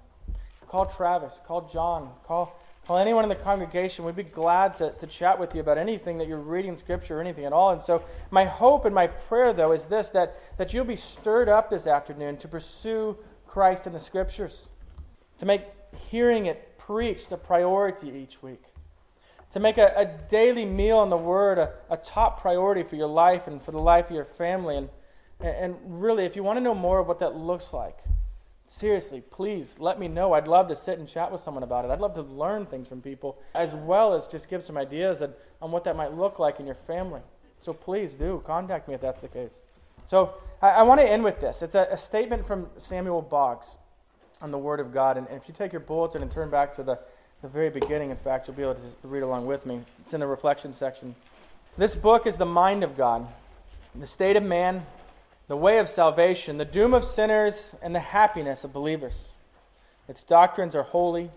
Call 0.68 0.88
Travis, 0.88 1.40
call 1.46 1.70
John, 1.70 2.10
call 2.26 2.60
Call 2.86 2.98
anyone 2.98 3.24
in 3.24 3.30
the 3.30 3.36
congregation. 3.36 4.04
We'd 4.04 4.16
be 4.16 4.24
glad 4.24 4.76
to, 4.76 4.92
to 4.92 5.08
chat 5.08 5.40
with 5.40 5.56
you 5.56 5.62
about 5.62 5.78
anything 5.78 6.18
that 6.18 6.28
you're 6.28 6.38
reading 6.38 6.76
Scripture 6.76 7.18
or 7.18 7.22
anything 7.22 7.46
at 7.46 7.54
all. 7.54 7.72
And 7.72 7.82
so, 7.82 8.04
my 8.30 8.44
hope 8.44 8.84
and 8.84 8.94
my 8.94 9.08
prayer, 9.08 9.54
though, 9.54 9.72
is 9.72 9.86
this 9.86 10.10
that, 10.10 10.38
that 10.58 10.74
you'll 10.74 10.84
be 10.84 10.98
stirred 10.98 11.48
up 11.48 11.70
this 11.70 11.88
afternoon 11.88 12.36
to 12.38 12.48
pursue 12.50 13.18
Christ 13.48 13.88
in 13.88 13.94
the 13.94 14.02
Scriptures, 14.02 14.68
to 15.38 15.46
make 15.46 15.64
hearing 16.10 16.46
it 16.46 16.78
preached 16.78 17.32
a 17.32 17.38
priority 17.38 18.10
each 18.10 18.44
week, 18.44 18.64
to 19.54 19.60
make 19.60 19.78
a, 19.78 19.94
a 19.96 20.06
daily 20.30 20.66
meal 20.66 21.02
in 21.04 21.10
the 21.10 21.18
Word 21.18 21.58
a, 21.58 21.74
a 21.90 21.98
top 21.98 22.42
priority 22.42 22.84
for 22.84 22.96
your 22.96 23.08
life 23.08 23.48
and 23.48 23.62
for 23.62 23.72
the 23.72 23.80
life 23.80 24.10
of 24.10 24.16
your 24.16 24.26
family. 24.26 24.78
And, 24.78 24.90
and 25.40 25.76
really, 25.86 26.26
if 26.26 26.36
you 26.36 26.44
want 26.44 26.58
to 26.58 26.62
know 26.62 26.76
more 26.76 27.00
of 27.00 27.08
what 27.08 27.20
that 27.20 27.36
looks 27.36 27.74
like, 27.74 28.00
Seriously, 28.74 29.22
please 29.22 29.78
let 29.78 30.00
me 30.00 30.08
know. 30.08 30.34
I'd 30.34 30.48
love 30.48 30.68
to 30.70 30.76
sit 30.76 30.98
and 30.98 31.08
chat 31.08 31.32
with 31.32 31.42
someone 31.42 31.64
about 31.64 31.86
it. 31.86 31.92
I'd 31.92 32.00
love 32.00 32.16
to 32.16 32.22
learn 32.22 32.66
things 32.66 32.88
from 32.88 33.02
people, 33.02 33.38
as 33.54 33.76
well 33.76 34.16
as 34.16 34.26
just 34.28 34.50
give 34.50 34.64
some 34.64 34.78
ideas 34.78 35.22
on, 35.22 35.34
on 35.62 35.72
what 35.72 35.84
that 35.84 35.96
might 35.96 36.14
look 36.14 36.40
like 36.40 36.60
in 36.60 36.66
your 36.66 36.76
family. 36.76 37.22
So 37.62 37.74
please 37.74 38.14
do 38.14 38.42
contact 38.46 38.88
me 38.88 38.96
if 38.96 39.02
that's 39.02 39.22
the 39.22 39.28
case. 39.28 39.62
So 40.06 40.34
I, 40.62 40.70
I 40.70 40.82
want 40.84 41.02
to 41.02 41.08
end 41.08 41.24
with 41.24 41.40
this. 41.40 41.62
It's 41.62 41.76
a, 41.76 41.88
a, 41.92 41.98
statement 41.98 42.48
from 42.48 42.68
Samuel 42.78 43.22
Boggs 43.22 43.78
on 44.42 44.52
the 44.52 44.58
Word 44.58 44.80
of 44.80 44.94
God. 44.94 45.18
And, 45.18 45.28
and 45.28 45.40
if 45.40 45.48
you 45.48 45.54
take 45.54 45.72
your 45.72 45.82
bulletin 45.82 46.22
and 46.22 46.32
turn 46.32 46.50
back 46.50 46.74
to 46.76 46.84
the, 46.84 47.00
the 47.44 47.50
very 47.50 47.70
beginning, 47.70 48.10
in 48.10 48.16
fact, 48.16 48.48
you'll 48.48 48.56
be 48.56 48.64
able 48.64 48.76
to 48.76 48.82
read 49.04 49.22
along 49.22 49.46
with 49.46 49.66
me. 49.66 49.82
It's 50.00 50.14
in 50.14 50.22
the 50.22 50.28
reflection 50.28 50.74
section. 50.74 51.14
This 51.78 51.94
book 51.94 52.26
is 52.26 52.38
the 52.38 52.46
mind 52.46 52.86
of 52.86 52.96
God, 52.96 53.28
the 53.94 54.08
state 54.08 54.38
of 54.38 54.44
man, 54.44 54.86
the 55.50 55.58
way 55.58 55.78
of 55.78 55.90
salvation, 55.90 56.58
the 56.58 56.64
doom 56.64 56.94
of 56.94 57.04
sinners, 57.04 57.76
and 57.82 57.94
the 57.94 58.00
happiness 58.00 58.64
of 58.64 58.72
believers. 58.72 59.34
Its 60.08 60.24
doctrines 60.24 60.74
are 60.74 60.84
holy, 60.84 61.32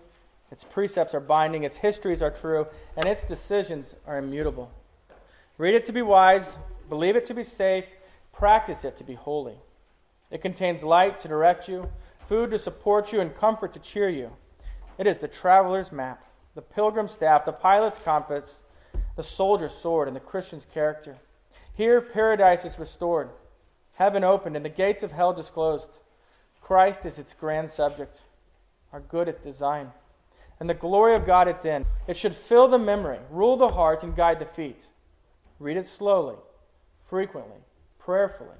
its 0.49 0.63
precepts 0.63 1.13
are 1.13 1.19
binding, 1.19 1.63
its 1.63 1.75
histories 1.75 2.21
are 2.21 2.31
true, 2.31 2.67
and 2.95 3.05
its 3.05 3.25
decisions 3.25 3.93
are 4.07 4.17
immutable. 4.17 4.71
Read 5.57 5.75
it 5.75 5.83
to 5.83 5.91
be 5.91 6.01
wise, 6.01 6.57
believe 6.87 7.17
it 7.17 7.25
to 7.25 7.33
be 7.33 7.43
safe, 7.43 7.83
practice 8.31 8.85
it 8.85 8.95
to 8.95 9.03
be 9.03 9.15
holy. 9.15 9.57
It 10.31 10.41
contains 10.41 10.83
light 10.83 11.19
to 11.19 11.27
direct 11.27 11.67
you, 11.67 11.89
food 12.29 12.51
to 12.51 12.59
support 12.59 13.11
you, 13.11 13.19
and 13.19 13.35
comfort 13.35 13.73
to 13.73 13.79
cheer 13.79 14.07
you. 14.07 14.31
It 14.97 15.07
is 15.07 15.19
the 15.19 15.27
traveler's 15.27 15.91
map, 15.91 16.23
the 16.55 16.61
pilgrim's 16.61 17.11
staff, 17.11 17.45
the 17.45 17.51
pilot's 17.51 17.99
compass, 17.99 18.63
the 19.15 19.23
soldier's 19.23 19.73
sword, 19.73 20.07
and 20.07 20.15
the 20.15 20.21
Christian's 20.21 20.65
character. 20.65 21.17
Here, 21.73 22.01
paradise 22.01 22.65
is 22.65 22.79
restored 22.79 23.29
heaven 23.97 24.23
opened, 24.23 24.55
and 24.55 24.63
the 24.63 24.69
gates 24.69 25.03
of 25.03 25.11
hell 25.11 25.33
disclosed. 25.33 25.89
Christ 26.61 27.05
is 27.05 27.19
its 27.19 27.33
grand 27.33 27.69
subject, 27.69 28.21
our 28.93 28.99
good 28.99 29.27
its 29.27 29.39
design, 29.39 29.91
and 30.59 30.69
the 30.69 30.73
glory 30.75 31.15
of 31.15 31.25
God 31.25 31.47
its 31.47 31.65
end. 31.65 31.85
It 32.07 32.15
should 32.15 32.35
fill 32.35 32.67
the 32.67 32.77
memory, 32.77 33.19
rule 33.29 33.57
the 33.57 33.69
heart, 33.69 34.03
and 34.03 34.15
guide 34.15 34.39
the 34.39 34.45
feet. 34.45 34.81
Read 35.59 35.77
it 35.77 35.87
slowly, 35.87 36.35
frequently, 37.09 37.57
prayerfully. 37.97 38.57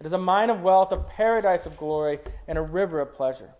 It 0.00 0.06
is 0.06 0.12
a 0.12 0.18
mine 0.18 0.50
of 0.50 0.62
wealth, 0.62 0.92
a 0.92 0.96
paradise 0.96 1.66
of 1.66 1.76
glory, 1.76 2.18
and 2.48 2.56
a 2.56 2.62
river 2.62 3.00
of 3.00 3.14
pleasure. 3.14 3.50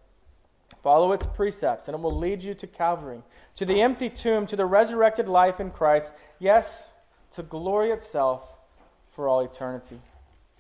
Follow 0.87 1.11
its 1.11 1.27
precepts, 1.27 1.89
and 1.89 1.97
it 1.97 2.01
will 2.01 2.17
lead 2.17 2.45
you 2.45 2.55
to 2.55 2.65
Calvary, 2.65 3.21
to 3.57 3.67
the 3.67 3.83
empty 3.83 4.09
tomb, 4.09 4.47
to 4.47 4.55
the 4.55 4.67
resurrected 4.67 5.27
life 5.27 5.59
in 5.59 5.73
Christ, 5.73 6.13
yes, 6.39 6.91
to 7.33 7.43
glory 7.43 7.91
itself 7.91 8.55
for 9.11 9.27
all 9.27 9.41
eternity. 9.41 10.01